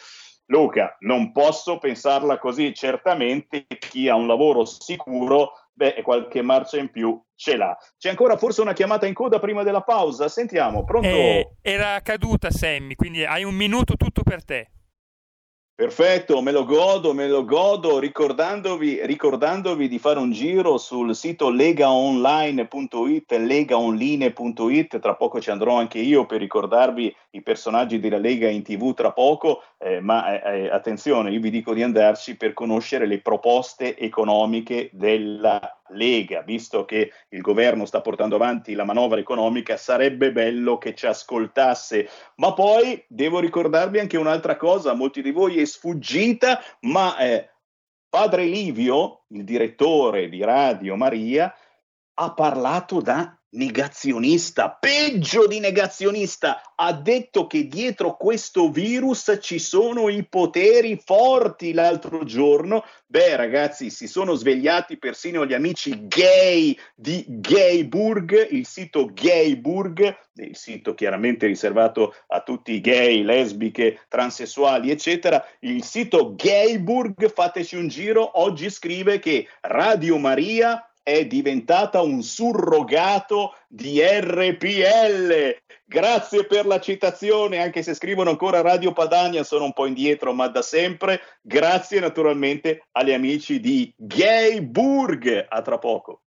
Luca, 0.49 0.97
non 1.01 1.31
posso 1.31 1.77
pensarla 1.77 2.39
così, 2.39 2.73
certamente 2.73 3.67
chi 3.67 4.09
ha 4.09 4.15
un 4.15 4.25
lavoro 4.25 4.65
sicuro, 4.65 5.51
beh, 5.73 6.01
qualche 6.03 6.41
marcia 6.41 6.79
in 6.79 6.89
più 6.89 7.21
ce 7.35 7.55
l'ha. 7.55 7.77
C'è 7.97 8.09
ancora 8.09 8.35
forse 8.35 8.61
una 8.61 8.73
chiamata 8.73 9.05
in 9.05 9.13
coda 9.13 9.39
prima 9.39 9.61
della 9.61 9.81
pausa? 9.81 10.27
Sentiamo, 10.27 10.83
pronto? 10.85 11.07
Eh, 11.07 11.51
era 11.61 11.99
caduta 12.01 12.49
Sammy, 12.49 12.95
quindi 12.95 13.23
hai 13.23 13.43
un 13.43 13.53
minuto 13.53 13.95
tutto 13.95 14.23
per 14.23 14.43
te. 14.43 14.71
Perfetto, 15.79 16.41
me 16.41 16.51
lo 16.51 16.65
godo, 16.65 17.13
me 17.13 17.25
lo 17.29 17.45
godo, 17.45 17.99
ricordandovi, 17.99 19.05
ricordandovi 19.05 19.87
di 19.87 19.97
fare 19.97 20.19
un 20.19 20.31
giro 20.31 20.77
sul 20.77 21.15
sito 21.15 21.49
legaonline.it, 21.49 23.31
legaonline.it, 23.31 24.99
tra 24.99 25.15
poco 25.15 25.39
ci 25.39 25.51
andrò 25.51 25.77
anche 25.77 25.99
io 25.99 26.25
per 26.25 26.39
ricordarvi 26.39 27.15
i 27.31 27.43
personaggi 27.43 27.99
della 27.99 28.17
Lega 28.17 28.49
in 28.49 28.63
tv 28.63 28.93
tra 28.93 29.11
poco, 29.11 29.61
eh, 29.77 29.99
ma 29.99 30.41
eh, 30.41 30.63
eh, 30.63 30.69
attenzione, 30.69 31.31
io 31.31 31.39
vi 31.39 31.51
dico 31.51 31.73
di 31.73 31.83
andarci 31.83 32.37
per 32.37 32.53
conoscere 32.53 33.05
le 33.05 33.21
proposte 33.21 33.97
economiche 33.97 34.89
della 34.93 35.81
Lega, 35.89 36.41
visto 36.41 36.85
che 36.85 37.11
il 37.29 37.41
governo 37.41 37.85
sta 37.85 38.01
portando 38.01 38.35
avanti 38.35 38.73
la 38.73 38.83
manovra 38.83 39.19
economica, 39.19 39.77
sarebbe 39.77 40.31
bello 40.31 40.77
che 40.77 40.95
ci 40.95 41.05
ascoltasse. 41.05 42.09
Ma 42.35 42.53
poi 42.53 43.03
devo 43.07 43.39
ricordarvi 43.39 43.99
anche 43.99 44.17
un'altra 44.17 44.55
cosa, 44.55 44.91
a 44.91 44.95
molti 44.95 45.21
di 45.21 45.31
voi 45.31 45.59
è 45.59 45.65
sfuggita, 45.65 46.59
ma 46.81 47.17
eh, 47.17 47.49
padre 48.09 48.45
Livio, 48.45 49.25
il 49.29 49.43
direttore 49.43 50.29
di 50.29 50.43
Radio 50.43 50.95
Maria, 50.95 51.53
ha 52.21 52.33
parlato 52.33 53.01
da 53.01 53.38
negazionista, 53.51 54.69
peggio 54.69 55.47
di 55.47 55.59
negazionista, 55.59 56.61
ha 56.75 56.93
detto 56.93 57.47
che 57.47 57.67
dietro 57.67 58.15
questo 58.15 58.69
virus 58.69 59.37
ci 59.41 59.59
sono 59.59 60.07
i 60.09 60.25
poteri 60.27 61.01
forti 61.03 61.73
l'altro 61.73 62.23
giorno. 62.23 62.83
Beh, 63.07 63.35
ragazzi, 63.35 63.89
si 63.89 64.07
sono 64.07 64.35
svegliati 64.35 64.97
persino 64.97 65.45
gli 65.45 65.53
amici 65.53 66.07
gay 66.07 66.77
di 66.95 67.25
Gayburg, 67.27 68.49
il 68.51 68.67
sito 68.67 69.09
Gayburg, 69.11 70.17
il 70.35 70.55
sito 70.55 70.93
chiaramente 70.93 71.47
riservato 71.47 72.13
a 72.27 72.41
tutti 72.41 72.73
i 72.73 72.81
gay, 72.81 73.23
lesbiche, 73.23 74.05
transessuali, 74.07 74.91
eccetera. 74.91 75.43
Il 75.61 75.83
sito 75.83 76.35
Gayburg, 76.35 77.31
fateci 77.33 77.75
un 77.75 77.87
giro, 77.87 78.39
oggi 78.39 78.69
scrive 78.69 79.19
che 79.19 79.47
Radio 79.61 80.17
Maria 80.17 80.83
è 81.09 81.25
diventata 81.25 82.01
un 82.01 82.21
surrogato 82.21 83.55
di 83.67 83.99
RPL. 84.01 85.57
Grazie 85.85 86.45
per 86.45 86.67
la 86.67 86.79
citazione, 86.79 87.61
anche 87.61 87.81
se 87.81 87.95
scrivono 87.95 88.29
ancora 88.29 88.61
Radio 88.61 88.93
Padania, 88.93 89.43
sono 89.43 89.65
un 89.65 89.73
po' 89.73 89.87
indietro, 89.87 90.33
ma 90.33 90.47
da 90.47 90.61
sempre. 90.61 91.19
Grazie 91.41 91.99
naturalmente 91.99 92.83
agli 92.91 93.11
amici 93.11 93.59
di 93.59 93.91
Gayburg. 93.97 95.47
A 95.49 95.61
tra 95.61 95.79
poco. 95.79 96.21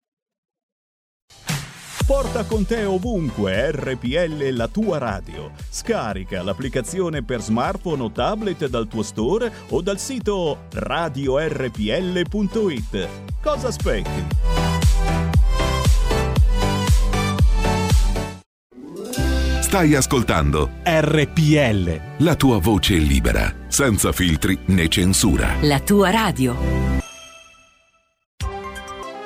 Porta 2.04 2.44
con 2.44 2.66
te 2.66 2.84
ovunque 2.84 3.70
RPL 3.70 4.48
la 4.50 4.66
tua 4.66 4.98
radio. 4.98 5.52
Scarica 5.70 6.42
l'applicazione 6.42 7.22
per 7.22 7.40
smartphone 7.40 8.02
o 8.02 8.10
tablet 8.10 8.66
dal 8.66 8.88
tuo 8.88 9.02
store 9.02 9.50
o 9.68 9.80
dal 9.80 10.00
sito 10.00 10.64
radiorpl.it. 10.72 11.68
Cosa 13.40 13.68
aspetti? 13.68 14.61
Stai 19.72 19.94
ascoltando 19.94 20.68
RPL. 20.84 22.18
la 22.18 22.36
tua 22.36 22.58
voce 22.58 22.92
libera, 22.96 23.50
senza 23.68 24.12
filtri 24.12 24.58
né 24.66 24.86
censura. 24.88 25.54
La 25.62 25.80
tua 25.80 26.10
radio. 26.10 26.54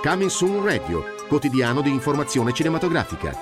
Coming 0.00 0.30
Soon 0.30 0.64
Radio, 0.64 1.02
quotidiano 1.26 1.80
di 1.80 1.90
informazione 1.90 2.52
cinematografica. 2.52 3.36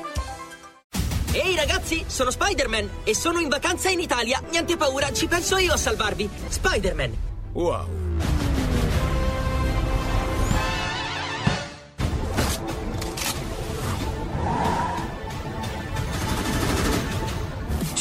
Ehi 1.33 1.55
ragazzi, 1.55 2.05
sono 2.07 2.31
Spider-Man 2.31 2.89
e 3.05 3.15
sono 3.15 3.39
in 3.39 3.51
vacanza 3.51 3.91
in 3.91 4.01
Italia. 4.01 4.41
Niente 4.51 4.79
paura, 4.79 5.13
ci 5.13 5.27
penso 5.27 5.59
io 5.59 5.75
a 5.75 5.77
salvarvi. 5.77 6.27
Spider-Man. 6.49 7.13
Wow. 7.53 8.04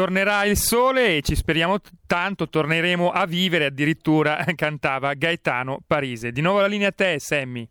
Tornerà 0.00 0.46
il 0.46 0.56
sole 0.56 1.18
e 1.18 1.20
ci 1.20 1.36
speriamo 1.36 1.76
tanto, 2.06 2.48
torneremo 2.48 3.10
a 3.10 3.26
vivere 3.26 3.66
addirittura, 3.66 4.42
cantava 4.56 5.12
Gaetano 5.12 5.80
Parise. 5.86 6.32
Di 6.32 6.40
nuovo 6.40 6.60
la 6.60 6.68
linea 6.68 6.88
a 6.88 6.92
te, 6.92 7.18
Sammy. 7.18 7.68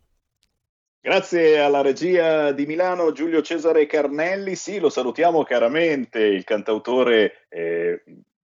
Grazie 1.00 1.58
alla 1.58 1.82
regia 1.82 2.52
di 2.52 2.66
Milano 2.66 3.10
Giulio 3.10 3.42
Cesare 3.42 3.86
Carnelli, 3.86 4.54
sì, 4.54 4.78
lo 4.78 4.90
salutiamo 4.90 5.42
caramente, 5.42 6.20
il 6.20 6.44
cantautore, 6.44 7.46
eh, 7.48 8.04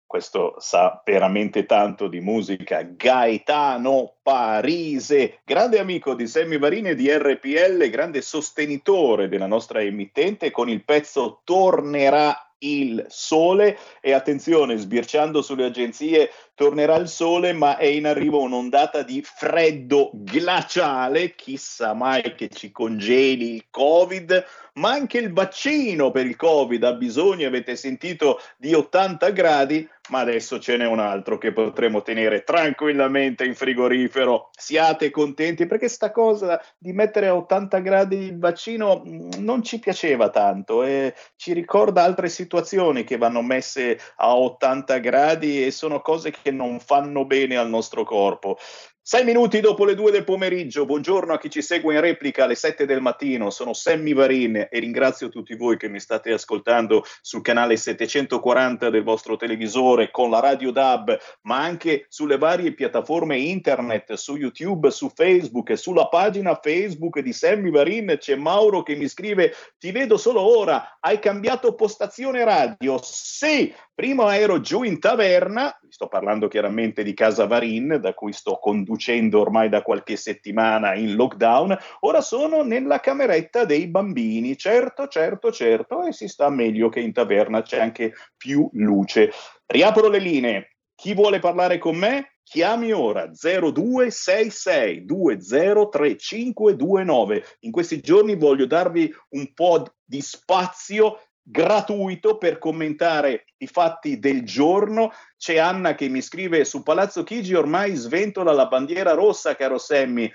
questo 0.05 0.57
sa 0.59 1.01
veramente 1.03 1.65
tanto 1.65 2.07
di 2.09 2.21
musica, 2.21 2.83
Gaetano 2.83 4.17
Parise, 4.21 5.39
grande 5.43 5.79
amico 5.79 6.13
di 6.15 6.27
Sammy 6.27 6.59
Varini 6.59 6.91
e 6.91 6.95
di 6.95 7.11
RPL, 7.11 7.89
grande 7.89 8.21
sostenitore 8.21 9.29
della 9.29 9.47
nostra 9.47 9.81
emittente, 9.81 10.51
con 10.51 10.69
il 10.69 10.85
pezzo 10.85 11.41
Tornerà 11.45 12.45
il 12.61 13.05
sole. 13.09 13.79
E 14.01 14.13
attenzione, 14.13 14.77
sbirciando 14.77 15.43
sulle 15.43 15.65
agenzie 15.65 16.31
tornerà 16.61 16.97
il 16.97 17.09
sole, 17.09 17.55
ma 17.55 17.79
è 17.79 17.87
in 17.87 18.07
arrivo 18.07 18.43
un'ondata 18.43 19.03
di 19.03 19.23
freddo 19.25 20.11
glaciale, 20.13 21.35
chissà 21.35 21.95
mai 21.95 22.35
che 22.35 22.51
ci 22.51 22.71
congeli 22.71 23.55
il 23.55 23.65
Covid, 23.71 24.45
ma 24.75 24.91
anche 24.91 25.17
il 25.17 25.33
vaccino 25.33 26.11
per 26.11 26.27
il 26.27 26.37
Covid 26.37 26.85
ha 26.85 26.93
bisogno, 26.93 27.47
avete 27.47 27.77
sentito, 27.77 28.39
di 28.59 28.75
80 28.75 29.31
gradi, 29.31 29.89
ma 30.11 30.21
adesso 30.21 30.59
ce 30.59 30.77
n'è 30.77 30.87
un 30.87 30.99
altro 30.99 31.39
che 31.39 31.53
potremo 31.53 32.03
tenere 32.03 32.43
tranquillamente 32.43 33.45
in 33.45 33.55
frigorifero. 33.55 34.51
Siate 34.57 35.11
contenti 35.11 35.67
perché 35.67 35.89
sta 35.89 36.11
cosa 36.11 36.61
di 36.77 36.93
mettere 36.93 37.29
a 37.29 37.37
80 37.37 37.79
gradi 37.79 38.17
il 38.17 38.39
vaccino 38.39 39.03
mm, 39.07 39.31
non 39.39 39.63
ci 39.63 39.79
piaceva 39.79 40.31
tanto 40.31 40.83
e 40.83 41.15
ci 41.37 41.53
ricorda 41.53 42.03
altre 42.03 42.29
situazioni 42.29 43.05
che 43.05 43.17
vanno 43.17 43.43
messe 43.43 43.99
a 44.17 44.37
80 44.37 44.99
gradi 44.99 45.65
e 45.65 45.71
sono 45.71 46.01
cose 46.01 46.31
che 46.31 46.50
non 46.51 46.81
fanno 46.81 47.25
bene 47.25 47.57
al 47.57 47.69
nostro 47.69 48.05
corpo. 48.05 48.59
Sei 49.03 49.25
minuti 49.25 49.59
dopo 49.61 49.85
le 49.85 49.97
due 49.97 50.13
del 50.13 50.23
pomeriggio, 50.23 50.85
buongiorno 50.85 51.33
a 51.33 51.39
chi 51.39 51.51
ci 51.51 51.63
segue 51.63 51.95
in 51.95 52.01
replica 52.01 52.45
alle 52.45 52.55
sette 52.55 52.87
del 52.87 53.01
mattino, 53.01 53.51
sono 53.51 53.73
Sammy 53.73 54.13
Varin 54.13 54.69
e 54.71 54.79
ringrazio 54.79 55.31
tutti 55.31 55.57
voi 55.57 55.77
che 55.77 55.89
mi 55.89 55.99
state 55.99 56.31
ascoltando 56.33 57.03
sul 57.21 57.43
canale 57.43 57.77
740 57.77 58.89
del 58.89 59.03
vostro 59.03 59.37
televisore 59.37 60.13
con 60.13 60.31
la 60.31 60.39
radio 60.39 60.71
DAB, 60.71 61.19
ma 61.43 61.57
anche 61.57 62.07
sulle 62.09 62.39
varie 62.39 62.73
piattaforme 62.73 63.37
internet, 63.37 64.13
su 64.13 64.37
YouTube, 64.37 64.93
su 64.93 65.11
Facebook 65.13 65.71
e 65.71 65.77
sulla 65.77 66.07
pagina 66.07 66.61
Facebook 66.63 67.19
di 67.19 67.33
Sammy 67.33 67.71
Varin 67.71 68.17
c'è 68.17 68.37
Mauro 68.37 68.85
che 68.85 68.95
mi 68.95 69.09
scrive 69.09 69.55
ti 69.79 69.91
vedo 69.91 70.19
solo 70.19 70.43
ora, 70.43 70.99
hai 71.01 71.19
cambiato 71.19 71.75
postazione 71.75 72.45
radio? 72.45 73.01
Sì, 73.03 73.75
prima 74.01 74.35
ero 74.35 74.63
giù 74.63 74.83
in 74.83 74.99
taverna, 74.99 75.79
sto 75.91 76.09
parlando 76.09 76.49
chiaramente 76.49 77.03
di 77.03 77.13
Casa 77.13 77.47
Varin, 77.47 77.99
da 78.01 78.15
cui 78.15 78.33
sto 78.33 78.59
conducendo 78.59 79.41
ormai 79.41 79.69
da 79.69 79.83
qualche 79.83 80.17
settimana 80.17 80.95
in 80.95 81.17
lockdown, 81.17 81.77
ora 82.01 82.23
sono 82.23 82.63
nella 82.63 83.01
cameretta 83.01 83.67
dei 83.67 83.89
bambini, 83.89 84.57
certo, 84.57 85.07
certo, 85.07 85.53
certo, 85.53 86.05
e 86.05 86.15
si 86.15 86.29
sta 86.29 86.49
meglio 86.49 86.89
che 86.89 87.01
in 87.01 87.13
taverna 87.13 87.61
c'è 87.61 87.79
anche 87.79 88.15
più 88.39 88.67
luce. 88.73 89.33
Riapro 89.67 90.09
le 90.09 90.19
linee, 90.19 90.77
chi 90.95 91.13
vuole 91.13 91.39
parlare 91.39 91.77
con 91.77 91.97
me? 91.97 92.37
Chiami 92.43 92.93
ora 92.93 93.29
0266 93.31 95.05
203529. 95.05 97.45
In 97.61 97.71
questi 97.71 98.01
giorni 98.01 98.35
voglio 98.35 98.65
darvi 98.65 99.15
un 99.33 99.53
po' 99.53 99.85
di 100.03 100.23
spazio 100.23 101.19
gratuito 101.51 102.39
per 102.39 102.59
commentare 102.59 103.47
i 103.59 103.67
fatti 103.67 104.19
del 104.19 104.45
giorno. 104.45 105.13
C'è 105.37 105.59
Anna 105.59 105.95
che 105.95 106.09
mi 106.09 106.23
scrive 106.23 106.65
su 106.65 106.83
Palazzo 106.83 107.25
Chigi 107.25 107.55
ormai 107.55 107.95
sventola 107.95 108.53
la 108.53 108.67
bandiera 108.67 109.13
rossa, 109.13 109.57
caro 109.57 109.79
Semmi. 109.79 110.33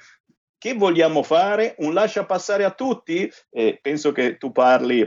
Che 0.57 0.73
vogliamo 0.73 1.23
fare? 1.23 1.75
Un 1.79 1.93
lascia 1.93 2.25
passare 2.25 2.63
a 2.63 2.71
tutti? 2.71 3.31
Eh, 3.49 3.79
penso 3.81 4.11
che 4.11 4.37
tu 4.37 4.51
parli 4.51 5.01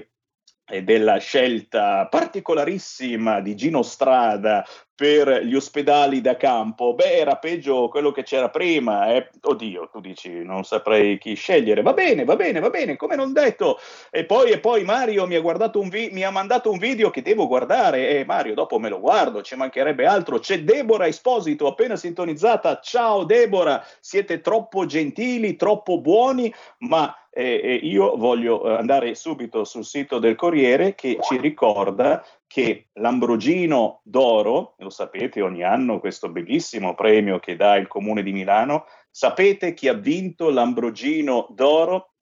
e 0.70 0.82
della 0.82 1.16
scelta 1.16 2.06
particolarissima 2.08 3.40
di 3.40 3.56
Gino 3.56 3.82
Strada 3.82 4.64
per 4.98 5.44
gli 5.44 5.54
ospedali 5.54 6.20
da 6.20 6.36
campo, 6.36 6.92
beh, 6.92 7.18
era 7.18 7.36
peggio 7.36 7.86
quello 7.86 8.10
che 8.10 8.24
c'era 8.24 8.50
prima. 8.50 9.14
Eh. 9.14 9.30
Oddio, 9.42 9.90
tu 9.92 10.00
dici, 10.00 10.42
non 10.42 10.64
saprei 10.64 11.18
chi 11.18 11.34
scegliere. 11.34 11.82
Va 11.82 11.92
bene, 11.92 12.24
va 12.24 12.34
bene, 12.34 12.58
va 12.58 12.68
bene, 12.68 12.96
come 12.96 13.14
non 13.14 13.32
detto. 13.32 13.78
E 14.10 14.24
poi, 14.24 14.50
e 14.50 14.58
poi 14.58 14.82
Mario 14.82 15.28
mi 15.28 15.36
ha, 15.36 15.70
vi- 15.88 16.10
mi 16.10 16.24
ha, 16.24 16.30
mandato 16.30 16.72
un 16.72 16.78
video 16.78 17.10
che 17.10 17.22
devo 17.22 17.46
guardare. 17.46 18.08
E 18.08 18.24
Mario, 18.24 18.54
dopo 18.54 18.80
me 18.80 18.88
lo 18.88 18.98
guardo, 18.98 19.40
ci 19.40 19.54
mancherebbe 19.54 20.04
altro. 20.04 20.40
C'è 20.40 20.64
Deborah 20.64 21.06
Esposito, 21.06 21.68
appena 21.68 21.94
sintonizzata. 21.94 22.80
Ciao 22.80 23.22
Deborah, 23.22 23.86
siete 24.00 24.40
troppo 24.40 24.84
gentili, 24.84 25.54
troppo 25.54 26.00
buoni, 26.00 26.52
ma 26.78 27.14
eh, 27.30 27.78
io 27.84 28.16
voglio 28.16 28.64
eh, 28.64 28.74
andare 28.74 29.14
subito 29.14 29.62
sul 29.62 29.84
sito 29.84 30.18
del 30.18 30.34
Corriere 30.34 30.96
che 30.96 31.18
ci 31.20 31.36
ricorda 31.38 32.24
che 32.48 32.88
l'Ambrogino 32.94 34.00
d'Oro, 34.02 34.74
lo 34.78 34.90
sapete 34.90 35.42
ogni 35.42 35.62
anno 35.62 36.00
questo 36.00 36.30
bellissimo 36.30 36.94
premio 36.94 37.38
che 37.38 37.54
dà 37.54 37.76
il 37.76 37.86
Comune 37.86 38.22
di 38.22 38.32
Milano, 38.32 38.86
sapete 39.10 39.74
chi 39.74 39.86
ha 39.86 39.92
vinto 39.92 40.50
l'Ambrogino 40.50 41.46
d'Oro? 41.50 42.14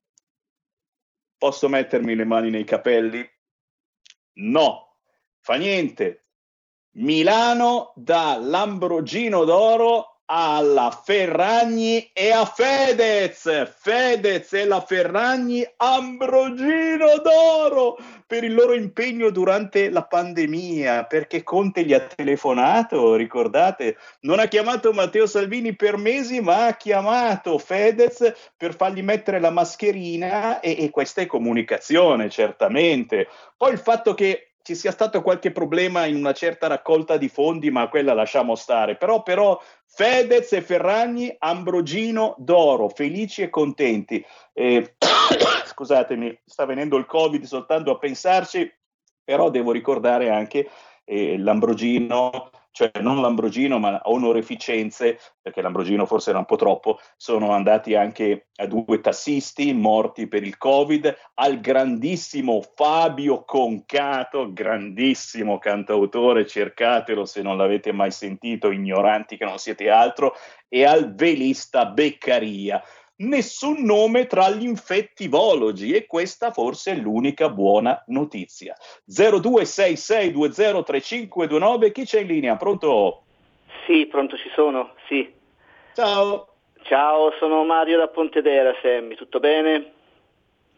Posso 1.39 1.69
mettermi 1.69 2.17
le 2.17 2.25
mani 2.25 2.51
nei 2.51 2.65
capelli? 2.65 3.25
No, 4.39 4.97
fa 5.39 5.55
niente. 5.55 6.25
Milano 6.97 7.93
dà 7.95 8.37
l'Ambrogino 8.37 9.45
d'Oro 9.45 10.16
alla 10.27 10.91
Ferragni 11.05 12.11
e 12.13 12.31
a 12.33 12.45
Fedez. 12.45 13.75
Fedez 13.79 14.53
e 14.53 14.65
la 14.65 14.81
Ferragni 14.81 15.67
Ambrogino 15.77 17.19
d'oro 17.23 17.97
per 18.27 18.43
il 18.43 18.55
loro 18.55 18.75
impegno 18.75 19.31
durante 19.31 19.89
la 19.89 20.03
pandemia, 20.03 21.05
perché 21.05 21.45
Conte 21.45 21.85
gli 21.85 21.93
ha 21.93 22.01
telefonato, 22.01 23.15
ricordate? 23.15 23.97
Non 24.21 24.41
ha 24.41 24.47
chiamato 24.47 24.93
Matteo 24.93 25.27
Salvini 25.27 25.77
per 25.77 25.97
mesi, 25.97 26.41
ma 26.41 26.67
ha 26.67 26.77
chiamato 26.77 27.59
Fedez 27.59 28.33
per 28.57 28.75
fargli 28.75 29.03
mettere 29.03 29.39
la 29.39 29.51
mascherina 29.51 30.59
e, 30.59 30.77
e 30.79 30.91
questa 30.91 31.21
è 31.21 31.27
comunicazione, 31.27 32.29
certamente. 32.29 33.29
Poi 33.57 33.73
il 33.73 33.79
fatto 33.79 34.15
che 34.15 34.46
ci 34.67 34.75
sia 34.75 34.91
stato 34.91 35.23
qualche 35.23 35.53
problema 35.53 36.07
in 36.07 36.17
una 36.17 36.33
certa 36.33 36.67
raccolta 36.67 37.17
di 37.17 37.29
fondi, 37.29 37.71
ma 37.71 37.89
quella 37.89 38.15
lasciamo 38.15 38.57
stare. 38.57 38.97
Però, 38.97 39.23
però 39.23 39.63
Fedez 39.85 40.53
e 40.55 40.61
Ferragni, 40.61 41.33
Ambrogino 41.39 42.35
d'oro, 42.37 42.89
felici 42.89 43.43
e 43.43 43.49
contenti. 43.49 44.27
Eh, 44.53 44.97
scusatemi, 45.71 46.37
sta 46.45 46.65
venendo 46.65 46.97
il 46.97 47.07
Covid 47.07 47.45
soltanto 47.45 47.93
a 47.93 47.99
pensarci, 47.99 48.69
però 49.23 49.51
devo 49.51 49.71
ricordare 49.71 50.31
anche 50.31 50.69
eh, 51.05 51.39
l'Ambrogino 51.39 52.51
cioè 52.77 52.91
non 53.01 53.23
l'Ambrogino 53.23 53.79
ma 53.79 53.99
onoreficenze, 54.05 55.19
perché 55.41 55.63
l'Ambrogino 55.63 56.05
forse 56.05 56.29
era 56.29 56.41
un 56.41 56.45
po' 56.45 56.57
troppo, 56.57 56.99
sono 57.17 57.53
andati 57.53 57.95
anche 57.95 58.49
a 58.57 58.67
due 58.67 59.01
tassisti 59.01 59.73
morti 59.73 60.27
per 60.27 60.43
il 60.43 60.59
Covid, 60.59 61.17
al 61.37 61.59
grandissimo 61.61 62.61
Fabio 62.75 63.45
Concato, 63.45 64.53
grandissimo 64.53 65.57
cantautore, 65.57 66.47
cercatelo 66.47 67.25
se 67.25 67.41
non 67.41 67.57
l'avete 67.57 67.93
mai 67.93 68.11
sentito, 68.11 68.71
ignoranti 68.71 69.39
che 69.39 69.47
non 69.47 69.57
siete 69.57 69.89
altro, 69.89 70.35
e 70.69 70.85
al 70.85 71.15
velista 71.15 71.87
Beccaria 71.87 72.83
nessun 73.19 73.85
nome 73.85 74.27
tra 74.27 74.51
gli 74.51 74.65
infettivologi 74.65 75.93
e 75.93 76.07
questa 76.07 76.51
forse 76.51 76.91
è 76.93 76.97
l'unica 76.97 77.49
buona 77.49 78.05
notizia. 78.09 78.77
0266203529, 79.09 81.93
chi 81.93 82.05
c'è 82.05 82.21
in 82.21 82.27
linea? 82.27 82.57
Pronto? 82.57 83.23
Sì, 83.87 84.05
pronto 84.07 84.37
ci 84.37 84.51
sono, 84.55 84.93
sì. 85.09 85.33
Ciao. 85.95 86.49
Ciao, 86.83 87.33
sono 87.39 87.65
Mario 87.65 87.97
da 87.99 88.09
Pontedera, 88.09 88.75
Semmi, 88.81 89.15
tutto 89.17 89.41
bene? 89.41 89.93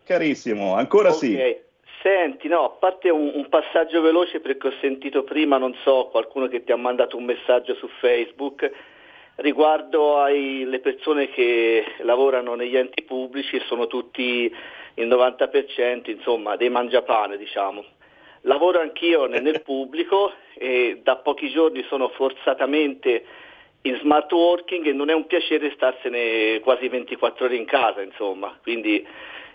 Carissimo, 0.05 0.75
ancora 0.75 1.11
okay. 1.11 1.19
sì. 1.19 1.67
Senti, 2.03 2.49
no, 2.49 2.65
a 2.65 2.71
parte 2.71 3.11
un, 3.11 3.31
un, 3.35 3.49
passaggio 3.49 4.01
veloce 4.01 4.41
perché 4.41 4.69
ho 4.69 4.73
sentito 4.81 5.25
prima, 5.25 5.59
non 5.59 5.75
so, 5.83 6.09
qualcuno 6.11 6.47
che 6.47 6.63
ti 6.63 6.71
ha 6.73 6.77
mandato 6.77 7.17
un 7.17 7.25
messaggio 7.25 7.75
su 7.75 7.89
Facebook 8.01 8.71
riguardo 9.39 10.21
alle 10.21 10.81
persone 10.81 11.29
che 11.31 11.85
lavorano 11.99 12.55
negli 12.55 12.77
enti 12.77 13.03
pubblici 13.03 13.61
sono 13.67 13.87
tutti 13.87 14.53
il 14.95 15.07
90% 15.07 16.11
insomma 16.11 16.57
dei 16.57 16.71
mangiapane 16.71 17.37
diciamo. 17.37 17.85
Lavoro 18.43 18.81
anch'io 18.81 19.27
nel 19.27 19.63
pubblico 19.63 20.33
e 20.55 21.01
da 21.03 21.17
pochi 21.17 21.51
giorni 21.51 21.85
sono 21.89 22.09
forzatamente 22.09 23.25
in 23.83 23.97
smart 24.01 24.31
working 24.33 24.87
e 24.87 24.93
non 24.93 25.09
è 25.09 25.15
un 25.15 25.27
piacere 25.27 25.71
starsene 25.75 26.59
quasi 26.61 26.89
24 26.89 27.45
ore 27.45 27.57
in 27.57 27.65
casa 27.65 28.03
insomma, 28.03 28.57
quindi 28.61 29.07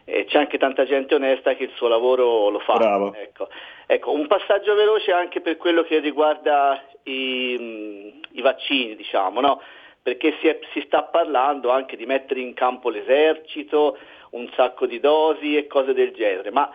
eh, 0.06 0.26
c'è 0.26 0.38
anche 0.38 0.58
tanta 0.58 0.86
gente 0.86 1.16
onesta 1.16 1.56
che 1.56 1.64
il 1.64 1.72
suo 1.76 1.88
lavoro 1.90 2.50
lo 2.50 2.60
fa. 2.60 2.76
Ecco. 3.16 3.50
Ecco, 3.86 4.12
un 4.12 4.28
passaggio 4.28 4.76
veloce 4.76 5.12
anche 5.12 5.42
per 5.42 5.58
quello 5.58 5.84
che 5.84 6.00
riguarda 6.00 6.82
i, 7.04 8.22
i 8.32 8.42
vaccini, 8.42 8.96
diciamo, 8.96 9.40
no? 9.42 9.62
perché 10.02 10.36
si, 10.42 10.48
è, 10.48 10.60
si, 10.74 10.82
sta 10.86 11.04
parlando 11.04 11.70
anche 11.70 11.96
di 11.96 12.06
mettere 12.06 12.42
in 12.42 12.54
campo 12.54 12.90
l'esercito, 12.90 13.98
un 14.32 14.50
sacco 14.56 14.86
di 14.86 15.00
dosi 15.00 15.56
e 15.56 15.68
cose 15.68 15.94
del 15.94 16.12
genere, 16.12 16.52
ma 16.52 16.72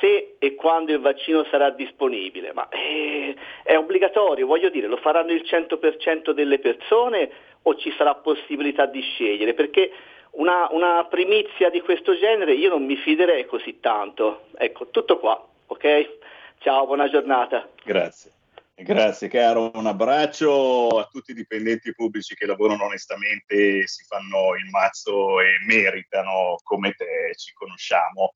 se 0.00 0.34
e 0.38 0.54
quando 0.54 0.92
il 0.92 1.00
vaccino 1.00 1.44
sarà 1.44 1.70
disponibile, 1.70 2.52
ma 2.52 2.68
eh, 2.68 3.36
è 3.62 3.76
obbligatorio, 3.76 4.46
voglio 4.46 4.68
dire, 4.68 4.88
lo 4.88 4.96
faranno 4.96 5.32
il 5.32 5.42
100% 5.44 6.30
delle 6.30 6.58
persone 6.58 7.30
o 7.62 7.76
ci 7.76 7.92
sarà 7.96 8.14
possibilità 8.16 8.86
di 8.86 9.00
scegliere? 9.00 9.54
Perché 9.54 9.92
una, 10.32 10.68
una 10.70 11.04
primizia 11.04 11.70
di 11.70 11.80
questo 11.80 12.16
genere 12.16 12.54
io 12.54 12.70
non 12.70 12.84
mi 12.84 12.96
fiderei 12.96 13.46
così 13.46 13.78
tanto. 13.80 14.46
Ecco, 14.56 14.88
tutto 14.88 15.18
qua, 15.18 15.40
ok? 15.66 16.18
Ciao, 16.58 16.86
buona 16.86 17.08
giornata. 17.08 17.68
Grazie. 17.84 18.32
Grazie 18.74 19.28
caro, 19.28 19.70
un 19.74 19.86
abbraccio 19.86 20.88
a 20.98 21.06
tutti 21.06 21.32
i 21.32 21.34
dipendenti 21.34 21.92
pubblici 21.94 22.34
che 22.34 22.46
lavorano 22.46 22.86
onestamente, 22.86 23.86
si 23.86 24.02
fanno 24.04 24.54
il 24.56 24.70
mazzo 24.70 25.40
e 25.40 25.58
meritano 25.66 26.56
come 26.62 26.92
te, 26.92 27.34
ci 27.36 27.52
conosciamo. 27.52 28.32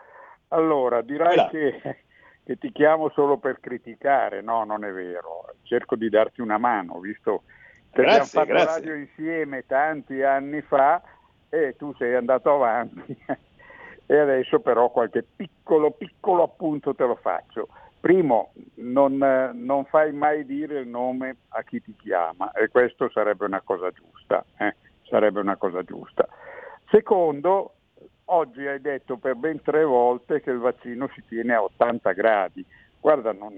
Allora, 0.50 1.02
direi 1.02 1.48
che, 1.50 1.96
che, 2.44 2.56
ti 2.56 2.70
chiamo 2.70 3.08
solo 3.08 3.38
per 3.38 3.58
criticare. 3.58 4.40
No, 4.40 4.62
non 4.62 4.84
è 4.84 4.92
vero. 4.92 5.54
Cerco 5.64 5.96
di 5.96 6.08
darti 6.08 6.40
una 6.40 6.58
mano, 6.58 7.00
visto 7.00 7.42
che 7.90 8.02
grazie, 8.02 8.20
abbiamo 8.20 8.26
fatto 8.26 8.46
grazie. 8.46 8.80
radio 8.80 8.94
insieme 8.94 9.66
tanti 9.66 10.22
anni 10.22 10.60
fa 10.60 11.02
e 11.48 11.74
tu 11.76 11.92
sei 11.98 12.14
andato 12.14 12.54
avanti. 12.54 13.18
e 14.06 14.16
adesso 14.18 14.60
però 14.60 14.90
qualche 14.90 15.22
piccolo, 15.22 15.90
piccolo 15.92 16.42
appunto 16.42 16.94
te 16.94 17.04
lo 17.04 17.16
faccio. 17.16 17.68
Primo, 18.00 18.52
non, 18.74 19.16
non, 19.54 19.84
fai 19.86 20.12
mai 20.12 20.44
dire 20.44 20.80
il 20.80 20.88
nome 20.88 21.36
a 21.48 21.62
chi 21.62 21.80
ti 21.80 21.96
chiama 21.96 22.52
e 22.52 22.68
questo 22.68 23.08
sarebbe 23.08 23.46
una 23.46 23.62
cosa 23.62 23.90
giusta. 23.90 24.44
Eh? 24.58 24.74
Sarebbe 25.08 25.40
una 25.40 25.56
cosa 25.56 25.82
giusta. 25.82 26.28
Secondo, 26.90 27.72
oggi 28.26 28.66
hai 28.66 28.80
detto 28.80 29.16
per 29.16 29.36
ben 29.36 29.62
tre 29.62 29.84
volte 29.84 30.42
che 30.42 30.50
il 30.50 30.58
vaccino 30.58 31.08
si 31.14 31.22
tiene 31.26 31.54
a 31.54 31.62
80 31.62 32.12
gradi. 32.12 32.64
Guarda, 33.00 33.32
non, 33.32 33.52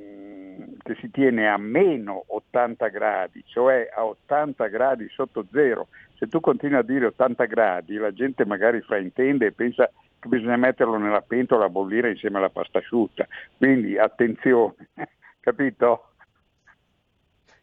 che 0.83 0.95
si 1.01 1.11
tiene 1.11 1.49
a 1.49 1.57
meno 1.57 2.25
80 2.29 2.87
gradi, 2.89 3.43
cioè 3.47 3.89
a 3.93 4.05
80 4.05 4.67
gradi 4.69 5.09
sotto 5.09 5.45
zero. 5.51 5.89
Se 6.19 6.27
tu 6.29 6.41
continui 6.41 6.79
a 6.79 6.83
dire 6.83 7.07
80 7.07 7.45
gradi, 7.45 7.97
la 7.97 8.13
gente 8.13 8.45
magari 8.47 8.81
fraintende 8.81 9.47
e 9.47 9.53
pensa 9.53 9.91
che 10.19 10.29
bisogna 10.29 10.57
metterlo 10.57 10.97
nella 10.97 11.21
pentola 11.21 11.67
a 11.67 11.69
bollire 11.69 12.11
insieme 12.11 12.39
alla 12.39 12.49
pasta 12.49 12.79
asciutta. 12.79 13.27
Quindi 13.57 13.99
attenzione, 13.99 14.89
capito? 15.41 16.13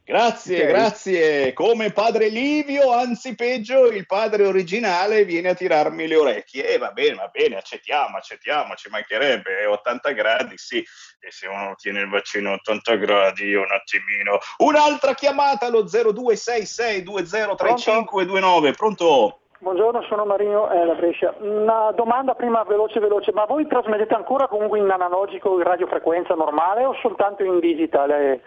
Grazie, 0.06 0.64
Ok. 0.64 0.68
grazie. 0.68 1.54
Come 1.54 1.94
padre 1.94 2.28
Livio, 2.28 2.92
anzi 2.92 3.36
peggio, 3.36 3.86
il 3.86 4.06
padre 4.06 4.46
originale 4.46 5.24
viene 5.24 5.48
a 5.50 5.54
tirarmi 5.54 6.08
le 6.08 6.16
orecchie. 6.18 6.74
E 6.74 6.78
va 6.78 6.92
bene, 6.92 7.16
va 7.16 7.30
bene, 7.32 7.56
accettiamo, 7.56 8.18
accettiamo, 8.18 8.76
ci 8.76 8.90
mancherebbe. 8.90 9.60
È 9.60 9.68
80 9.68 10.12
gradi, 10.12 10.58
sì. 10.58 10.84
E 11.22 11.32
se 11.32 11.48
uno 11.48 11.74
tiene 11.78 12.02
il 12.02 12.10
vaccino 12.10 12.50
a 12.52 12.56
80 12.56 12.96
gradi, 12.96 13.46
io 13.46 13.62
un 13.62 13.72
attimino. 13.72 14.40
Un'altra 14.58 15.14
chiamata 15.14 15.68
allo 15.68 15.86
0266203529. 15.86 18.74
Pronto? 18.76 19.38
Buongiorno, 19.60 20.02
sono 20.10 20.26
Marino 20.26 20.70
eh, 20.70 20.86
da 20.86 20.96
Brescia. 20.96 21.34
Una 21.40 21.94
domanda 21.96 22.34
prima 22.34 22.62
veloce 22.64 23.00
veloce, 23.00 23.32
ma 23.32 23.46
voi 23.46 23.66
trasmettete 23.66 24.14
ancora 24.14 24.50
comunque 24.50 24.80
in 24.80 24.90
analogico 24.90 25.56
in 25.58 25.64
radiofrequenza 25.64 26.34
normale 26.34 26.84
o 26.84 26.94
soltanto 27.02 27.46
in 27.46 27.60
digitale? 27.60 28.42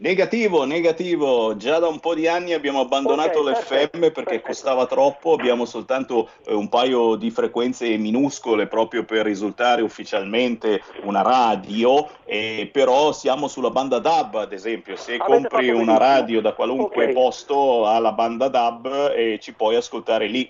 Negativo, 0.00 0.64
negativo. 0.64 1.56
Già 1.56 1.80
da 1.80 1.88
un 1.88 1.98
po' 1.98 2.14
di 2.14 2.28
anni 2.28 2.52
abbiamo 2.52 2.80
abbandonato 2.80 3.40
Ok, 3.40 3.50
l'FM 3.50 3.52
perfetto, 3.68 3.98
perché 3.98 4.12
perfetto. 4.22 4.46
costava 4.46 4.86
troppo, 4.86 5.32
abbiamo 5.32 5.64
soltanto 5.64 6.30
eh, 6.46 6.54
un 6.54 6.68
paio 6.68 7.16
di 7.16 7.30
frequenze 7.32 7.96
minuscole 7.96 8.68
proprio 8.68 9.04
per 9.04 9.24
risultare 9.24 9.82
ufficialmente 9.82 10.80
una 11.02 11.22
radio, 11.22 12.08
e 12.24 12.70
però 12.72 13.10
siamo 13.10 13.48
sulla 13.48 13.70
banda 13.70 13.98
DAB 13.98 14.36
ad 14.36 14.52
esempio, 14.52 14.94
se 14.94 15.16
Avete 15.16 15.24
compri 15.24 15.70
una 15.70 15.98
radio 15.98 16.40
da 16.40 16.52
qualunque 16.52 17.06
Ok. 17.06 17.12
posto 17.12 17.84
ha 17.86 17.98
la 17.98 18.12
banda 18.12 18.46
DAB 18.48 19.12
e 19.16 19.38
ci 19.42 19.52
puoi 19.52 19.74
ascoltare 19.74 20.28
lì. 20.28 20.48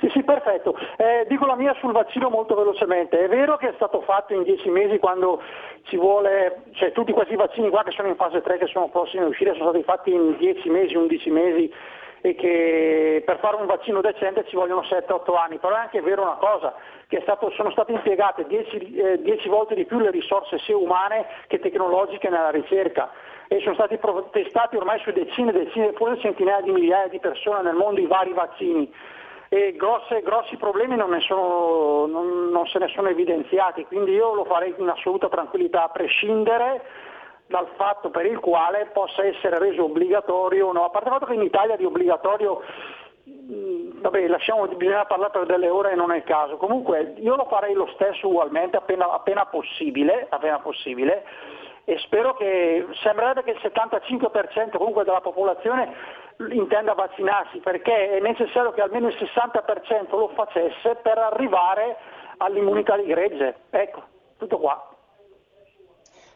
Sì, 0.00 0.08
sì, 0.08 0.22
perfetto. 0.22 0.74
Eh, 0.96 1.26
dico 1.28 1.44
la 1.44 1.56
mia 1.56 1.74
sul 1.78 1.92
vaccino 1.92 2.30
molto 2.30 2.54
velocemente. 2.54 3.20
È 3.20 3.28
vero 3.28 3.58
che 3.58 3.68
è 3.68 3.72
stato 3.74 4.00
fatto 4.00 4.32
in 4.32 4.44
dieci 4.44 4.70
mesi 4.70 4.98
quando 4.98 5.42
ci 5.82 5.98
vuole, 5.98 6.62
cioè 6.72 6.90
tutti 6.92 7.12
questi 7.12 7.36
vaccini 7.36 7.68
qua 7.68 7.82
che 7.84 7.90
sono 7.90 8.08
in 8.08 8.16
fase 8.16 8.40
3, 8.40 8.56
che 8.56 8.66
sono 8.66 8.88
prossimi 8.88 9.24
a 9.24 9.26
uscire, 9.26 9.52
sono 9.52 9.68
stati 9.68 9.84
fatti 9.84 10.10
in 10.10 10.38
10 10.38 10.70
mesi, 10.70 10.94
11 10.96 11.30
mesi 11.30 11.72
e 12.22 12.34
che 12.34 13.22
per 13.26 13.38
fare 13.40 13.56
un 13.56 13.66
vaccino 13.66 14.00
decente 14.00 14.46
ci 14.46 14.56
vogliono 14.56 14.82
7-8 14.82 15.36
anni. 15.36 15.58
Però 15.58 15.74
è 15.74 15.80
anche 15.80 16.00
vero 16.00 16.22
una 16.22 16.36
cosa, 16.36 16.74
che 17.06 17.20
stato- 17.20 17.50
sono 17.50 17.70
state 17.70 17.92
impiegate 17.92 18.46
10 18.46 19.48
volte 19.48 19.74
di 19.74 19.84
più 19.84 19.98
le 19.98 20.10
risorse 20.10 20.58
sia 20.60 20.78
umane 20.78 21.26
che 21.46 21.58
tecnologiche 21.58 22.30
nella 22.30 22.50
ricerca 22.50 23.10
e 23.48 23.60
sono 23.60 23.74
stati 23.74 23.98
pro- 23.98 24.30
testati 24.30 24.76
ormai 24.76 24.98
su 25.00 25.10
decine, 25.10 25.52
decine, 25.52 25.92
forse 25.92 26.20
centinaia 26.20 26.62
di 26.62 26.70
migliaia 26.70 27.08
di 27.08 27.18
persone 27.18 27.62
nel 27.62 27.74
mondo 27.74 28.00
i 28.00 28.06
vari 28.06 28.32
vaccini 28.32 28.90
e 29.52 29.74
grosse- 29.76 30.22
grossi 30.22 30.56
problemi 30.56 30.94
non, 30.94 31.20
sono- 31.22 32.06
non- 32.06 32.50
non 32.50 32.66
se 32.68 32.78
ne 32.78 32.86
sono 32.86 33.08
evidenziati, 33.08 33.84
quindi 33.84 34.12
io 34.12 34.32
lo 34.32 34.44
farei 34.44 34.72
in 34.78 34.88
assoluta 34.88 35.28
tranquillità, 35.28 35.82
a 35.82 35.88
prescindere 35.88 36.82
dal 37.48 37.66
fatto 37.74 38.10
per 38.10 38.26
il 38.26 38.38
quale 38.38 38.90
possa 38.92 39.24
essere 39.24 39.58
reso 39.58 39.84
obbligatorio 39.84 40.68
o 40.68 40.72
no, 40.72 40.84
a 40.84 40.90
parte 40.90 41.08
il 41.08 41.14
fatto 41.14 41.26
che 41.26 41.34
in 41.34 41.42
Italia 41.42 41.74
di 41.74 41.84
obbligatorio 41.84 42.62
vabbè, 43.24 44.28
lasciamo, 44.28 44.68
bisogna 44.68 45.04
parlare 45.06 45.32
per 45.32 45.46
delle 45.46 45.68
ore 45.68 45.92
e 45.92 45.94
non 45.96 46.12
è 46.12 46.18
il 46.18 46.24
caso. 46.24 46.56
Comunque 46.56 47.14
io 47.18 47.34
lo 47.34 47.46
farei 47.46 47.74
lo 47.74 47.88
stesso 47.94 48.28
ugualmente 48.28 48.76
appena, 48.76 49.10
appena 49.10 49.46
possibile, 49.46 50.26
appena 50.28 50.60
possibile 50.60 51.24
e 51.84 51.98
spero 51.98 52.34
che 52.34 52.86
sembrerebbe 53.02 53.42
che 53.42 53.50
il 53.50 53.60
75% 53.62 54.76
comunque 54.76 55.04
della 55.04 55.20
popolazione 55.20 55.92
intenda 56.50 56.94
vaccinarsi 56.94 57.58
perché 57.58 58.16
è 58.16 58.20
necessario 58.20 58.72
che 58.72 58.80
almeno 58.80 59.08
il 59.08 59.16
60% 59.16 60.10
lo 60.10 60.28
facesse 60.28 60.96
per 61.02 61.18
arrivare 61.18 61.96
all'immunità 62.38 62.96
di 62.96 63.04
gregge. 63.04 63.56
Ecco, 63.70 64.02
tutto 64.38 64.58
qua. 64.58 64.88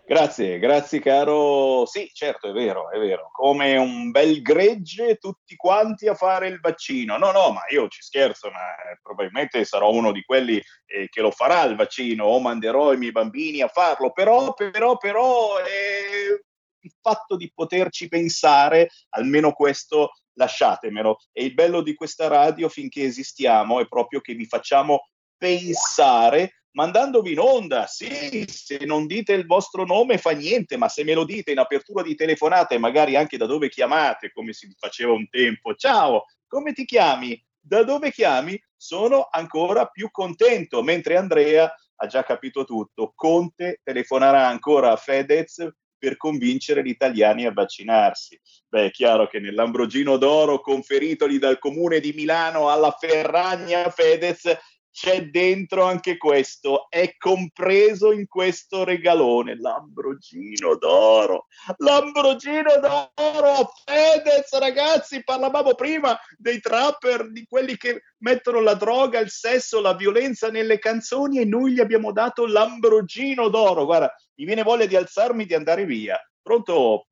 Grazie, 0.06 0.58
grazie 0.58 1.00
caro. 1.00 1.86
Sì, 1.86 2.10
certo, 2.12 2.50
è 2.50 2.52
vero, 2.52 2.90
è 2.90 2.98
vero. 2.98 3.30
Come 3.32 3.78
un 3.78 4.10
bel 4.10 4.42
gregge 4.42 5.16
tutti 5.16 5.56
quanti 5.56 6.08
a 6.08 6.14
fare 6.14 6.46
il 6.48 6.60
vaccino. 6.60 7.16
No, 7.16 7.32
no, 7.32 7.52
ma 7.52 7.62
io 7.70 7.88
ci 7.88 8.02
scherzo, 8.02 8.50
ma 8.50 8.60
probabilmente 9.02 9.64
sarò 9.64 9.90
uno 9.90 10.12
di 10.12 10.22
quelli 10.22 10.62
eh, 10.84 11.08
che 11.08 11.22
lo 11.22 11.30
farà 11.30 11.64
il 11.64 11.74
vaccino 11.74 12.26
o 12.26 12.38
manderò 12.38 12.92
i 12.92 12.98
miei 12.98 13.12
bambini 13.12 13.62
a 13.62 13.68
farlo. 13.68 14.12
Però, 14.12 14.52
però, 14.52 14.98
però, 14.98 15.58
eh, 15.60 16.44
il 16.80 16.92
fatto 17.00 17.36
di 17.36 17.50
poterci 17.54 18.08
pensare, 18.08 18.90
almeno 19.10 19.52
questo 19.52 20.10
lasciatemelo. 20.34 21.16
E 21.32 21.44
il 21.44 21.54
bello 21.54 21.80
di 21.80 21.94
questa 21.94 22.28
radio 22.28 22.68
finché 22.68 23.04
esistiamo 23.04 23.80
è 23.80 23.86
proprio 23.86 24.20
che 24.20 24.34
vi 24.34 24.44
facciamo 24.44 25.08
pensare 25.38 26.63
mandandovi 26.74 27.32
in 27.32 27.38
onda. 27.38 27.86
Sì, 27.86 28.44
se 28.46 28.78
non 28.84 29.06
dite 29.06 29.32
il 29.32 29.46
vostro 29.46 29.84
nome 29.84 30.18
fa 30.18 30.30
niente, 30.30 30.76
ma 30.76 30.88
se 30.88 31.02
me 31.04 31.14
lo 31.14 31.24
dite 31.24 31.52
in 31.52 31.58
apertura 31.58 32.02
di 32.02 32.14
telefonata 32.14 32.74
e 32.74 32.78
magari 32.78 33.16
anche 33.16 33.36
da 33.36 33.46
dove 33.46 33.68
chiamate, 33.68 34.30
come 34.32 34.52
si 34.52 34.72
faceva 34.78 35.12
un 35.12 35.28
tempo, 35.28 35.74
ciao, 35.74 36.26
come 36.46 36.72
ti 36.72 36.84
chiami? 36.84 37.42
Da 37.58 37.82
dove 37.82 38.10
chiami? 38.12 38.60
Sono 38.76 39.28
ancora 39.30 39.86
più 39.86 40.10
contento, 40.10 40.82
mentre 40.82 41.16
Andrea 41.16 41.72
ha 41.96 42.06
già 42.06 42.22
capito 42.22 42.64
tutto. 42.64 43.12
Conte 43.14 43.80
telefonerà 43.82 44.46
ancora 44.46 44.92
a 44.92 44.96
Fedez 44.96 45.66
per 45.96 46.18
convincere 46.18 46.82
gli 46.82 46.88
italiani 46.88 47.46
a 47.46 47.52
vaccinarsi. 47.52 48.38
Beh, 48.68 48.86
è 48.86 48.90
chiaro 48.90 49.26
che 49.26 49.38
nell'Ambrogino 49.38 50.18
d'Oro 50.18 50.60
conferitogli 50.60 51.38
dal 51.38 51.58
comune 51.58 52.00
di 52.00 52.12
Milano 52.12 52.68
alla 52.68 52.90
Ferragna 52.90 53.88
Fedez 53.88 54.54
c'è 54.94 55.24
dentro 55.24 55.82
anche 55.82 56.16
questo, 56.16 56.86
è 56.88 57.16
compreso 57.18 58.12
in 58.12 58.28
questo 58.28 58.84
regalone, 58.84 59.58
l'Ambrogino 59.58 60.76
d'oro, 60.76 61.46
l'Ambrogino 61.78 62.78
d'oro, 62.78 63.72
Fedez 63.84 64.56
ragazzi, 64.56 65.24
parlavamo 65.24 65.74
prima 65.74 66.16
dei 66.38 66.60
trapper, 66.60 67.32
di 67.32 67.44
quelli 67.44 67.76
che 67.76 68.02
mettono 68.18 68.60
la 68.60 68.74
droga, 68.74 69.18
il 69.18 69.30
sesso, 69.30 69.80
la 69.80 69.96
violenza 69.96 70.48
nelle 70.48 70.78
canzoni 70.78 71.40
e 71.40 71.44
noi 71.44 71.72
gli 71.72 71.80
abbiamo 71.80 72.12
dato 72.12 72.46
l'Ambrogino 72.46 73.48
d'oro, 73.48 73.86
guarda, 73.86 74.14
mi 74.36 74.44
viene 74.44 74.62
voglia 74.62 74.86
di 74.86 74.94
alzarmi 74.94 75.42
e 75.42 75.46
di 75.46 75.54
andare 75.54 75.86
via, 75.86 76.16
pronto? 76.40 77.08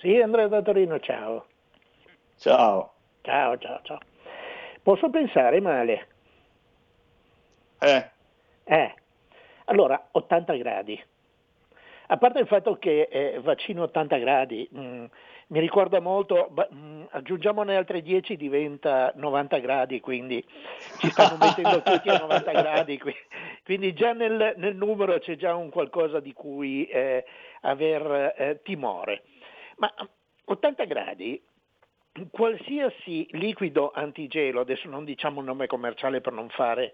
Sì, 0.00 0.16
Andrea 0.16 0.48
da 0.48 0.62
Torino, 0.62 0.98
ciao. 0.98 1.46
Ciao. 2.38 2.94
Ciao, 3.22 3.56
ciao, 3.56 3.80
ciao. 3.84 3.98
Posso 4.82 5.08
pensare 5.10 5.60
male? 5.60 6.16
Eh. 7.78 8.10
Eh. 8.64 8.94
Allora, 9.66 10.08
80 10.12 10.54
gradi. 10.54 11.02
A 12.10 12.16
parte 12.16 12.38
il 12.40 12.46
fatto 12.46 12.76
che 12.78 13.08
eh, 13.10 13.38
vaccino 13.40 13.82
80 13.82 14.16
gradi, 14.16 14.66
mh, 14.70 14.80
mm, 14.80 15.04
mi 15.48 15.60
ricorda 15.60 16.00
molto, 16.00 16.50
mh, 16.50 16.74
mm, 16.74 17.02
aggiungiamone 17.10 17.76
altre 17.76 18.00
10 18.00 18.36
diventa 18.36 19.12
90 19.14 19.58
gradi, 19.58 20.00
quindi 20.00 20.42
ci 20.98 21.10
stanno 21.10 21.36
mettendo 21.38 21.82
tutti 21.82 22.08
a 22.08 22.18
90 22.18 22.50
gradi, 22.62 22.98
quindi 23.62 23.92
già 23.92 24.14
nel, 24.14 24.54
nel, 24.56 24.74
numero 24.74 25.18
c'è 25.18 25.36
già 25.36 25.54
un 25.54 25.68
qualcosa 25.68 26.18
di 26.18 26.32
cui 26.32 26.86
eh, 26.86 27.24
aver 27.60 28.34
eh, 28.38 28.60
timore. 28.62 29.24
Ma 29.76 29.92
80 30.46 30.84
gradi, 30.84 31.42
qualsiasi 32.30 33.28
liquido 33.32 33.90
antigelo, 33.94 34.60
adesso 34.60 34.88
non 34.88 35.04
diciamo 35.04 35.40
un 35.40 35.46
nome 35.46 35.66
commerciale 35.66 36.22
per 36.22 36.32
non 36.32 36.48
fare 36.48 36.92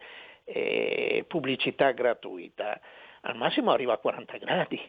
pubblicità 1.27 1.91
gratuita, 1.93 2.81
al 3.23 3.37
massimo 3.37 3.73
arriva 3.73 3.95
a 3.95 3.99
40 3.99 4.37
gradi. 4.39 4.81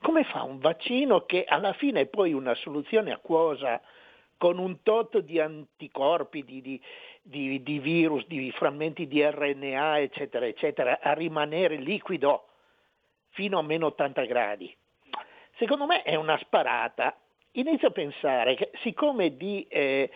Come 0.00 0.24
fa 0.24 0.42
un 0.42 0.58
vaccino 0.58 1.24
che 1.24 1.44
alla 1.44 1.72
fine 1.72 2.02
è 2.02 2.06
poi 2.06 2.32
una 2.32 2.54
soluzione 2.54 3.12
acquosa 3.12 3.80
con 4.36 4.58
un 4.58 4.82
tot 4.82 5.18
di 5.18 5.40
anticorpi, 5.40 6.44
di, 6.44 6.60
di, 6.60 6.80
di, 7.22 7.62
di 7.62 7.78
virus, 7.78 8.26
di 8.26 8.50
frammenti 8.52 9.06
di 9.06 9.22
RNA, 9.22 10.00
eccetera, 10.00 10.46
eccetera, 10.46 11.00
a 11.00 11.12
rimanere 11.14 11.76
liquido 11.76 12.48
fino 13.30 13.58
a 13.58 13.62
meno 13.62 13.86
80 13.86 14.24
gradi? 14.24 14.74
Secondo 15.56 15.86
me 15.86 16.02
è 16.02 16.14
una 16.14 16.38
sparata. 16.38 17.16
Inizio 17.52 17.88
a 17.88 17.92
pensare 17.92 18.54
che 18.54 18.70
siccome 18.82 19.36
di 19.36 19.66
eh, 19.68 20.10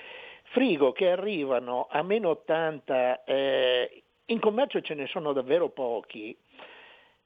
frigo 0.51 0.93
che 0.93 1.11
arrivano 1.11 1.87
a 1.91 2.03
meno 2.03 2.31
80 2.31 3.25
eh, 3.25 4.03
in 4.31 4.41
commercio 4.41 4.81
ce 4.81 4.95
ne 4.95 5.07
sono 5.07 5.33
davvero 5.33 5.69
pochi. 5.69 6.37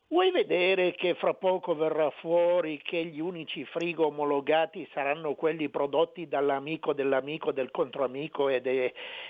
Vuoi 0.08 0.30
vedere 0.30 0.92
che 0.92 1.14
fra 1.14 1.34
poco 1.34 1.74
verrà 1.74 2.08
fuori 2.10 2.80
che 2.82 3.04
gli 3.04 3.20
unici 3.20 3.64
frigo 3.64 4.06
omologati 4.06 4.88
saranno 4.92 5.34
quelli 5.34 5.68
prodotti 5.68 6.28
dall'amico 6.28 6.92
dell'amico 6.92 7.52
del 7.52 7.70
controamico 7.70 8.48
ed, 8.48 8.66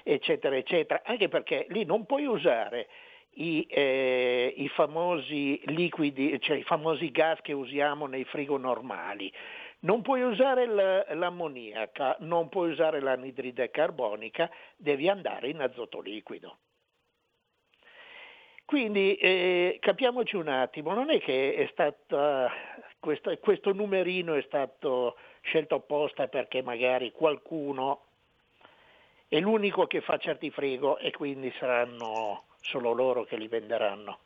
eccetera 0.03 0.57
eccetera? 0.57 1.03
Anche 1.05 1.29
perché 1.29 1.67
lì 1.71 1.85
non 1.85 2.07
puoi 2.07 2.27
usare 2.27 2.89
i, 3.37 3.67
eh, 3.69 4.53
i, 4.57 4.69
famosi 4.69 5.61
liquidi, 5.67 6.39
cioè 6.41 6.59
i 6.59 6.65
famosi 6.65 7.11
gas 7.11 7.41
che 7.41 7.53
usiamo 7.53 8.07
nei 8.07 8.25
frigo 8.25 8.57
normali. 8.59 9.33
Non 9.81 10.03
puoi 10.03 10.23
usare 10.23 10.67
l'ammoniaca, 11.15 12.17
non 12.21 12.49
puoi 12.49 12.71
usare 12.71 13.01
l'anidride 13.01 13.71
carbonica, 13.71 14.51
devi 14.77 15.09
andare 15.09 15.49
in 15.49 15.61
azoto 15.61 16.01
liquido. 16.01 16.59
Quindi 18.75 19.15
eh, 19.15 19.77
capiamoci 19.81 20.35
un 20.35 20.49
attimo, 20.49 20.95
non 20.95 21.09
è 21.09 21.21
che 21.21 21.55
è 21.55 21.69
stata, 21.71 22.51
questo, 22.99 23.33
questo 23.39 23.73
numerino 23.73 24.35
è 24.35 24.43
stato 24.43 25.15
scelto 25.43 25.77
apposta 25.77 26.27
perché 26.27 26.61
magari 26.61 27.13
qualcuno 27.13 28.07
è 29.29 29.39
l'unico 29.39 29.87
che 29.87 30.01
fa 30.01 30.17
certi 30.17 30.51
frigo 30.51 30.99
e 30.99 31.13
quindi 31.13 31.55
saranno 31.57 32.47
solo 32.63 32.91
loro 32.91 33.23
che 33.23 33.37
li 33.37 33.47
venderanno. 33.47 34.19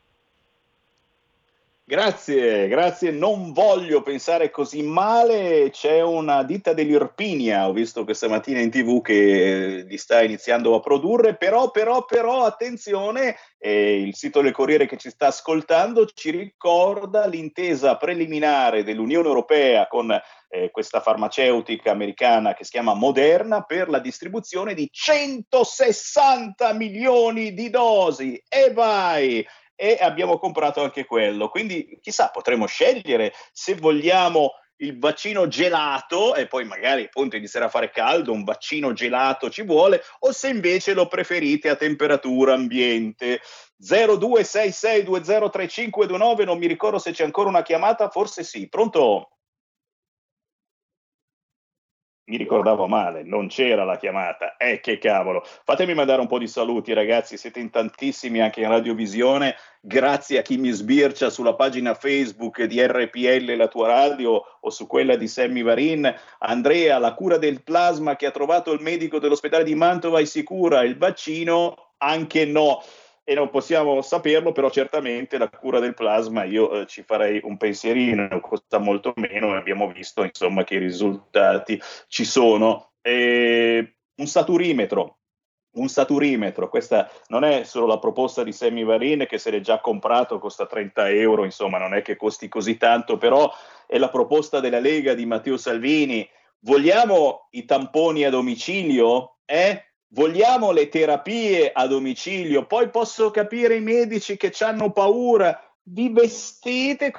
Grazie, 1.89 2.67
grazie. 2.67 3.09
Non 3.09 3.51
voglio 3.51 4.03
pensare 4.03 4.51
così 4.51 4.83
male. 4.83 5.71
C'è 5.71 6.03
una 6.03 6.43
ditta 6.43 6.73
dell'Irpinia, 6.73 7.67
ho 7.67 7.73
visto 7.73 8.03
questa 8.03 8.27
mattina 8.27 8.59
in 8.59 8.69
tv 8.69 9.01
che 9.01 9.85
li 9.87 9.97
sta 9.97 10.21
iniziando 10.21 10.75
a 10.75 10.81
produrre, 10.81 11.35
però, 11.35 11.71
però, 11.71 12.05
però, 12.05 12.45
attenzione, 12.45 13.37
eh, 13.57 14.03
il 14.03 14.15
sito 14.15 14.41
del 14.41 14.51
Corriere 14.51 14.85
che 14.85 14.97
ci 14.97 15.09
sta 15.09 15.25
ascoltando 15.25 16.05
ci 16.05 16.29
ricorda 16.29 17.25
l'intesa 17.25 17.97
preliminare 17.97 18.83
dell'Unione 18.83 19.27
Europea 19.27 19.87
con 19.87 20.11
eh, 20.11 20.69
questa 20.69 21.01
farmaceutica 21.01 21.89
americana 21.89 22.53
che 22.53 22.65
si 22.65 22.69
chiama 22.69 22.93
Moderna 22.93 23.63
per 23.63 23.89
la 23.89 23.99
distribuzione 23.99 24.75
di 24.75 24.87
160 24.91 26.71
milioni 26.73 27.51
di 27.55 27.71
dosi. 27.71 28.39
E 28.47 28.73
vai! 28.73 29.43
E 29.79 29.97
abbiamo 30.01 30.37
comprato 30.37 30.83
anche 30.83 31.05
quello. 31.05 31.47
Quindi 31.47 31.97
chissà, 32.01 32.27
potremo 32.29 32.65
scegliere 32.65 33.31
se 33.53 33.75
vogliamo 33.75 34.51
il 34.81 34.97
vaccino 34.99 35.47
gelato 35.47 36.35
e 36.35 36.47
poi 36.47 36.65
magari 36.65 37.03
appunto 37.03 37.37
inizierà 37.37 37.67
a 37.67 37.69
fare 37.69 37.89
caldo, 37.89 38.33
un 38.33 38.43
vaccino 38.43 38.91
gelato 38.93 39.49
ci 39.49 39.63
vuole, 39.63 40.01
o 40.19 40.33
se 40.33 40.49
invece 40.49 40.93
lo 40.93 41.07
preferite 41.07 41.69
a 41.69 41.75
temperatura 41.75 42.53
ambiente. 42.53 43.39
0266203529, 43.81 46.43
non 46.43 46.57
mi 46.57 46.67
ricordo 46.67 46.99
se 46.99 47.11
c'è 47.11 47.23
ancora 47.23 47.47
una 47.47 47.61
chiamata, 47.61 48.09
forse 48.09 48.43
sì. 48.43 48.67
Pronto? 48.67 49.29
Mi 52.29 52.37
ricordavo 52.37 52.87
male, 52.87 53.23
non 53.23 53.47
c'era 53.47 53.83
la 53.83 53.97
chiamata. 53.97 54.55
Eh, 54.55 54.79
che 54.79 54.99
cavolo. 54.99 55.43
Fatemi 55.63 55.95
mandare 55.95 56.21
un 56.21 56.27
po' 56.27 56.37
di 56.37 56.47
saluti, 56.47 56.93
ragazzi. 56.93 57.37
Siete 57.37 57.59
in 57.59 57.71
tantissimi 57.71 58.39
anche 58.39 58.61
in 58.61 58.69
radiovisione. 58.69 59.55
Grazie 59.81 60.37
a 60.37 60.41
chi 60.43 60.57
mi 60.57 60.69
sbircia 60.69 61.31
sulla 61.31 61.55
pagina 61.55 61.95
Facebook 61.95 62.63
di 62.63 62.79
RPL, 62.85 63.55
la 63.55 63.67
tua 63.67 63.87
radio, 63.87 64.43
o 64.59 64.69
su 64.69 64.85
quella 64.85 65.15
di 65.15 65.27
Sammy 65.27 65.63
Varin. 65.63 66.13
Andrea, 66.39 66.99
la 66.99 67.15
cura 67.15 67.37
del 67.37 67.63
plasma 67.63 68.15
che 68.15 68.27
ha 68.27 68.31
trovato 68.31 68.71
il 68.71 68.81
medico 68.81 69.17
dell'ospedale 69.17 69.63
di 69.63 69.73
Mantova 69.73 70.19
è 70.19 70.25
sicura. 70.25 70.83
Il 70.83 70.97
vaccino, 70.97 71.93
anche 71.97 72.45
no 72.45 72.83
e 73.29 73.35
non 73.35 73.51
possiamo 73.51 74.01
saperlo, 74.01 74.51
però 74.51 74.71
certamente 74.71 75.37
la 75.37 75.49
cura 75.49 75.77
del 75.77 75.93
plasma 75.93 76.45
io 76.45 76.71
eh, 76.71 76.87
ci 76.87 77.03
farei 77.03 77.39
un 77.43 77.57
pensierino, 77.57 78.39
costa 78.39 78.79
molto 78.79 79.13
meno 79.17 79.53
e 79.53 79.57
abbiamo 79.57 79.87
visto 79.87 80.23
insomma 80.23 80.63
che 80.63 80.73
i 80.73 80.79
risultati 80.79 81.79
ci 82.07 82.25
sono. 82.25 82.93
E 83.03 83.97
un 84.15 84.25
saturimetro, 84.25 85.19
un 85.73 85.87
saturimetro, 85.89 86.69
questa 86.69 87.07
non 87.27 87.43
è 87.43 87.65
solo 87.65 87.85
la 87.85 87.99
proposta 87.99 88.41
di 88.41 88.51
Sammy 88.51 88.83
Varin 88.83 89.27
che 89.29 89.37
se 89.37 89.51
l'è 89.51 89.59
già 89.59 89.79
comprato, 89.79 90.39
costa 90.39 90.65
30 90.65 91.09
euro, 91.09 91.43
insomma 91.43 91.77
non 91.77 91.93
è 91.93 92.01
che 92.01 92.15
costi 92.15 92.47
così 92.47 92.77
tanto, 92.77 93.17
però 93.17 93.47
è 93.85 93.99
la 93.99 94.09
proposta 94.09 94.59
della 94.59 94.79
Lega 94.79 95.13
di 95.13 95.27
Matteo 95.27 95.57
Salvini. 95.57 96.27
Vogliamo 96.61 97.47
i 97.51 97.63
tamponi 97.65 98.23
a 98.23 98.31
domicilio? 98.31 99.37
Eh? 99.45 99.88
Vogliamo 100.11 100.71
le 100.71 100.89
terapie 100.89 101.71
a 101.71 101.85
domicilio, 101.85 102.65
poi 102.65 102.89
posso 102.89 103.29
capire 103.29 103.75
i 103.75 103.81
medici 103.81 104.37
che 104.37 104.51
hanno 104.59 104.91
paura, 104.91 105.59
vi 105.83 106.09
vestite 106.09 107.13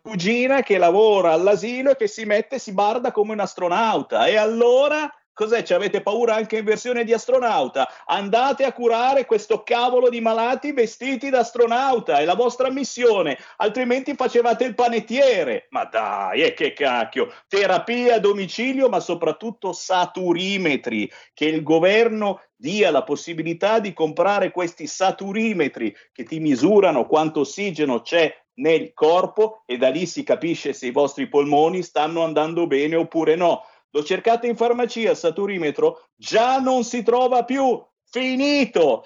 cugina 0.00 0.62
che 0.62 0.78
lavora 0.78 1.32
all'asilo 1.32 1.90
e 1.90 1.96
che 1.96 2.08
si 2.08 2.24
mette 2.24 2.56
e 2.56 2.58
si 2.58 2.72
barda 2.72 3.12
come 3.12 3.32
un 3.32 3.40
astronauta. 3.40 4.26
E 4.26 4.36
allora 4.36 5.08
Cos'è? 5.34 5.62
Ci 5.62 5.72
avete 5.72 6.02
paura 6.02 6.34
anche 6.34 6.58
in 6.58 6.64
versione 6.64 7.04
di 7.04 7.12
astronauta? 7.14 7.88
Andate 8.06 8.64
a 8.64 8.72
curare 8.72 9.24
questo 9.24 9.62
cavolo 9.62 10.10
di 10.10 10.20
malati 10.20 10.72
vestiti 10.72 11.30
da 11.30 11.38
astronauta, 11.38 12.18
è 12.18 12.24
la 12.26 12.34
vostra 12.34 12.70
missione, 12.70 13.38
altrimenti 13.56 14.14
facevate 14.14 14.64
il 14.64 14.74
panettiere. 14.74 15.68
Ma 15.70 15.84
dai, 15.84 16.42
e 16.42 16.52
che 16.52 16.74
cacchio! 16.74 17.32
Terapia 17.48 18.16
a 18.16 18.18
domicilio, 18.18 18.90
ma 18.90 19.00
soprattutto 19.00 19.72
saturimetri, 19.72 21.10
che 21.32 21.46
il 21.46 21.62
governo 21.62 22.42
dia 22.54 22.90
la 22.90 23.02
possibilità 23.02 23.80
di 23.80 23.94
comprare 23.94 24.50
questi 24.50 24.86
saturimetri 24.86 25.96
che 26.12 26.24
ti 26.24 26.40
misurano 26.40 27.06
quanto 27.06 27.40
ossigeno 27.40 28.02
c'è 28.02 28.32
nel 28.54 28.92
corpo 28.92 29.62
e 29.66 29.78
da 29.78 29.88
lì 29.88 30.06
si 30.06 30.22
capisce 30.22 30.72
se 30.72 30.86
i 30.86 30.92
vostri 30.92 31.26
polmoni 31.28 31.82
stanno 31.82 32.22
andando 32.22 32.66
bene 32.66 32.96
oppure 32.96 33.34
no 33.34 33.64
L'ho 33.94 34.02
cercato 34.02 34.46
in 34.46 34.56
farmacia, 34.56 35.14
saturimetro, 35.14 36.08
già 36.16 36.58
non 36.58 36.82
si 36.82 37.02
trova 37.02 37.44
più, 37.44 37.80
finito. 38.10 39.04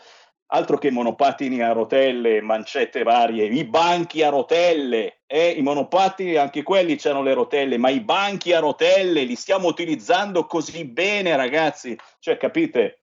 Altro 0.48 0.78
che 0.78 0.92
monopattini 0.92 1.60
a 1.60 1.72
rotelle, 1.72 2.40
mancette 2.40 3.02
varie, 3.02 3.46
i 3.46 3.64
banchi 3.64 4.22
a 4.22 4.28
rotelle, 4.28 5.22
eh, 5.26 5.50
i 5.50 5.62
monopattini 5.62 6.36
anche 6.36 6.62
quelli 6.62 6.96
hanno 7.02 7.22
le 7.22 7.34
rotelle, 7.34 7.78
ma 7.78 7.88
i 7.88 8.00
banchi 8.00 8.52
a 8.52 8.60
rotelle 8.60 9.24
li 9.24 9.34
stiamo 9.34 9.66
utilizzando 9.66 10.46
così 10.46 10.84
bene, 10.84 11.34
ragazzi. 11.34 11.98
Cioè, 12.20 12.36
capite, 12.36 13.02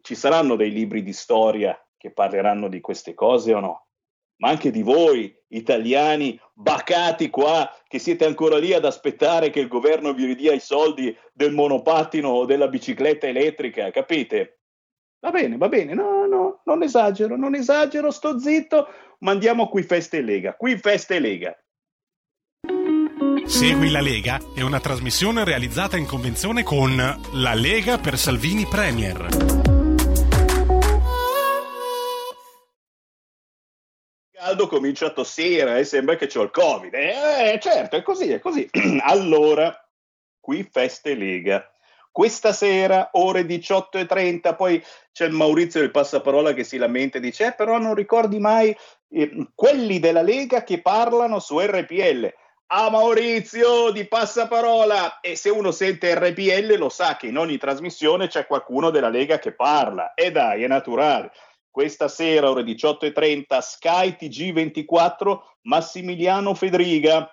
ci 0.00 0.14
saranno 0.14 0.54
dei 0.54 0.70
libri 0.70 1.02
di 1.02 1.12
storia 1.12 1.76
che 1.96 2.12
parleranno 2.12 2.68
di 2.68 2.80
queste 2.80 3.14
cose 3.14 3.52
o 3.52 3.58
no? 3.58 3.85
Ma 4.38 4.48
anche 4.48 4.70
di 4.70 4.82
voi 4.82 5.34
italiani 5.48 6.38
bacati 6.52 7.30
qua 7.30 7.70
che 7.86 7.98
siete 7.98 8.24
ancora 8.24 8.58
lì 8.58 8.72
ad 8.72 8.84
aspettare 8.84 9.50
che 9.50 9.60
il 9.60 9.68
governo 9.68 10.12
vi 10.12 10.26
ridia 10.26 10.52
i 10.52 10.60
soldi 10.60 11.16
del 11.32 11.52
monopattino 11.52 12.28
o 12.28 12.44
della 12.44 12.68
bicicletta 12.68 13.26
elettrica, 13.26 13.90
capite? 13.90 14.60
Va 15.20 15.30
bene, 15.30 15.56
va 15.56 15.68
bene, 15.68 15.94
no, 15.94 16.26
no, 16.26 16.60
non 16.64 16.82
esagero, 16.82 17.36
non 17.36 17.54
esagero, 17.54 18.10
sto 18.10 18.38
zitto, 18.38 18.88
ma 19.20 19.32
andiamo 19.32 19.68
qui 19.68 19.82
Feste 19.82 20.20
Lega, 20.20 20.54
qui 20.54 20.76
Feste 20.76 21.18
Lega. 21.18 21.56
Segui 23.46 23.90
la 23.90 24.00
Lega 24.00 24.40
è 24.54 24.62
una 24.62 24.80
trasmissione 24.80 25.44
realizzata 25.44 25.96
in 25.96 26.06
convenzione 26.06 26.62
con 26.62 26.96
La 26.96 27.54
Lega 27.54 27.98
per 27.98 28.18
Salvini 28.18 28.66
Premier. 28.66 29.65
Caldo 34.46 34.68
comincio 34.68 35.06
a 35.06 35.10
tossire 35.10 35.80
e 35.80 35.84
sembra 35.84 36.14
che 36.14 36.30
ho 36.38 36.42
il 36.42 36.50
covid. 36.50 36.94
Eh, 36.94 37.58
certo, 37.60 37.96
è 37.96 38.02
così, 38.02 38.30
è 38.30 38.38
così. 38.38 38.68
allora, 39.02 39.76
qui 40.38 40.68
Feste 40.70 41.14
Lega. 41.14 41.68
Questa 42.12 42.52
sera, 42.52 43.10
ore 43.12 43.42
18.30, 43.42 44.56
poi 44.56 44.82
c'è 45.12 45.26
il 45.26 45.32
Maurizio 45.32 45.80
del 45.80 45.90
Passaparola 45.90 46.54
che 46.54 46.64
si 46.64 46.78
lamenta 46.78 47.18
e 47.18 47.20
dice, 47.20 47.46
eh, 47.46 47.52
però 47.52 47.78
non 47.78 47.94
ricordi 47.94 48.38
mai 48.38 48.74
eh, 49.10 49.48
quelli 49.54 49.98
della 49.98 50.22
Lega 50.22 50.62
che 50.62 50.80
parlano 50.80 51.40
su 51.40 51.58
RPL. 51.58 52.32
Ah 52.68 52.90
Maurizio 52.90 53.90
di 53.90 54.06
Passaparola 54.06 55.20
e 55.20 55.36
se 55.36 55.50
uno 55.50 55.72
sente 55.72 56.14
RPL 56.14 56.76
lo 56.76 56.88
sa 56.88 57.16
che 57.16 57.26
in 57.26 57.36
ogni 57.36 57.58
trasmissione 57.58 58.28
c'è 58.28 58.46
qualcuno 58.46 58.90
della 58.90 59.08
Lega 59.08 59.38
che 59.38 59.52
parla 59.52 60.14
e 60.14 60.32
dai 60.32 60.64
è 60.64 60.66
naturale 60.66 61.30
questa 61.76 62.08
sera 62.08 62.48
ore 62.48 62.62
18.30 62.62 63.58
Sky 63.58 64.16
TG24 64.18 65.40
Massimiliano 65.64 66.54
Fedriga 66.54 67.30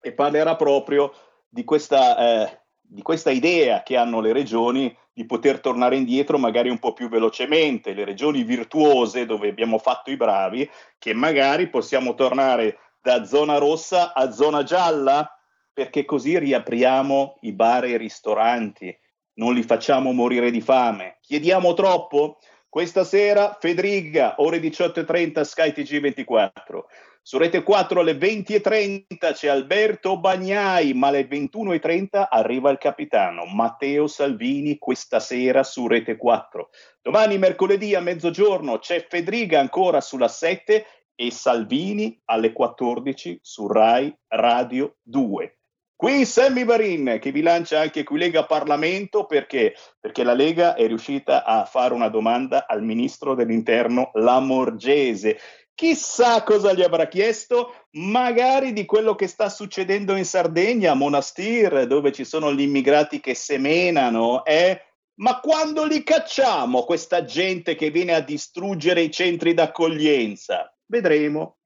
e 0.00 0.14
parlerà 0.14 0.56
proprio 0.56 1.12
di 1.46 1.62
questa, 1.62 2.16
eh, 2.16 2.62
di 2.80 3.02
questa 3.02 3.30
idea 3.30 3.82
che 3.82 3.98
hanno 3.98 4.20
le 4.20 4.32
regioni 4.32 4.96
di 5.12 5.26
poter 5.26 5.60
tornare 5.60 5.94
indietro 5.94 6.38
magari 6.38 6.70
un 6.70 6.78
po' 6.78 6.94
più 6.94 7.10
velocemente, 7.10 7.92
le 7.92 8.06
regioni 8.06 8.44
virtuose 8.44 9.26
dove 9.26 9.50
abbiamo 9.50 9.76
fatto 9.76 10.10
i 10.10 10.16
bravi, 10.16 10.66
che 10.98 11.12
magari 11.12 11.68
possiamo 11.68 12.14
tornare 12.14 12.78
da 12.98 13.26
zona 13.26 13.58
rossa 13.58 14.14
a 14.14 14.30
zona 14.30 14.62
gialla, 14.62 15.30
perché 15.70 16.06
così 16.06 16.38
riapriamo 16.38 17.40
i 17.42 17.52
bar 17.52 17.84
e 17.84 17.90
i 17.90 17.98
ristoranti, 17.98 18.98
non 19.34 19.52
li 19.52 19.62
facciamo 19.62 20.12
morire 20.12 20.50
di 20.50 20.62
fame. 20.62 21.18
Chiediamo 21.20 21.74
troppo? 21.74 22.38
Questa 22.68 23.04
sera 23.04 23.56
Fedriga, 23.58 24.34
ore 24.38 24.58
18.30 24.58 25.42
Sky 25.42 25.70
TG24. 25.70 26.80
Su 27.22 27.38
Rete 27.38 27.64
4 27.64 28.00
alle 28.00 28.12
20.30 28.12 29.32
c'è 29.32 29.48
Alberto 29.48 30.20
Bagnai, 30.20 30.94
ma 30.94 31.08
alle 31.08 31.26
21.30 31.26 32.26
arriva 32.30 32.70
il 32.70 32.78
capitano 32.78 33.46
Matteo 33.46 34.06
Salvini 34.06 34.78
questa 34.78 35.18
sera 35.18 35.64
su 35.64 35.88
Rete 35.88 36.16
4. 36.16 36.68
Domani 37.02 37.38
mercoledì 37.38 37.94
a 37.96 38.00
mezzogiorno 38.00 38.78
c'è 38.78 39.04
Fedriga 39.08 39.58
ancora 39.58 40.00
sulla 40.00 40.28
7 40.28 40.86
e 41.16 41.30
Salvini 41.32 42.20
alle 42.26 42.52
14 42.52 43.40
su 43.42 43.66
Rai 43.66 44.16
Radio 44.28 44.98
2. 45.02 45.58
Qui 45.98 46.26
Sammy 46.26 46.66
Varin 46.66 47.18
che 47.18 47.32
vi 47.32 47.40
lancia 47.40 47.80
anche 47.80 48.04
qui 48.04 48.18
Lega 48.18 48.44
Parlamento 48.44 49.24
perché? 49.24 49.74
perché 49.98 50.24
la 50.24 50.34
Lega 50.34 50.74
è 50.74 50.86
riuscita 50.86 51.42
a 51.42 51.64
fare 51.64 51.94
una 51.94 52.08
domanda 52.08 52.66
al 52.68 52.82
ministro 52.82 53.34
dell'interno 53.34 54.10
Lamorgese. 54.12 55.38
Chissà 55.74 56.42
cosa 56.42 56.74
gli 56.74 56.82
avrà 56.82 57.08
chiesto, 57.08 57.86
magari 57.92 58.74
di 58.74 58.84
quello 58.84 59.14
che 59.14 59.26
sta 59.26 59.48
succedendo 59.48 60.16
in 60.16 60.26
Sardegna, 60.26 60.92
a 60.92 60.94
Monastir, 60.94 61.86
dove 61.86 62.12
ci 62.12 62.24
sono 62.24 62.52
gli 62.52 62.62
immigrati 62.62 63.18
che 63.18 63.34
semenano, 63.34 64.44
eh? 64.44 64.80
Ma 65.16 65.40
quando 65.40 65.84
li 65.86 66.02
cacciamo 66.02 66.84
questa 66.84 67.24
gente 67.24 67.74
che 67.74 67.90
viene 67.90 68.12
a 68.12 68.20
distruggere 68.20 69.00
i 69.00 69.10
centri 69.10 69.54
d'accoglienza? 69.54 70.74
Vedremo. 70.84 71.56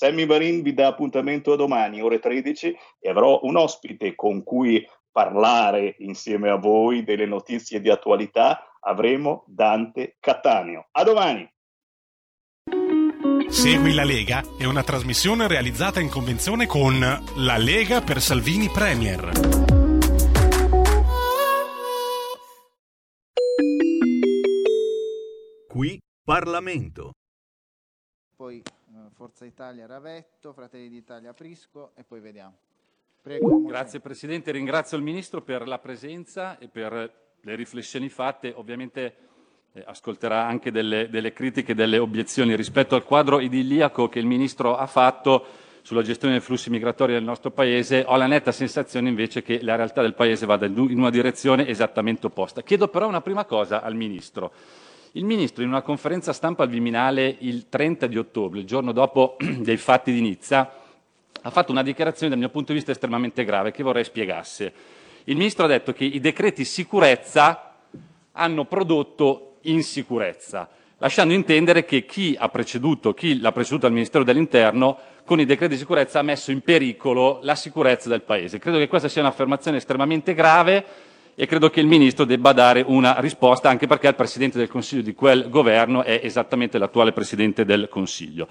Sammy 0.00 0.24
Varin 0.24 0.62
vi 0.62 0.72
dà 0.72 0.86
appuntamento 0.86 1.52
a 1.52 1.56
domani, 1.56 2.00
ore 2.00 2.20
13, 2.20 2.74
e 3.00 3.10
avrò 3.10 3.40
un 3.42 3.56
ospite 3.56 4.14
con 4.14 4.42
cui 4.42 4.82
parlare 5.12 5.96
insieme 5.98 6.48
a 6.48 6.56
voi 6.56 7.04
delle 7.04 7.26
notizie 7.26 7.82
di 7.82 7.90
attualità. 7.90 8.78
Avremo 8.80 9.44
Dante 9.46 10.16
Cattaneo. 10.18 10.88
A 10.92 11.04
domani! 11.04 11.52
Segui 13.50 13.92
la 13.92 14.04
Lega 14.04 14.42
è 14.58 14.64
una 14.64 14.82
trasmissione 14.82 15.46
realizzata 15.46 16.00
in 16.00 16.08
convenzione 16.08 16.64
con 16.64 16.98
La 17.36 17.58
Lega 17.58 18.00
per 18.00 18.22
Salvini 18.22 18.70
Premier. 18.70 19.32
Qui 25.68 26.00
Parlamento. 26.24 27.10
Poi 28.34 28.62
Forza 29.20 29.44
Italia 29.44 29.84
Ravetto, 29.84 30.54
Fratelli 30.54 30.88
d'Italia 30.88 31.34
Prisco 31.34 31.90
e 31.94 32.04
poi 32.04 32.20
vediamo. 32.20 32.54
Prego, 33.20 33.60
Grazie 33.64 34.00
Presidente, 34.00 34.50
ringrazio 34.50 34.96
il 34.96 35.02
Ministro 35.02 35.42
per 35.42 35.68
la 35.68 35.78
presenza 35.78 36.58
e 36.58 36.68
per 36.68 36.92
le 37.38 37.54
riflessioni 37.54 38.08
fatte. 38.08 38.50
Ovviamente 38.56 39.16
eh, 39.72 39.84
ascolterà 39.86 40.46
anche 40.46 40.70
delle, 40.70 41.10
delle 41.10 41.34
critiche, 41.34 41.74
delle 41.74 41.98
obiezioni 41.98 42.56
rispetto 42.56 42.94
al 42.94 43.04
quadro 43.04 43.40
idilliaco 43.40 44.08
che 44.08 44.20
il 44.20 44.24
Ministro 44.24 44.74
ha 44.74 44.86
fatto 44.86 45.44
sulla 45.82 46.00
gestione 46.00 46.32
dei 46.32 46.42
flussi 46.42 46.70
migratori 46.70 47.12
del 47.12 47.22
nostro 47.22 47.50
Paese. 47.50 48.04
Ho 48.06 48.16
la 48.16 48.26
netta 48.26 48.52
sensazione 48.52 49.10
invece 49.10 49.42
che 49.42 49.62
la 49.62 49.76
realtà 49.76 50.00
del 50.00 50.14
Paese 50.14 50.46
vada 50.46 50.64
in 50.64 50.78
una 50.78 51.10
direzione 51.10 51.68
esattamente 51.68 52.24
opposta. 52.24 52.62
Chiedo 52.62 52.88
però 52.88 53.06
una 53.06 53.20
prima 53.20 53.44
cosa 53.44 53.82
al 53.82 53.94
Ministro. 53.94 54.50
Il 55.14 55.24
Ministro 55.24 55.64
in 55.64 55.70
una 55.70 55.82
conferenza 55.82 56.32
stampa 56.32 56.62
al 56.62 56.68
Viminale 56.68 57.34
il 57.40 57.68
30 57.68 58.06
di 58.06 58.16
ottobre, 58.16 58.60
il 58.60 58.64
giorno 58.64 58.92
dopo 58.92 59.36
dei 59.58 59.76
fatti 59.76 60.12
di 60.12 60.20
Nizza, 60.20 60.72
ha 61.42 61.50
fatto 61.50 61.72
una 61.72 61.82
dichiarazione 61.82 62.30
dal 62.30 62.38
mio 62.38 62.48
punto 62.48 62.70
di 62.70 62.78
vista 62.78 62.92
estremamente 62.92 63.44
grave 63.44 63.72
che 63.72 63.82
vorrei 63.82 64.04
spiegasse. 64.04 64.72
Il 65.24 65.34
Ministro 65.34 65.64
ha 65.64 65.68
detto 65.68 65.92
che 65.92 66.04
i 66.04 66.20
decreti 66.20 66.64
sicurezza 66.64 67.74
hanno 68.30 68.64
prodotto 68.66 69.56
insicurezza, 69.62 70.68
lasciando 70.98 71.34
intendere 71.34 71.84
che 71.84 72.06
chi 72.06 72.36
ha 72.38 72.48
preceduto, 72.48 73.12
l'ha 73.18 73.52
preceduto 73.52 73.86
al 73.86 73.92
Ministero 73.92 74.22
dell'Interno, 74.22 74.96
con 75.24 75.40
i 75.40 75.44
decreti 75.44 75.72
di 75.72 75.80
sicurezza 75.80 76.20
ha 76.20 76.22
messo 76.22 76.52
in 76.52 76.60
pericolo 76.60 77.40
la 77.42 77.56
sicurezza 77.56 78.08
del 78.08 78.22
Paese. 78.22 78.60
Credo 78.60 78.78
che 78.78 78.86
questa 78.86 79.08
sia 79.08 79.22
un'affermazione 79.22 79.78
estremamente 79.78 80.34
grave 80.34 80.84
e 81.40 81.46
credo 81.46 81.70
che 81.70 81.80
il 81.80 81.86
Ministro 81.86 82.26
debba 82.26 82.52
dare 82.52 82.84
una 82.86 83.16
risposta, 83.18 83.70
anche 83.70 83.86
perché 83.86 84.08
il 84.08 84.14
Presidente 84.14 84.58
del 84.58 84.68
Consiglio 84.68 85.00
di 85.00 85.14
quel 85.14 85.48
governo 85.48 86.02
è 86.02 86.20
esattamente 86.22 86.76
l'attuale 86.76 87.12
Presidente 87.12 87.64
del 87.64 87.88
Consiglio. 87.88 88.46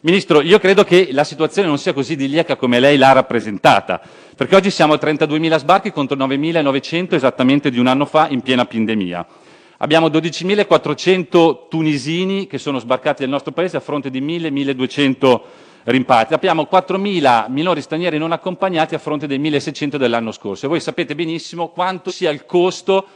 Ministro, 0.00 0.40
io 0.40 0.58
credo 0.58 0.82
che 0.82 1.10
la 1.12 1.22
situazione 1.22 1.68
non 1.68 1.78
sia 1.78 1.92
così 1.92 2.14
idilliaca 2.14 2.56
come 2.56 2.80
lei 2.80 2.98
l'ha 2.98 3.12
rappresentata, 3.12 4.00
perché 4.34 4.56
oggi 4.56 4.72
siamo 4.72 4.94
a 4.94 4.98
32.000 5.00 5.56
sbarchi 5.58 5.92
contro 5.92 6.16
9.900 6.16 7.14
esattamente 7.14 7.70
di 7.70 7.78
un 7.78 7.86
anno 7.86 8.06
fa 8.06 8.26
in 8.28 8.40
piena 8.40 8.64
pandemia. 8.64 9.24
Abbiamo 9.76 10.08
12.400 10.08 11.68
tunisini 11.68 12.48
che 12.48 12.58
sono 12.58 12.80
sbarcati 12.80 13.22
nel 13.22 13.30
nostro 13.30 13.52
paese 13.52 13.76
a 13.76 13.80
fronte 13.80 14.10
di 14.10 14.20
1.000-1.200 14.20 15.40
rimpatri. 15.84 16.34
Abbiamo 16.34 16.68
4.000 16.70 17.50
minori 17.50 17.80
stranieri 17.80 18.18
non 18.18 18.32
accompagnati 18.32 18.94
a 18.94 18.98
fronte 18.98 19.26
dei 19.26 19.38
1.600 19.38 19.96
dell'anno 19.96 20.32
scorso 20.32 20.66
e 20.66 20.68
voi 20.68 20.80
sapete 20.80 21.14
benissimo 21.14 21.68
quanto 21.68 22.10
sia 22.10 22.30
il 22.30 22.44
costo 22.46 23.06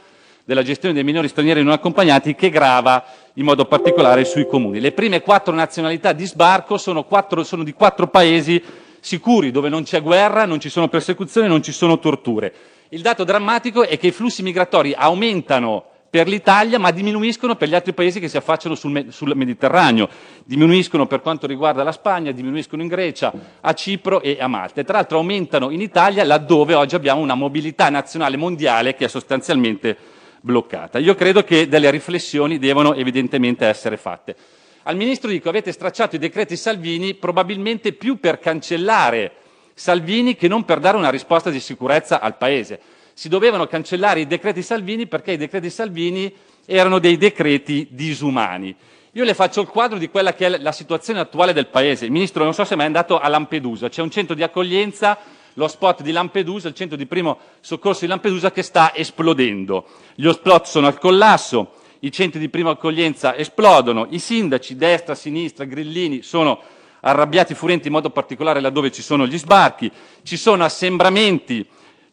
della 0.43 0.63
gestione 0.63 0.93
dei 0.93 1.03
minori 1.03 1.27
stranieri 1.27 1.61
non 1.61 1.73
accompagnati 1.73 2.33
che 2.33 2.49
grava 2.49 3.03
in 3.33 3.43
modo 3.43 3.65
particolare 3.65 4.23
sui 4.23 4.47
comuni. 4.47 4.79
Le 4.79 4.93
prime 4.93 5.21
quattro 5.21 5.53
nazionalità 5.53 6.13
di 6.13 6.25
sbarco 6.25 6.77
sono, 6.77 7.03
quattro, 7.03 7.43
sono 7.43 7.63
di 7.63 7.73
quattro 7.73 8.07
paesi 8.07 8.63
sicuri, 8.99 9.51
dove 9.51 9.69
non 9.69 9.83
c'è 9.83 10.01
guerra, 10.01 10.45
non 10.45 10.59
ci 10.59 10.69
sono 10.69 10.87
persecuzioni, 10.87 11.47
non 11.47 11.61
ci 11.61 11.71
sono 11.71 11.99
torture. 11.99 12.53
Il 12.89 13.01
dato 13.01 13.25
drammatico 13.25 13.83
è 13.83 13.97
che 13.97 14.07
i 14.07 14.11
flussi 14.11 14.41
migratori 14.41 14.93
aumentano 14.93 15.83
per 16.09 16.27
l'Italia, 16.27 16.79
ma 16.79 16.91
diminuiscono 16.91 17.55
per 17.55 17.67
gli 17.67 17.75
altri 17.75 17.93
paesi 17.93 18.19
che 18.19 18.27
si 18.27 18.37
affacciano 18.37 18.75
sul, 18.75 19.07
sul, 19.09 19.35
Mediterraneo. 19.35 20.09
Diminuiscono 20.45 21.05
per 21.05 21.21
quanto 21.21 21.47
riguarda 21.47 21.83
la 21.83 21.91
Spagna, 21.91 22.31
diminuiscono 22.31 22.81
in 22.81 22.87
Grecia, 22.87 23.33
a 23.61 23.73
Cipro 23.73 24.21
e 24.21 24.37
a 24.39 24.47
Malta. 24.47 24.81
E 24.81 24.83
tra 24.83 24.97
l'altro 24.97 25.17
aumentano 25.17 25.69
in 25.69 25.81
Italia 25.81 26.23
laddove 26.23 26.73
oggi 26.73 26.95
abbiamo 26.95 27.21
una 27.21 27.35
mobilità 27.35 27.89
nazionale 27.89 28.37
mondiale 28.37 28.95
che 28.95 29.05
è 29.05 29.09
sostanzialmente 29.09 29.97
bloccata. 30.41 30.99
Io 30.99 31.15
credo 31.15 31.43
che 31.43 31.67
delle 31.67 31.91
riflessioni 31.91 32.57
devono 32.57 32.93
evidentemente 32.93 33.65
essere 33.65 33.97
fatte. 33.97 34.35
Al 34.83 34.95
Ministro 34.95 35.29
dico 35.29 35.49
avete 35.49 35.73
stracciato 35.73 36.15
i 36.15 36.19
decreti 36.19 36.55
Salvini 36.55 37.13
probabilmente 37.13 37.91
più 37.91 38.19
per 38.19 38.39
cancellare 38.39 39.31
Salvini 39.73 40.35
che 40.35 40.47
non 40.47 40.63
per 40.63 40.79
dare 40.79 40.95
una 40.95 41.09
risposta 41.09 41.49
di 41.49 41.59
sicurezza 41.59 42.21
al 42.21 42.37
Paese 42.37 42.79
si 43.17 43.29
dovevano 43.29 43.65
cancellare 43.65 44.19
i 44.19 44.27
decreti 44.27 44.61
Salvini 44.61 45.07
perché 45.07 45.31
i 45.31 45.37
decreti 45.37 45.71
Salvini 45.71 46.31
erano 46.67 46.99
dei 46.99 47.17
decreti 47.17 47.87
disumani. 47.89 48.75
Io 49.13 49.23
le 49.23 49.33
faccio 49.33 49.59
il 49.59 49.67
quadro 49.67 49.97
di 49.97 50.07
quella 50.07 50.35
che 50.35 50.45
è 50.45 50.57
la 50.59 50.71
situazione 50.71 51.19
attuale 51.19 51.51
del 51.51 51.65
Paese. 51.65 52.05
Il 52.05 52.11
Ministro 52.11 52.43
non 52.43 52.53
so 52.53 52.63
se 52.63 52.75
è 52.75 52.77
mai 52.77 52.85
andato 52.85 53.17
a 53.17 53.27
Lampedusa, 53.27 53.89
c'è 53.89 54.03
un 54.03 54.11
centro 54.11 54.35
di 54.35 54.43
accoglienza, 54.43 55.17
lo 55.55 55.67
spot 55.67 56.03
di 56.03 56.11
Lampedusa, 56.11 56.67
il 56.67 56.75
centro 56.75 56.95
di 56.95 57.07
primo 57.07 57.39
soccorso 57.59 58.01
di 58.01 58.07
Lampedusa 58.07 58.51
che 58.51 58.61
sta 58.61 58.93
esplodendo. 58.93 59.87
Gli 60.13 60.27
hotspot 60.27 60.67
sono 60.67 60.85
al 60.85 60.99
collasso, 60.99 61.71
i 62.01 62.11
centri 62.11 62.39
di 62.39 62.49
prima 62.49 62.69
accoglienza 62.69 63.35
esplodono, 63.35 64.05
i 64.11 64.19
sindaci, 64.19 64.75
destra, 64.75 65.15
sinistra, 65.15 65.65
grillini, 65.65 66.21
sono 66.21 66.61
arrabbiati, 66.99 67.55
furenti 67.55 67.87
in 67.87 67.93
modo 67.93 68.11
particolare 68.11 68.59
laddove 68.59 68.91
ci 68.91 69.01
sono 69.01 69.25
gli 69.25 69.39
sbarchi, 69.39 69.91
ci 70.21 70.37
sono 70.37 70.63
assembramenti, 70.63 71.67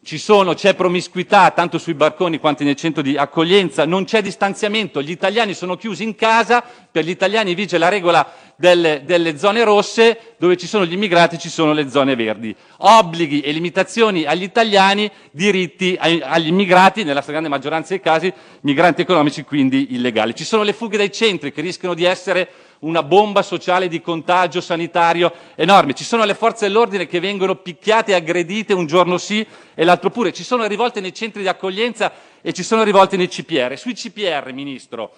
sono, 0.05 0.53
c'è 0.53 0.75
promiscuità 0.75 1.49
tanto 1.49 1.79
sui 1.79 1.95
barconi 1.95 2.37
quanto 2.37 2.63
nel 2.63 2.75
centro 2.75 3.01
di 3.01 3.17
accoglienza, 3.17 3.85
non 3.85 4.05
c'è 4.05 4.21
distanziamento, 4.21 5.01
gli 5.01 5.09
italiani 5.09 5.55
sono 5.55 5.75
chiusi 5.75 6.03
in 6.03 6.13
casa, 6.13 6.63
per 6.91 7.03
gli 7.03 7.09
italiani 7.09 7.55
vige 7.55 7.79
la 7.79 7.89
regola 7.89 8.31
delle, 8.55 9.01
delle, 9.03 9.37
zone 9.37 9.63
rosse, 9.63 10.35
dove 10.37 10.57
ci 10.57 10.67
sono 10.67 10.85
gli 10.85 10.93
immigrati 10.93 11.39
ci 11.39 11.49
sono 11.49 11.73
le 11.73 11.89
zone 11.89 12.15
verdi. 12.15 12.55
Obblighi 12.77 13.41
e 13.41 13.51
limitazioni 13.51 14.25
agli 14.25 14.43
italiani, 14.43 15.09
diritti 15.31 15.97
agli 15.99 16.47
immigrati, 16.47 17.03
nella 17.03 17.21
stragrande 17.21 17.49
maggioranza 17.49 17.89
dei 17.89 17.99
casi 17.99 18.31
migranti 18.61 19.01
economici, 19.01 19.43
quindi 19.43 19.95
illegali. 19.95 20.35
Ci 20.35 20.45
sono 20.45 20.61
le 20.63 20.73
fughe 20.73 20.97
dai 20.97 21.11
centri 21.11 21.51
che 21.51 21.61
rischiano 21.61 21.95
di 21.95 22.03
essere 22.03 22.47
una 22.85 23.03
bomba 23.03 23.41
sociale 23.41 23.87
di 23.87 24.01
contagio 24.01 24.61
sanitario 24.61 25.31
enorme. 25.55 25.93
Ci 25.93 26.03
sono 26.03 26.23
le 26.23 26.35
forze 26.35 26.67
dell'ordine 26.67 27.07
che 27.07 27.19
vengono 27.19 27.55
picchiate 27.55 28.11
e 28.11 28.15
aggredite 28.15 28.73
un 28.73 28.85
giorno 28.85 29.17
sì 29.17 29.45
e 29.73 29.83
l'altro 29.83 30.09
pure. 30.09 30.31
Ci 30.31 30.43
sono 30.43 30.65
rivolte 30.65 31.01
nei 31.01 31.13
centri 31.13 31.41
di 31.41 31.47
accoglienza 31.47 32.11
e 32.41 32.53
ci 32.53 32.63
sono 32.63 32.83
rivolte 32.83 33.17
nei 33.17 33.27
CPR. 33.27 33.75
Sui 33.77 33.93
CPR, 33.93 34.51
Ministro, 34.53 35.11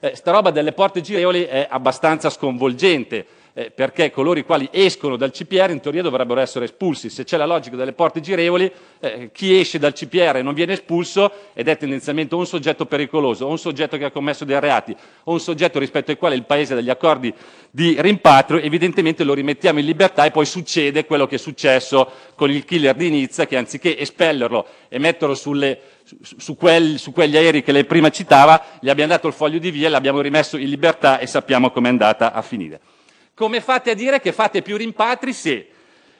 eh, 0.00 0.16
sta 0.16 0.32
roba 0.32 0.50
delle 0.50 0.72
porte 0.72 1.00
girevoli 1.00 1.44
è 1.44 1.66
abbastanza 1.70 2.28
sconvolgente 2.28 3.24
eh, 3.54 3.70
perché 3.70 4.10
coloro 4.10 4.38
i 4.38 4.44
quali 4.44 4.68
escono 4.72 5.16
dal 5.16 5.30
CPR 5.30 5.70
in 5.70 5.80
teoria 5.80 6.02
dovrebbero 6.02 6.40
essere 6.40 6.64
espulsi. 6.64 7.10
Se 7.10 7.24
c'è 7.24 7.36
la 7.36 7.44
logica 7.44 7.76
delle 7.76 7.92
porte 7.92 8.20
girevoli, 8.20 8.70
eh, 9.00 9.30
chi 9.32 9.58
esce 9.58 9.78
dal 9.78 9.92
CPR 9.92 10.36
e 10.36 10.42
non 10.42 10.54
viene 10.54 10.72
espulso 10.72 11.30
ed 11.52 11.68
è 11.68 11.76
tendenzialmente 11.76 12.34
un 12.34 12.46
soggetto 12.46 12.86
pericoloso, 12.86 13.46
un 13.46 13.58
soggetto 13.58 13.96
che 13.98 14.04
ha 14.04 14.10
commesso 14.10 14.44
dei 14.44 14.58
reati, 14.58 14.96
un 15.24 15.40
soggetto 15.40 15.78
rispetto 15.78 16.10
al 16.10 16.18
quale 16.18 16.34
il 16.34 16.44
Paese 16.44 16.72
ha 16.72 16.76
degli 16.76 16.90
accordi 16.90 17.32
di 17.70 17.96
rimpatrio, 17.98 18.60
evidentemente 18.60 19.24
lo 19.24 19.34
rimettiamo 19.34 19.78
in 19.78 19.84
libertà 19.84 20.24
e 20.24 20.30
poi 20.30 20.46
succede 20.46 21.04
quello 21.04 21.26
che 21.26 21.36
è 21.36 21.38
successo 21.38 22.10
con 22.34 22.50
il 22.50 22.64
killer 22.64 22.94
di 22.94 23.10
Nizza, 23.10 23.46
che 23.46 23.56
anziché 23.56 23.98
espellerlo 23.98 24.66
e 24.88 24.98
metterlo 24.98 25.34
sulle, 25.34 25.78
su, 26.04 26.16
su, 26.36 26.56
quel, 26.56 26.98
su, 26.98 27.12
quegli 27.12 27.36
aerei 27.36 27.62
che 27.62 27.72
lei 27.72 27.84
prima 27.84 28.10
citava, 28.10 28.62
gli 28.80 28.88
abbiamo 28.88 29.12
dato 29.12 29.26
il 29.26 29.32
foglio 29.32 29.58
di 29.58 29.70
via, 29.70 29.88
l'abbiamo 29.88 30.20
rimesso 30.20 30.56
in 30.56 30.68
libertà 30.68 31.18
e 31.18 31.26
sappiamo 31.26 31.70
com'è 31.70 31.88
andata 31.88 32.32
a 32.32 32.42
finire. 32.42 32.80
Come 33.34 33.62
fate 33.62 33.90
a 33.90 33.94
dire 33.94 34.20
che 34.20 34.30
fate 34.30 34.60
più 34.60 34.76
rimpatri 34.76 35.32
se 35.32 35.68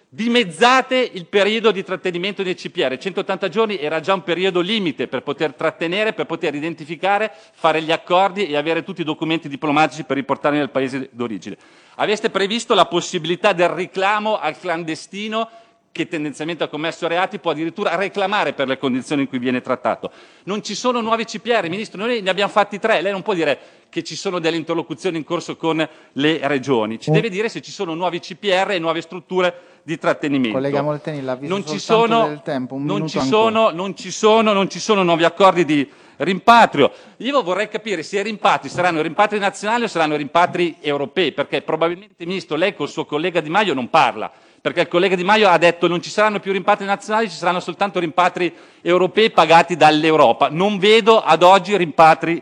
dimezzate 0.08 0.96
il 0.96 1.26
periodo 1.26 1.70
di 1.70 1.84
trattenimento 1.84 2.42
dei 2.42 2.54
CPR? 2.54 2.96
180 2.96 3.48
giorni 3.50 3.78
era 3.78 4.00
già 4.00 4.14
un 4.14 4.22
periodo 4.22 4.60
limite 4.60 5.08
per 5.08 5.22
poter 5.22 5.52
trattenere, 5.52 6.14
per 6.14 6.24
poter 6.24 6.54
identificare, 6.54 7.30
fare 7.52 7.82
gli 7.82 7.92
accordi 7.92 8.46
e 8.46 8.56
avere 8.56 8.82
tutti 8.82 9.02
i 9.02 9.04
documenti 9.04 9.48
diplomatici 9.48 10.04
per 10.04 10.16
riportarli 10.16 10.56
nel 10.56 10.70
paese 10.70 11.10
d'origine. 11.12 11.58
Aveste 11.96 12.30
previsto 12.30 12.72
la 12.72 12.86
possibilità 12.86 13.52
del 13.52 13.68
reclamo 13.68 14.38
al 14.38 14.58
clandestino 14.58 15.50
che 15.92 16.08
tendenzialmente 16.08 16.64
ha 16.64 16.68
commesso 16.68 17.06
reati 17.06 17.38
può 17.38 17.50
addirittura 17.50 17.94
reclamare 17.94 18.54
per 18.54 18.66
le 18.66 18.78
condizioni 18.78 19.22
in 19.22 19.28
cui 19.28 19.38
viene 19.38 19.60
trattato. 19.60 20.10
Non 20.44 20.62
ci 20.62 20.74
sono 20.74 21.02
nuovi 21.02 21.26
CPR, 21.26 21.68
Ministro, 21.68 22.00
noi 22.00 22.22
ne 22.22 22.30
abbiamo 22.30 22.50
fatti 22.50 22.78
tre, 22.78 23.02
lei 23.02 23.12
non 23.12 23.20
può 23.20 23.34
dire 23.34 23.81
che 23.92 24.02
ci 24.02 24.16
sono 24.16 24.38
delle 24.38 24.56
interlocuzioni 24.56 25.18
in 25.18 25.24
corso 25.24 25.54
con 25.54 25.86
le 26.12 26.38
regioni, 26.44 26.98
ci 26.98 27.10
deve 27.10 27.28
dire 27.28 27.50
se 27.50 27.60
ci 27.60 27.70
sono 27.70 27.92
nuovi 27.92 28.20
CPR 28.20 28.70
e 28.70 28.78
nuove 28.78 29.02
strutture 29.02 29.54
di 29.82 29.98
trattenimento. 29.98 30.56
Collega 30.56 30.80
Molteni, 30.80 31.20
l'avviso 31.20 31.52
non 31.52 31.66
ci 31.66 31.78
sono, 31.78 32.26
del 32.26 32.40
tempo, 32.42 32.76
un 32.76 32.86
non 32.86 33.06
ci, 33.06 33.20
sono, 33.20 33.68
non, 33.68 33.94
ci 33.94 34.10
sono, 34.10 34.54
non 34.54 34.70
ci 34.70 34.78
sono 34.78 35.02
nuovi 35.02 35.24
accordi 35.24 35.66
di 35.66 35.86
rimpatrio. 36.16 36.90
Io 37.18 37.42
vorrei 37.42 37.68
capire 37.68 38.02
se 38.02 38.18
i 38.18 38.22
rimpatri 38.22 38.70
saranno 38.70 39.02
rimpatri 39.02 39.38
nazionali 39.38 39.84
o 39.84 39.88
saranno 39.88 40.16
rimpatri 40.16 40.76
europei, 40.80 41.32
perché 41.32 41.60
probabilmente, 41.60 42.24
Ministro, 42.24 42.56
lei 42.56 42.74
col 42.74 42.88
suo 42.88 43.04
collega 43.04 43.42
Di 43.42 43.50
Maio 43.50 43.74
non 43.74 43.90
parla 43.90 44.32
perché 44.62 44.82
il 44.82 44.88
collega 44.88 45.16
Di 45.16 45.24
Maio 45.24 45.48
ha 45.48 45.58
detto 45.58 45.88
non 45.88 46.00
ci 46.00 46.08
saranno 46.08 46.38
più 46.38 46.52
rimpatri 46.52 46.86
nazionali, 46.86 47.28
ci 47.28 47.36
saranno 47.36 47.58
soltanto 47.58 47.98
rimpatri 47.98 48.54
europei 48.80 49.32
pagati 49.32 49.74
dall'Europa. 49.74 50.48
Non 50.50 50.78
vedo 50.78 51.20
ad 51.20 51.42
oggi 51.42 51.76
rimpatri 51.76 52.40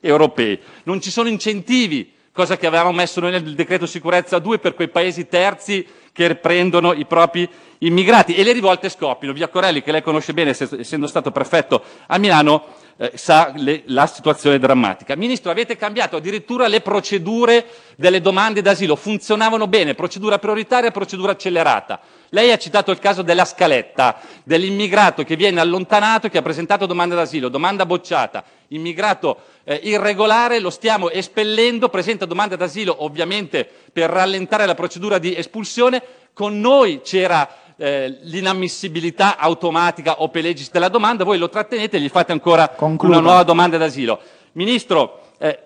europei. 0.00 0.58
Non 0.84 1.00
ci 1.00 1.10
sono 1.10 1.28
incentivi, 1.28 2.12
cosa 2.32 2.56
che 2.56 2.66
avevamo 2.66 2.92
messo 2.92 3.20
noi 3.20 3.30
nel 3.30 3.54
decreto 3.54 3.86
sicurezza 3.86 4.38
2 4.38 4.58
per 4.58 4.74
quei 4.74 4.88
paesi 4.88 5.28
terzi 5.28 5.86
che 6.12 6.34
prendono 6.36 6.92
i 6.92 7.06
propri 7.06 7.48
immigrati 7.78 8.34
e 8.34 8.42
le 8.42 8.52
rivolte 8.52 8.88
scoppiano. 8.88 9.34
Via 9.34 9.48
Corelli, 9.48 9.82
che 9.82 9.92
lei 9.92 10.02
conosce 10.02 10.34
bene 10.34 10.50
essendo 10.50 11.06
stato 11.06 11.30
prefetto 11.30 11.82
a 12.06 12.18
Milano, 12.18 12.64
eh, 12.96 13.12
sa 13.14 13.52
le, 13.56 13.82
la 13.86 14.06
situazione 14.06 14.58
drammatica. 14.58 15.16
Ministro, 15.16 15.50
avete 15.50 15.76
cambiato 15.76 16.16
addirittura 16.16 16.68
le 16.68 16.82
procedure 16.82 17.64
delle 17.96 18.20
domande 18.20 18.60
d'asilo, 18.60 18.96
funzionavano 18.96 19.66
bene, 19.66 19.94
procedura 19.94 20.38
prioritaria, 20.38 20.90
procedura 20.90 21.32
accelerata. 21.32 22.00
Lei 22.30 22.52
ha 22.52 22.58
citato 22.58 22.90
il 22.90 22.98
caso 22.98 23.22
della 23.22 23.44
scaletta, 23.46 24.20
dell'immigrato 24.44 25.24
che 25.24 25.36
viene 25.36 25.60
allontanato 25.60 26.28
che 26.28 26.38
ha 26.38 26.42
presentato 26.42 26.86
domanda 26.86 27.14
d'asilo, 27.14 27.48
domanda 27.48 27.86
bocciata, 27.86 28.44
immigrato 28.68 29.38
eh, 29.64 29.80
irregolare, 29.82 30.60
lo 30.60 30.70
stiamo 30.70 31.10
espellendo, 31.10 31.88
presenta 31.88 32.24
domanda 32.24 32.56
d'asilo 32.56 33.04
ovviamente 33.04 33.68
per 33.92 34.10
rallentare 34.10 34.66
la 34.66 34.74
procedura 34.74 35.18
di 35.18 35.36
espulsione, 35.36 36.02
con 36.32 36.60
noi 36.60 37.00
c'era 37.02 37.48
eh, 37.76 38.18
l'inammissibilità 38.22 39.38
automatica 39.38 40.20
o 40.20 40.28
pelegis 40.28 40.70
della 40.70 40.88
domanda, 40.88 41.24
voi 41.24 41.38
lo 41.38 41.48
trattenete 41.48 41.96
e 41.96 42.00
gli 42.00 42.08
fate 42.08 42.32
ancora 42.32 42.68
Concluda. 42.68 43.16
una 43.16 43.26
nuova 43.26 43.42
domanda 43.42 43.78
d'asilo. 43.78 44.20
Ministro, 44.52 45.32
eh, 45.38 45.58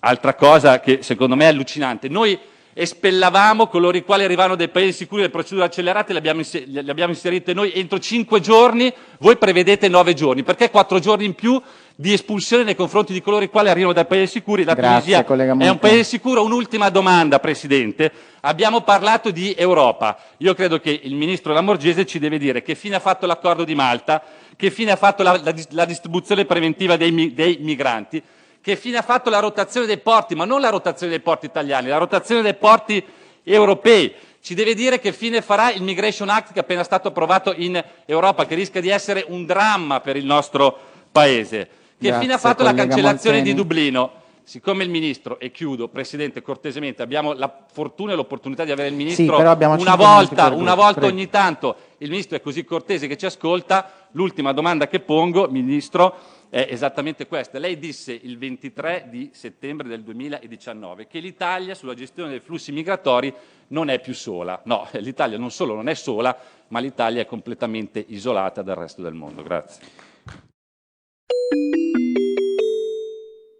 altra 0.00 0.34
cosa 0.34 0.80
che 0.80 1.02
secondo 1.02 1.36
me 1.36 1.44
è 1.44 1.48
allucinante, 1.48 2.08
noi 2.08 2.38
espellavamo 2.74 3.66
coloro 3.66 3.96
i 3.96 4.02
quali 4.02 4.24
arrivavano 4.24 4.56
dai 4.56 4.68
paesi 4.68 4.92
sicuri 4.92 5.20
delle 5.20 5.32
procedure 5.32 5.66
accelerate, 5.66 6.12
le 6.12 6.18
abbiamo, 6.18 6.40
inser- 6.40 6.66
le 6.66 6.90
abbiamo 6.90 7.12
inserite 7.12 7.52
noi 7.52 7.72
entro 7.74 7.98
cinque 7.98 8.40
giorni, 8.40 8.92
voi 9.18 9.36
prevedete 9.36 9.88
nove 9.88 10.14
giorni, 10.14 10.42
perché 10.42 10.70
quattro 10.70 10.98
giorni 10.98 11.26
in 11.26 11.34
più 11.34 11.60
di 11.96 12.12
espulsione 12.12 12.64
nei 12.64 12.74
confronti 12.74 13.12
di 13.12 13.20
coloro 13.20 13.44
i 13.44 13.50
quali 13.50 13.68
arrivano 13.68 13.92
dai 13.92 14.06
paesi 14.06 14.32
sicuri? 14.32 14.64
La 14.64 14.74
Grazie, 14.74 15.22
Tunisia 15.24 15.58
è 15.58 15.68
un 15.68 15.78
paese 15.78 16.04
sicuro? 16.04 16.42
Un'ultima 16.42 16.88
domanda, 16.88 17.38
Presidente. 17.38 18.10
Abbiamo 18.40 18.80
parlato 18.80 19.30
di 19.30 19.54
Europa. 19.56 20.16
Io 20.38 20.54
credo 20.54 20.80
che 20.80 21.00
il 21.02 21.14
Ministro 21.14 21.52
Lamorgese 21.52 22.06
ci 22.06 22.18
deve 22.18 22.38
dire 22.38 22.62
che 22.62 22.74
fine 22.74 22.96
ha 22.96 23.00
fatto 23.00 23.26
l'accordo 23.26 23.64
di 23.64 23.74
Malta, 23.74 24.22
che 24.56 24.70
fine 24.70 24.92
ha 24.92 24.96
fatto 24.96 25.22
la, 25.22 25.40
la, 25.42 25.54
la 25.70 25.84
distribuzione 25.84 26.44
preventiva 26.44 26.96
dei, 26.96 27.34
dei 27.34 27.58
migranti, 27.60 28.22
che 28.60 28.76
fine 28.76 28.98
ha 28.98 29.02
fatto 29.02 29.30
la 29.30 29.38
rotazione 29.40 29.86
dei 29.86 29.98
porti, 29.98 30.34
ma 30.34 30.44
non 30.44 30.60
la 30.60 30.70
rotazione 30.70 31.12
dei 31.12 31.20
porti 31.20 31.46
italiani, 31.46 31.88
la 31.88 31.98
rotazione 31.98 32.42
dei 32.42 32.54
porti 32.54 33.04
europei. 33.42 34.12
Ci 34.40 34.54
deve 34.54 34.74
dire 34.74 34.98
che 34.98 35.12
fine 35.12 35.40
farà 35.40 35.70
il 35.70 35.82
Migration 35.82 36.28
Act 36.28 36.48
che 36.48 36.58
è 36.58 36.62
appena 36.62 36.82
stato 36.82 37.08
approvato 37.08 37.54
in 37.56 37.80
Europa, 38.06 38.44
che 38.44 38.56
rischia 38.56 38.80
di 38.80 38.88
essere 38.88 39.24
un 39.28 39.46
dramma 39.46 40.00
per 40.00 40.16
il 40.16 40.24
nostro 40.24 40.90
Paese. 41.12 41.68
Che 42.02 42.08
Grazie, 42.08 42.22
fine 42.22 42.34
ha 42.34 42.38
fatto 42.38 42.64
la 42.64 42.74
cancellazione 42.74 43.36
Molteni. 43.36 43.42
di 43.42 43.54
Dublino? 43.54 44.10
siccome 44.44 44.82
il 44.82 44.90
Ministro, 44.90 45.38
e 45.38 45.52
chiudo, 45.52 45.86
Presidente, 45.88 46.42
cortesemente, 46.42 47.00
abbiamo 47.00 47.32
la 47.32 47.64
fortuna 47.70 48.12
e 48.12 48.16
l'opportunità 48.16 48.64
di 48.64 48.72
avere 48.72 48.88
il 48.88 48.94
Ministro 48.94 49.36
abbiamo 49.36 49.76
una 49.78 49.94
volta, 49.94 50.52
una 50.52 50.74
volta 50.74 51.00
prego. 51.00 51.14
ogni 51.14 51.28
tanto, 51.28 51.76
il 51.98 52.10
Ministro 52.10 52.36
è 52.36 52.40
così 52.40 52.64
cortese 52.64 53.06
che 53.06 53.16
ci 53.16 53.24
ascolta, 53.24 54.08
l'ultima 54.10 54.52
domanda 54.52 54.88
che 54.88 54.98
pongo, 54.98 55.48
Ministro, 55.48 56.16
è 56.50 56.66
esattamente 56.68 57.26
questa. 57.26 57.58
Lei 57.58 57.78
disse 57.78 58.12
il 58.12 58.36
23 58.36 59.06
di 59.08 59.30
settembre 59.32 59.88
del 59.88 60.02
2019 60.02 61.06
che 61.06 61.20
l'Italia 61.20 61.74
sulla 61.74 61.94
gestione 61.94 62.30
dei 62.30 62.40
flussi 62.40 62.72
migratori 62.72 63.32
non 63.68 63.88
è 63.88 64.00
più 64.00 64.12
sola. 64.12 64.60
No, 64.64 64.88
l'Italia 64.98 65.38
non 65.38 65.50
solo 65.50 65.74
non 65.74 65.88
è 65.88 65.94
sola, 65.94 66.36
ma 66.68 66.80
l'Italia 66.80 67.22
è 67.22 67.26
completamente 67.26 68.04
isolata 68.08 68.60
dal 68.60 68.76
resto 68.76 69.00
del 69.02 69.14
mondo. 69.14 69.42
Grazie. 69.42 69.80